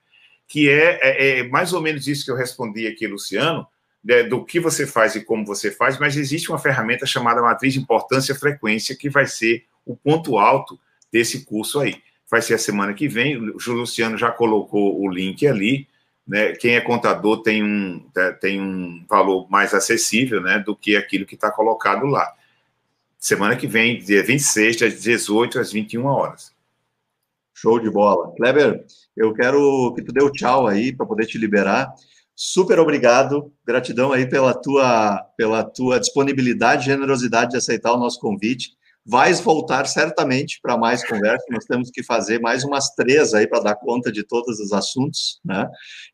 que 0.49 0.69
é, 0.69 0.99
é, 1.03 1.39
é 1.39 1.49
mais 1.49 1.73
ou 1.73 1.81
menos 1.81 2.07
isso 2.07 2.25
que 2.25 2.31
eu 2.31 2.37
respondi 2.37 2.87
aqui, 2.87 3.07
Luciano, 3.07 3.67
né, 4.07 4.23
do 4.23 4.45
que 4.45 4.61
você 4.61 4.87
faz 4.87 5.17
e 5.17 5.25
como 5.25 5.45
você 5.45 5.69
faz, 5.69 5.99
mas 5.99 6.17
existe 6.17 6.49
uma 6.49 6.61
ferramenta 6.61 7.05
chamada 7.05 7.43
matriz 7.43 7.75
de 7.75 7.81
importância 7.81 8.37
frequência, 8.37 8.95
que 8.95 9.11
vai 9.11 9.27
ser 9.27 9.65
o 9.85 9.97
ponto 9.97 10.39
alto 10.39 10.79
desse 11.11 11.45
curso 11.45 11.81
aí. 11.81 11.97
Vai 12.31 12.41
ser 12.41 12.55
a 12.55 12.59
semana 12.59 12.95
que 12.95 13.09
vem, 13.09 13.37
o 13.37 13.57
Luciano 13.73 14.17
já 14.17 14.31
colocou 14.31 15.01
o 15.01 15.11
link 15.11 15.45
ali, 15.45 15.89
né? 16.27 16.53
Quem 16.53 16.77
é 16.77 16.81
contador 16.81 17.43
tem 17.43 17.65
um, 17.65 18.09
né, 18.15 18.31
tem 18.33 18.61
um 18.61 19.05
valor 19.09 19.51
mais 19.51 19.75
acessível 19.75 20.41
né, 20.41 20.61
do 20.61 20.77
que 20.77 20.97
aquilo 20.97 21.27
que 21.27 21.35
está 21.35 21.51
colocado 21.51 22.07
lá. 22.07 22.33
Semana 23.19 23.57
que 23.57 23.67
vem, 23.67 23.99
dia 23.99 24.23
26, 24.23 24.77
das 24.77 25.03
18 25.03 25.59
às 25.59 25.73
21 25.73 26.05
horas. 26.05 26.55
Show 27.55 27.81
de 27.81 27.91
bola. 27.91 28.33
Kleber, 28.37 28.85
eu 29.17 29.33
quero 29.35 29.93
que 29.97 30.03
tu 30.03 30.13
dê 30.13 30.23
o 30.23 30.31
tchau 30.31 30.67
aí 30.69 30.93
para 30.93 31.07
poder 31.07 31.27
te 31.27 31.39
liberar 31.39 31.93
super 32.37 32.79
obrigado, 32.79 33.51
gratidão 33.67 34.13
aí 34.13 34.29
pela 34.29 34.53
tua, 34.53 35.19
pela 35.37 35.65
tua 35.65 35.99
disponibilidade 35.99 36.85
generosidade 36.85 37.53
de 37.53 37.57
aceitar 37.57 37.95
o 37.95 37.99
nosso 37.99 38.21
convite. 38.21 38.77
Vais 39.09 39.41
voltar 39.41 39.87
certamente 39.87 40.59
para 40.61 40.77
mais 40.77 41.07
conversa, 41.07 41.45
nós 41.51 41.65
temos 41.65 41.91
que 41.91 42.03
fazer 42.03 42.41
mais 42.41 42.65
umas 42.65 42.91
três 42.91 43.33
aí 43.35 43.47
para 43.47 43.61
dar 43.61 43.77
conta 43.77 44.13
de 44.13 44.25
todos 44.25 44.59
os 44.59 44.73
assuntos, 44.73 45.41
né? 45.45 45.67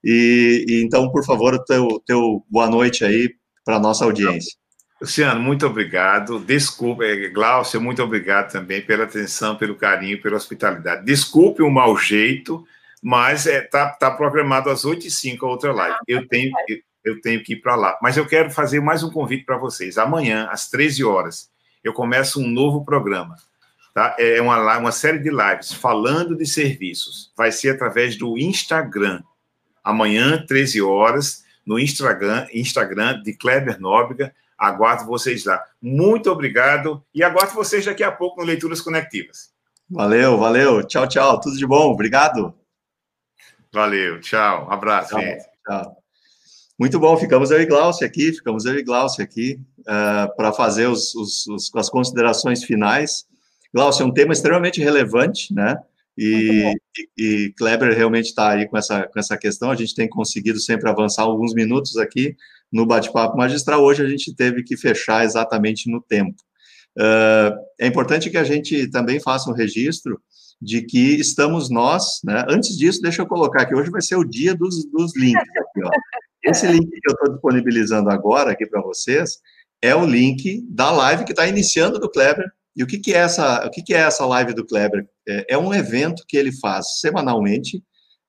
E, 0.05 0.64
e 0.68 0.85
então, 0.85 1.11
por 1.11 1.25
favor, 1.25 1.59
teu, 1.64 2.01
teu 2.07 2.45
boa 2.51 2.68
noite 2.68 3.03
aí 3.05 3.31
para 3.64 3.81
nossa 3.81 4.05
audiência. 4.05 4.53
Luciano, 5.03 5.41
muito 5.41 5.66
obrigado. 5.66 6.39
Desculpe, 6.39 7.05
eh, 7.05 7.29
Glaucio, 7.31 7.81
muito 7.81 8.01
obrigado 8.01 8.53
também 8.53 8.81
pela 8.81 9.03
atenção, 9.03 9.57
pelo 9.57 9.75
carinho, 9.75 10.23
pela 10.23 10.37
hospitalidade. 10.37 11.05
Desculpe 11.05 11.61
o 11.61 11.70
mau 11.70 11.97
jeito, 11.97 12.64
mas 13.03 13.46
está 13.46 13.53
é, 13.53 13.61
tá, 13.62 13.88
tá 13.90 14.11
programado 14.11 14.70
às 14.70 14.84
8h05 14.84 15.42
a 15.42 15.46
outra 15.46 15.72
live. 15.72 15.96
Eu 16.07 16.20
ah, 16.20 16.26
tenho, 16.28 16.53
eu, 16.68 16.78
eu 17.05 17.20
tenho 17.20 17.42
que 17.42 17.55
ir 17.55 17.57
para 17.57 17.74
lá. 17.74 17.98
Mas 18.00 18.16
eu 18.16 18.26
quero 18.26 18.50
fazer 18.50 18.80
mais 18.80 19.03
um 19.03 19.11
convite 19.11 19.44
para 19.44 19.59
vocês. 19.59 19.98
Amanhã, 19.98 20.48
às 20.50 20.70
13 20.70 21.05
horas, 21.05 21.50
eu 21.82 21.92
começo 21.92 22.40
um 22.40 22.48
novo 22.48 22.84
programa. 22.84 23.36
Tá? 23.92 24.14
É 24.18 24.40
uma, 24.40 24.78
uma 24.78 24.92
série 24.92 25.18
de 25.18 25.30
lives 25.30 25.72
falando 25.72 26.36
de 26.36 26.46
serviços. 26.46 27.32
Vai 27.36 27.50
ser 27.50 27.70
através 27.70 28.16
do 28.16 28.38
Instagram. 28.38 29.22
Amanhã, 29.82 30.44
13 30.46 30.80
horas, 30.80 31.42
no 31.66 31.78
Instagram, 31.78 32.46
Instagram 32.53 33.20
de 33.22 33.34
Kleber 33.34 33.80
Nóbrega 33.80 34.32
Aguardo 34.62 35.05
vocês 35.07 35.44
lá. 35.44 35.61
Muito 35.82 36.30
obrigado 36.30 37.05
e 37.12 37.24
aguardo 37.24 37.53
vocês 37.53 37.84
daqui 37.84 38.05
a 38.05 38.12
pouco 38.12 38.40
no 38.40 38.46
Leituras 38.46 38.80
Conectivas. 38.80 39.50
Valeu, 39.90 40.38
valeu. 40.38 40.84
Tchau, 40.84 41.09
tchau. 41.09 41.40
Tudo 41.40 41.59
de 41.59 41.66
bom. 41.66 41.90
Obrigado. 41.90 42.55
Valeu. 43.73 44.20
Tchau. 44.20 44.70
abraço, 44.70 45.11
tchau. 45.11 45.20
Tchau. 45.66 45.97
Muito 46.79 46.99
bom. 46.99 47.16
Ficamos 47.16 47.51
eu 47.51 47.61
e 47.61 47.66
Glaucio 47.66 48.07
aqui. 48.07 48.33
Ficamos 48.33 48.64
eu 48.64 48.79
e 48.79 48.83
Glaucio 48.83 49.23
aqui 49.23 49.59
uh, 49.81 50.35
para 50.37 50.53
fazer 50.53 50.87
os, 50.89 51.14
os, 51.14 51.47
os, 51.47 51.75
as 51.75 51.89
considerações 51.89 52.64
finais. 52.64 53.25
Glaucio, 53.73 54.03
é 54.03 54.07
um 54.07 54.12
tema 54.12 54.33
extremamente 54.33 54.81
relevante, 54.81 55.55
né? 55.55 55.77
E, 56.16 56.75
e, 57.16 57.23
e, 57.47 57.53
Kleber 57.57 57.97
realmente 57.97 58.27
está 58.27 58.51
aí 58.51 58.68
com 58.68 58.77
essa, 58.77 59.05
com 59.05 59.18
essa 59.18 59.37
questão. 59.39 59.70
A 59.70 59.77
gente 59.77 59.95
tem 59.95 60.09
conseguido 60.09 60.61
sempre 60.61 60.91
avançar 60.91 61.23
alguns 61.23 61.55
minutos 61.55 61.97
aqui 61.97 62.37
no 62.70 62.85
bate-papo 62.85 63.37
magistral. 63.37 63.83
Hoje 63.83 64.03
a 64.03 64.09
gente 64.09 64.35
teve 64.35 64.62
que 64.62 64.77
fechar 64.77 65.25
exatamente 65.25 65.91
no 65.91 66.03
tempo. 66.03 66.37
Uh, 66.99 67.57
é 67.81 67.87
importante 67.87 68.29
que 68.29 68.37
a 68.37 68.45
gente 68.45 68.91
também 68.91 69.18
faça 69.18 69.51
um 69.51 69.55
registro 69.55 70.20
de 70.63 70.81
que 70.83 71.17
estamos 71.17 71.69
nós, 71.69 72.21
né? 72.23 72.47
Antes 72.49 72.77
disso, 72.79 73.03
deixa 73.03 73.23
eu 73.23 73.27
colocar 73.27 73.67
que 73.67 73.75
hoje 73.75 73.91
vai 73.91 74.01
ser 74.01 74.15
o 74.15 74.25
dia 74.25 74.55
dos, 74.55 74.85
dos 74.87 75.17
links. 75.17 75.43
Aqui, 75.43 75.85
ó. 75.85 75.91
Esse 76.45 76.69
link 76.69 76.89
que 76.89 77.11
eu 77.11 77.15
estou 77.15 77.33
disponibilizando 77.33 78.11
agora 78.11 78.53
aqui 78.53 78.65
para 78.67 78.81
vocês 78.81 79.39
é 79.83 79.95
o 79.95 80.07
link 80.07 80.65
da 80.71 80.93
live 80.93 81.25
que 81.25 81.33
está 81.33 81.49
iniciando 81.49 81.99
do 81.99 82.09
Kleber 82.09 82.49
e 82.77 82.83
o 82.83 82.87
que, 82.87 82.99
que 82.99 83.13
é 83.13 83.19
essa, 83.19 83.67
o 83.67 83.71
que, 83.71 83.83
que 83.83 83.93
é 83.93 83.99
essa 83.99 84.25
live 84.25 84.55
do 84.55 84.65
Kleber? 84.65 85.05
É, 85.29 85.55
é 85.55 85.59
um 85.59 85.75
evento 85.75 86.25
que 86.29 86.37
ele 86.37 86.53
faz 86.53 87.01
semanalmente, 87.01 87.83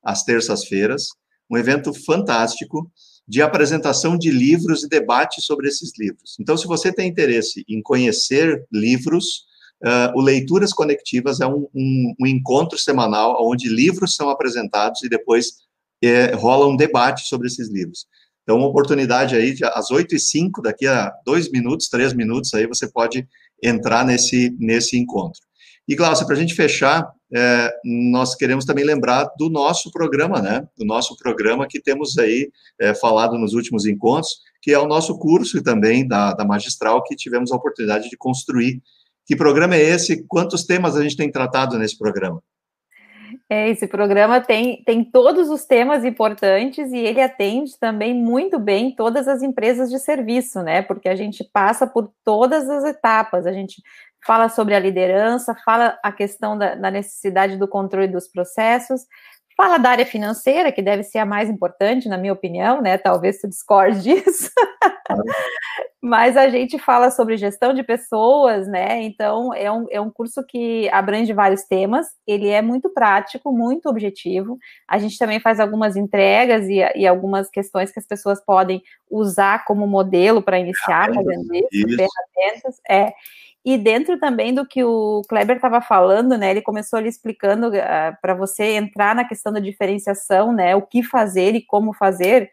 às 0.04 0.24
terças-feiras, 0.24 1.10
um 1.50 1.58
evento 1.58 1.94
fantástico 1.94 2.92
de 3.28 3.42
apresentação 3.42 4.18
de 4.18 4.32
livros 4.32 4.84
e 4.84 4.90
debate 4.90 5.42
sobre 5.42 5.68
esses 5.68 5.92
livros. 5.98 6.36
Então, 6.40 6.58
se 6.58 6.68
você 6.68 6.92
tem 6.92 7.08
interesse 7.08 7.64
em 7.70 7.82
conhecer 7.82 8.66
livros, 8.72 9.46
uh, 9.84 10.18
o 10.18 10.22
Leituras 10.22 10.74
Conectivas 10.74 11.42
é 11.42 11.48
um, 11.48 11.68
um, 11.74 12.14
um, 12.20 12.28
encontro 12.28 12.78
semanal 12.78 13.38
onde 13.40 13.70
livros 13.70 14.16
são 14.16 14.30
apresentados 14.30 15.04
e 15.04 15.10
depois 15.10 15.64
é, 16.04 16.34
rola 16.34 16.68
um 16.68 16.76
debate 16.76 17.28
sobre 17.28 17.48
esses 17.48 17.70
livros. 17.70 18.06
Então, 18.44 18.58
uma 18.58 18.68
oportunidade 18.68 19.36
aí, 19.36 19.56
às 19.74 19.90
8 19.90 20.16
e 20.16 20.20
05 20.20 20.62
daqui 20.62 20.86
a 20.86 21.14
dois 21.26 21.50
minutos, 21.50 21.88
três 21.88 22.14
minutos, 22.14 22.54
aí 22.54 22.68
você 22.68 22.88
pode 22.88 23.26
entrar 23.62 24.06
nesse, 24.06 24.54
nesse 24.60 24.98
encontro. 24.98 25.40
E, 25.88 25.96
Glaucia, 25.96 26.26
para 26.26 26.36
a 26.36 26.40
gente 26.40 26.54
fechar, 26.54 27.10
é, 27.34 27.74
nós 27.84 28.36
queremos 28.36 28.64
também 28.64 28.86
lembrar 28.86 29.30
do 29.38 29.50
nosso 29.50 29.92
programa, 29.92 30.42
né? 30.42 30.68
Do 30.78 30.86
nosso 30.86 31.18
programa 31.18 31.68
que 31.68 31.82
temos 31.82 32.18
aí 32.18 32.50
é, 32.80 32.94
falado 32.94 33.38
nos 33.38 33.54
últimos 33.54 33.86
encontros, 33.86 34.38
que 34.62 34.72
é 34.72 34.80
o 34.80 34.88
nosso 34.88 35.18
curso 35.18 35.62
também 35.62 36.08
da, 36.08 36.34
da 36.34 36.46
Magistral, 36.46 37.04
que 37.04 37.16
tivemos 37.16 37.52
a 37.52 37.56
oportunidade 37.56 38.10
de 38.10 38.16
construir. 38.16 38.82
Que 39.26 39.36
programa 39.36 39.76
é 39.76 39.82
esse? 39.82 40.26
Quantos 40.28 40.66
temas 40.66 40.96
a 40.96 41.04
gente 41.04 41.16
tem 41.16 41.32
tratado 41.32 41.78
nesse 41.78 41.98
programa? 41.98 42.42
É, 43.50 43.70
esse 43.70 43.88
programa 43.88 44.40
tem, 44.40 44.84
tem 44.84 45.04
todos 45.04 45.50
os 45.50 45.66
temas 45.66 46.06
importantes 46.06 46.92
e 46.92 46.98
ele 46.98 47.22
atende 47.22 47.78
também 47.80 48.14
muito 48.14 48.60
bem 48.60 48.96
todas 48.96 49.28
as 49.28 49.42
empresas 49.42 49.90
de 49.90 50.00
serviço, 50.00 50.62
né? 50.62 50.82
Porque 50.82 51.10
a 51.10 51.16
gente 51.16 51.44
passa 51.52 51.88
por 51.88 52.12
todas 52.24 52.70
as 52.70 52.84
etapas, 52.84 53.46
a 53.46 53.52
gente 53.52 53.82
fala 54.26 54.50
sobre 54.50 54.76
a 54.76 54.80
liderança, 54.80 55.56
fala 55.66 55.98
a 56.04 56.12
questão 56.12 56.58
da, 56.58 56.76
da 56.76 56.92
necessidade 56.92 57.58
do 57.58 57.68
controle 57.68 58.08
dos 58.08 58.28
processos, 58.28 59.02
Fala 59.56 59.78
da 59.78 59.92
área 59.92 60.06
financeira, 60.06 60.72
que 60.72 60.82
deve 60.82 61.04
ser 61.04 61.20
a 61.20 61.26
mais 61.26 61.50
importante, 61.50 62.10
na 62.10 62.18
minha 62.18 62.34
opinião, 62.34 62.82
né? 62.82 62.98
Talvez 62.98 63.40
você 63.40 63.48
discorde 63.48 64.02
disso. 64.04 64.50
Mas 66.06 66.36
a 66.36 66.50
gente 66.50 66.78
fala 66.78 67.10
sobre 67.10 67.38
gestão 67.38 67.74
de 67.74 67.82
pessoas, 67.82 68.68
né? 68.68 69.02
Então, 69.04 69.54
é 69.54 69.72
um, 69.72 69.86
é 69.90 70.02
um 70.02 70.10
curso 70.10 70.46
que 70.46 70.90
abrange 70.90 71.32
vários 71.32 71.64
temas, 71.64 72.08
ele 72.28 72.50
é 72.50 72.62
muito 72.62 72.90
prático, 72.90 73.54
muito 73.54 73.88
objetivo. 73.88 74.58
A 74.86 74.98
gente 74.98 75.18
também 75.18 75.40
faz 75.40 75.62
algumas 75.62 75.96
entregas 75.96 76.68
e, 76.68 76.80
e 76.98 77.08
algumas 77.08 77.50
questões 77.50 77.90
que 77.90 78.00
as 78.00 78.06
pessoas 78.06 78.44
podem 78.44 78.84
usar 79.10 79.64
como 79.64 79.88
modelo 79.88 80.42
para 80.42 80.60
iniciar 80.60 81.08
fazendo 81.14 81.56
isso, 81.56 81.68
isso. 81.72 81.96
ferramentas. 81.96 82.82
É. 82.90 83.14
E 83.66 83.78
dentro 83.78 84.20
também 84.20 84.54
do 84.54 84.68
que 84.68 84.84
o 84.84 85.22
Kleber 85.30 85.56
estava 85.56 85.80
falando, 85.80 86.38
né, 86.38 86.52
ele 86.52 86.62
começou 86.62 87.00
ali 87.00 87.08
explicando 87.08 87.70
uh, 87.70 87.82
ah, 87.82 88.18
para 88.22 88.34
você 88.34 88.74
entrar 88.74 89.16
na 89.16 89.24
questão 89.24 89.54
da 89.54 89.60
diferenciação, 89.62 90.52
né, 90.52 90.76
o 90.76 90.82
que 90.82 91.02
fazer 91.02 91.56
e 91.56 91.66
como 91.66 91.94
fazer. 91.94 92.52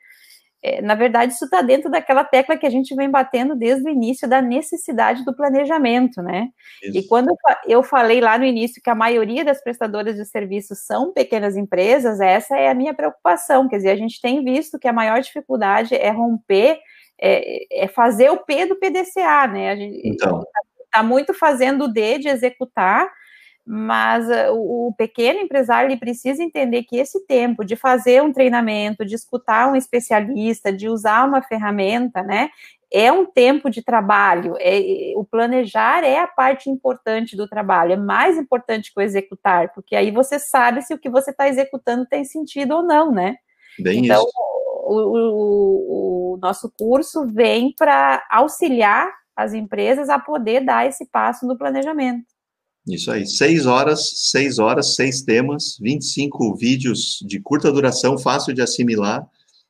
É, 0.62 0.82
na 0.82 0.94
verdade, 0.94 1.32
isso 1.32 1.46
está 1.46 1.62
dentro 1.62 1.90
daquela 1.90 2.22
tecla 2.22 2.56
que 2.56 2.66
a 2.66 2.70
gente 2.70 2.94
vem 2.94 3.10
batendo 3.10 3.56
desde 3.56 3.88
o 3.88 3.88
início 3.88 4.28
da 4.28 4.42
necessidade 4.42 5.24
do 5.24 5.34
planejamento, 5.34 6.20
né? 6.22 6.48
Isso. 6.82 6.98
E 6.98 7.06
quando 7.06 7.34
eu 7.66 7.82
falei 7.82 8.20
lá 8.20 8.36
no 8.36 8.44
início 8.44 8.82
que 8.82 8.90
a 8.90 8.94
maioria 8.94 9.42
das 9.42 9.62
prestadoras 9.62 10.16
de 10.16 10.24
serviços 10.26 10.80
são 10.84 11.12
pequenas 11.12 11.56
empresas, 11.56 12.20
essa 12.20 12.58
é 12.58 12.68
a 12.68 12.74
minha 12.74 12.92
preocupação. 12.92 13.68
Quer 13.68 13.78
dizer, 13.78 13.90
a 13.90 13.96
gente 13.96 14.20
tem 14.20 14.44
visto 14.44 14.78
que 14.78 14.88
a 14.88 14.92
maior 14.92 15.20
dificuldade 15.20 15.94
é 15.94 16.10
romper, 16.10 16.78
é, 17.18 17.84
é 17.84 17.88
fazer 17.88 18.30
o 18.30 18.44
P 18.44 18.66
do 18.66 18.76
PDCA, 18.76 19.46
né? 19.46 19.70
A 19.70 19.76
gente, 19.76 20.00
então 20.04 20.44
está 20.84 21.02
muito 21.02 21.32
fazendo 21.32 21.84
o 21.84 21.88
D 21.88 22.18
de 22.18 22.28
executar, 22.28 23.08
mas 23.72 24.26
uh, 24.26 24.52
o, 24.52 24.92
pequeno 24.98 25.38
empresário 25.38 25.88
ele 25.88 25.96
precisa 25.96 26.42
entender 26.42 26.82
que 26.82 26.96
esse 26.96 27.24
tempo 27.24 27.64
de 27.64 27.76
fazer 27.76 28.20
um 28.20 28.32
treinamento, 28.32 29.06
de 29.06 29.14
escutar 29.14 29.70
um 29.70 29.76
especialista, 29.76 30.72
de 30.72 30.88
usar 30.88 31.24
uma 31.24 31.40
ferramenta, 31.40 32.20
né, 32.20 32.50
é 32.92 33.12
um 33.12 33.24
tempo 33.24 33.70
de 33.70 33.80
trabalho. 33.80 34.56
É, 34.58 35.12
o 35.14 35.24
planejar 35.24 36.02
é 36.02 36.18
a 36.18 36.26
parte 36.26 36.68
importante 36.68 37.36
do 37.36 37.46
trabalho, 37.46 37.92
é 37.92 37.96
mais 37.96 38.36
importante 38.36 38.92
que 38.92 38.98
o 38.98 39.04
executar, 39.04 39.72
porque 39.72 39.94
aí 39.94 40.10
você 40.10 40.40
sabe 40.40 40.82
se 40.82 40.92
o 40.92 40.98
que 40.98 41.08
você 41.08 41.30
está 41.30 41.48
executando 41.48 42.04
tem 42.04 42.24
sentido 42.24 42.74
ou 42.74 42.82
não, 42.82 43.12
né? 43.12 43.36
Bem 43.78 44.04
então. 44.04 44.24
O, 44.82 44.96
o, 44.96 46.34
o 46.34 46.38
nosso 46.38 46.72
curso 46.76 47.24
vem 47.24 47.72
para 47.78 48.26
auxiliar 48.32 49.08
as 49.36 49.54
empresas 49.54 50.08
a 50.08 50.18
poder 50.18 50.64
dar 50.64 50.88
esse 50.88 51.06
passo 51.06 51.46
no 51.46 51.56
planejamento. 51.56 52.39
Isso 52.86 53.10
aí, 53.10 53.26
seis 53.26 53.66
horas, 53.66 54.30
seis 54.30 54.58
horas, 54.58 54.94
seis 54.94 55.22
temas, 55.22 55.76
25 55.80 56.56
vídeos 56.56 57.18
de 57.26 57.38
curta 57.38 57.70
duração, 57.70 58.18
fácil 58.18 58.54
de 58.54 58.62
assimilar, 58.62 59.26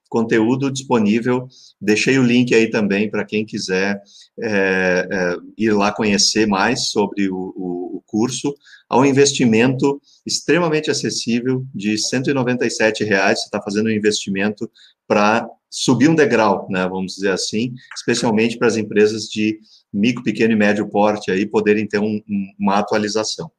conteúdo 0.09 0.71
disponível. 0.71 1.49
Deixei 1.81 2.19
o 2.19 2.23
link 2.23 2.55
aí 2.55 2.71
também 2.71 3.11
para 3.11 3.25
quem 3.25 3.45
quiser 3.45 4.01
é, 4.39 5.09
é, 5.11 5.37
ir 5.59 5.73
lá 5.73 5.93
conhecer 5.93 6.47
mais 6.47 6.89
sobre 6.89 7.29
o, 7.29 7.53
o, 7.57 7.97
o 7.97 8.03
curso. 8.07 8.55
Há 8.89 8.99
um 8.99 9.05
investimento 9.05 10.01
extremamente 10.27 10.91
acessível 10.91 11.65
de 11.75 11.99
197 11.99 13.05
reais. 13.05 13.41
Você 13.41 13.45
está 13.47 13.61
fazendo 13.61 13.87
um 13.87 13.93
investimento 13.93 14.71
para 15.07 15.49
subir 15.71 16.09
um 16.09 16.15
degrau, 16.15 16.67
né, 16.69 16.87
vamos 16.89 17.15
dizer 17.15 17.31
assim, 17.31 17.73
especialmente 17.97 18.59
para 18.59 18.67
as 18.67 18.77
empresas 18.77 19.29
de 19.29 19.61
micro, 19.93 20.23
pequeno 20.23 20.53
e 20.53 20.57
médio 20.57 20.89
porte 20.89 21.31
aí 21.31 21.47
poderem 21.47 21.87
ter 21.87 21.99
um, 21.99 22.21
um, 22.29 22.53
uma 22.59 22.79
atualização. 22.79 23.51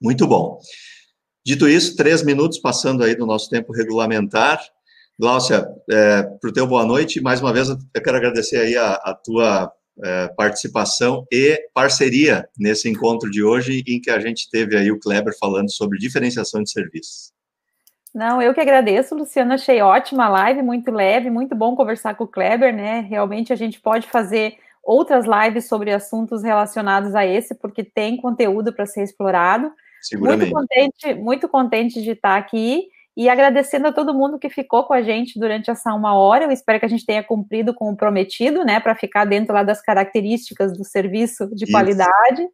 Muito 0.00 0.26
bom. 0.26 0.58
Dito 1.44 1.68
isso, 1.68 1.96
três 1.96 2.22
minutos 2.22 2.58
passando 2.58 3.02
aí 3.02 3.14
do 3.14 3.26
nosso 3.26 3.48
tempo 3.48 3.72
regulamentar. 3.72 4.60
Gláucia, 5.18 5.66
é, 5.90 6.22
para 6.22 6.50
o 6.50 6.52
teu 6.52 6.66
boa 6.66 6.84
noite, 6.84 7.20
mais 7.20 7.40
uma 7.40 7.52
vez 7.52 7.68
eu 7.68 8.02
quero 8.02 8.16
agradecer 8.16 8.58
aí 8.58 8.76
a, 8.76 8.92
a 8.92 9.14
tua 9.14 9.72
é, 10.04 10.28
participação 10.28 11.26
e 11.32 11.60
parceria 11.74 12.48
nesse 12.56 12.88
encontro 12.88 13.30
de 13.30 13.42
hoje, 13.42 13.82
em 13.86 14.00
que 14.00 14.10
a 14.10 14.20
gente 14.20 14.48
teve 14.48 14.76
aí 14.76 14.92
o 14.92 14.98
Kleber 14.98 15.36
falando 15.38 15.72
sobre 15.72 15.98
diferenciação 15.98 16.62
de 16.62 16.70
serviços. 16.70 17.32
Não, 18.14 18.40
eu 18.40 18.54
que 18.54 18.60
agradeço, 18.60 19.14
Luciano. 19.14 19.52
Achei 19.52 19.82
ótima 19.82 20.26
a 20.26 20.28
live, 20.28 20.62
muito 20.62 20.90
leve, 20.90 21.30
muito 21.30 21.54
bom 21.54 21.76
conversar 21.76 22.14
com 22.14 22.24
o 22.24 22.28
Kleber, 22.28 22.74
né? 22.74 23.00
Realmente 23.00 23.52
a 23.52 23.56
gente 23.56 23.80
pode 23.80 24.06
fazer 24.08 24.56
outras 24.88 25.26
lives 25.26 25.68
sobre 25.68 25.92
assuntos 25.92 26.42
relacionados 26.42 27.14
a 27.14 27.26
esse, 27.26 27.54
porque 27.54 27.84
tem 27.84 28.16
conteúdo 28.16 28.72
para 28.72 28.86
ser 28.86 29.02
explorado. 29.02 29.70
Muito 30.14 30.50
contente, 30.50 31.14
muito 31.14 31.48
contente 31.48 32.00
de 32.00 32.12
estar 32.12 32.38
aqui. 32.38 32.88
E 33.14 33.28
agradecendo 33.28 33.88
a 33.88 33.92
todo 33.92 34.14
mundo 34.14 34.38
que 34.38 34.48
ficou 34.48 34.84
com 34.84 34.94
a 34.94 35.02
gente 35.02 35.38
durante 35.38 35.70
essa 35.70 35.92
uma 35.92 36.14
hora. 36.14 36.44
Eu 36.44 36.52
espero 36.52 36.78
que 36.78 36.86
a 36.86 36.88
gente 36.88 37.04
tenha 37.04 37.22
cumprido 37.22 37.74
com 37.74 37.90
o 37.90 37.96
prometido, 37.96 38.64
né? 38.64 38.80
Para 38.80 38.94
ficar 38.94 39.26
dentro 39.26 39.52
lá 39.52 39.62
das 39.62 39.82
características 39.82 40.72
do 40.72 40.84
serviço 40.84 41.48
de 41.54 41.64
Isso. 41.64 41.72
qualidade. 41.72 42.48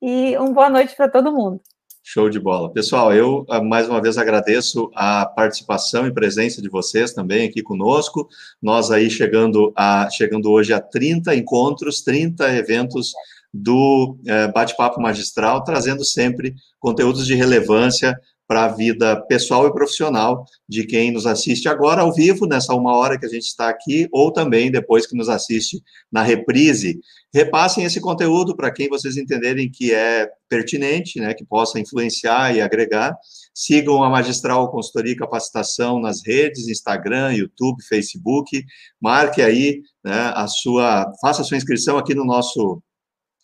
E 0.00 0.36
uma 0.38 0.52
boa 0.52 0.70
noite 0.70 0.94
para 0.94 1.08
todo 1.08 1.32
mundo. 1.32 1.60
Show 2.06 2.28
de 2.28 2.38
bola. 2.38 2.70
Pessoal, 2.70 3.14
eu 3.14 3.46
ah, 3.48 3.62
mais 3.62 3.88
uma 3.88 3.98
vez 3.98 4.18
agradeço 4.18 4.90
a 4.94 5.24
participação 5.24 6.06
e 6.06 6.12
presença 6.12 6.60
de 6.60 6.68
vocês 6.68 7.14
também 7.14 7.48
aqui 7.48 7.62
conosco. 7.62 8.28
Nós 8.60 8.90
aí 8.90 9.08
chegando, 9.08 9.72
a, 9.74 10.10
chegando 10.10 10.50
hoje 10.50 10.74
a 10.74 10.80
30 10.80 11.34
encontros, 11.34 12.02
30 12.02 12.56
eventos 12.56 13.14
do 13.52 14.18
é, 14.26 14.48
Bate-Papo 14.48 15.00
Magistral, 15.00 15.64
trazendo 15.64 16.04
sempre 16.04 16.54
conteúdos 16.78 17.26
de 17.26 17.34
relevância 17.34 18.14
para 18.46 18.64
a 18.64 18.68
vida 18.68 19.20
pessoal 19.26 19.66
e 19.66 19.72
profissional 19.72 20.44
de 20.68 20.86
quem 20.86 21.10
nos 21.10 21.26
assiste 21.26 21.68
agora 21.68 22.02
ao 22.02 22.12
vivo, 22.12 22.46
nessa 22.46 22.74
uma 22.74 22.94
hora 22.96 23.18
que 23.18 23.24
a 23.24 23.28
gente 23.28 23.46
está 23.46 23.68
aqui, 23.68 24.08
ou 24.12 24.32
também 24.32 24.70
depois 24.70 25.06
que 25.06 25.16
nos 25.16 25.28
assiste 25.28 25.82
na 26.12 26.22
reprise. 26.22 27.00
Repassem 27.32 27.84
esse 27.84 28.00
conteúdo 28.00 28.54
para 28.54 28.70
quem 28.70 28.88
vocês 28.88 29.16
entenderem 29.16 29.70
que 29.70 29.92
é 29.92 30.28
pertinente, 30.48 31.18
né, 31.18 31.32
que 31.34 31.44
possa 31.44 31.80
influenciar 31.80 32.54
e 32.54 32.60
agregar. 32.60 33.16
Sigam 33.54 34.04
a 34.04 34.10
Magistral 34.10 34.70
Consultoria 34.70 35.12
e 35.12 35.16
Capacitação 35.16 35.98
nas 36.00 36.24
redes, 36.24 36.68
Instagram, 36.68 37.32
YouTube, 37.32 37.82
Facebook. 37.82 38.62
Marque 39.00 39.40
aí 39.40 39.80
né, 40.04 40.32
a 40.34 40.46
sua, 40.46 41.10
faça 41.20 41.42
a 41.42 41.44
sua 41.44 41.56
inscrição 41.56 41.96
aqui 41.96 42.14
no 42.14 42.24
nosso 42.24 42.82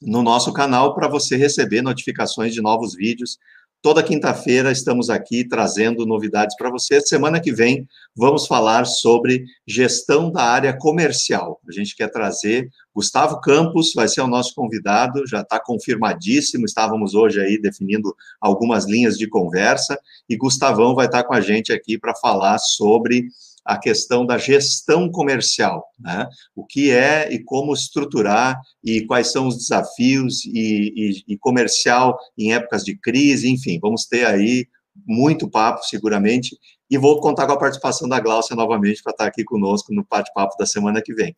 no 0.02 0.22
nosso 0.22 0.50
canal 0.52 0.94
para 0.94 1.08
você 1.08 1.36
receber 1.36 1.82
notificações 1.82 2.54
de 2.54 2.62
novos 2.62 2.94
vídeos 2.94 3.36
Toda 3.82 4.02
quinta-feira 4.02 4.70
estamos 4.70 5.08
aqui 5.08 5.42
trazendo 5.42 6.04
novidades 6.04 6.54
para 6.54 6.68
você. 6.68 7.00
Semana 7.00 7.40
que 7.40 7.50
vem 7.50 7.88
vamos 8.14 8.46
falar 8.46 8.84
sobre 8.84 9.42
gestão 9.66 10.30
da 10.30 10.42
área 10.42 10.76
comercial. 10.76 11.58
A 11.66 11.72
gente 11.72 11.96
quer 11.96 12.08
trazer 12.08 12.68
Gustavo 12.94 13.40
Campos, 13.40 13.94
vai 13.94 14.06
ser 14.06 14.20
o 14.20 14.26
nosso 14.26 14.54
convidado, 14.54 15.26
já 15.26 15.40
está 15.40 15.58
confirmadíssimo. 15.58 16.66
Estávamos 16.66 17.14
hoje 17.14 17.40
aí 17.40 17.58
definindo 17.58 18.14
algumas 18.38 18.84
linhas 18.84 19.16
de 19.16 19.26
conversa 19.26 19.98
e 20.28 20.36
Gustavão 20.36 20.94
vai 20.94 21.06
estar 21.06 21.22
tá 21.22 21.28
com 21.28 21.32
a 21.32 21.40
gente 21.40 21.72
aqui 21.72 21.96
para 21.96 22.14
falar 22.14 22.58
sobre 22.58 23.28
a 23.64 23.78
questão 23.78 24.24
da 24.24 24.38
gestão 24.38 25.10
comercial, 25.10 25.84
né? 25.98 26.28
O 26.54 26.64
que 26.64 26.90
é 26.90 27.32
e 27.32 27.42
como 27.42 27.72
estruturar 27.72 28.60
e 28.82 29.04
quais 29.06 29.30
são 29.30 29.46
os 29.46 29.56
desafios 29.56 30.44
e, 30.44 30.92
e, 30.96 31.34
e 31.34 31.38
comercial 31.38 32.18
em 32.36 32.52
épocas 32.52 32.84
de 32.84 32.96
crise, 32.96 33.50
enfim, 33.50 33.78
vamos 33.80 34.06
ter 34.06 34.26
aí 34.26 34.66
muito 35.06 35.48
papo, 35.48 35.84
seguramente, 35.84 36.56
e 36.90 36.98
vou 36.98 37.20
contar 37.20 37.46
com 37.46 37.52
a 37.52 37.58
participação 37.58 38.08
da 38.08 38.20
Gláucia 38.20 38.56
novamente 38.56 39.02
para 39.02 39.12
estar 39.12 39.26
aqui 39.26 39.44
conosco 39.44 39.94
no 39.94 40.04
bate-papo 40.08 40.56
da 40.58 40.66
semana 40.66 41.00
que 41.00 41.14
vem. 41.14 41.36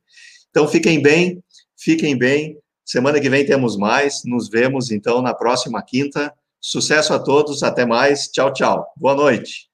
Então, 0.51 0.67
fiquem 0.67 1.01
bem, 1.01 1.43
fiquem 1.79 2.17
bem. 2.17 2.57
Semana 2.85 3.21
que 3.21 3.31
vem 3.31 3.45
temos 3.45 3.77
mais. 3.77 4.23
Nos 4.25 4.49
vemos, 4.49 4.91
então, 4.91 5.23
na 5.23 5.35
próxima 5.35 5.83
quinta. 5.83 6.33
Sucesso 6.61 7.13
a 7.13 7.19
todos, 7.19 7.63
até 7.63 7.85
mais. 7.85 8.29
Tchau, 8.29 8.53
tchau. 8.53 8.87
Boa 8.97 9.15
noite. 9.15 9.72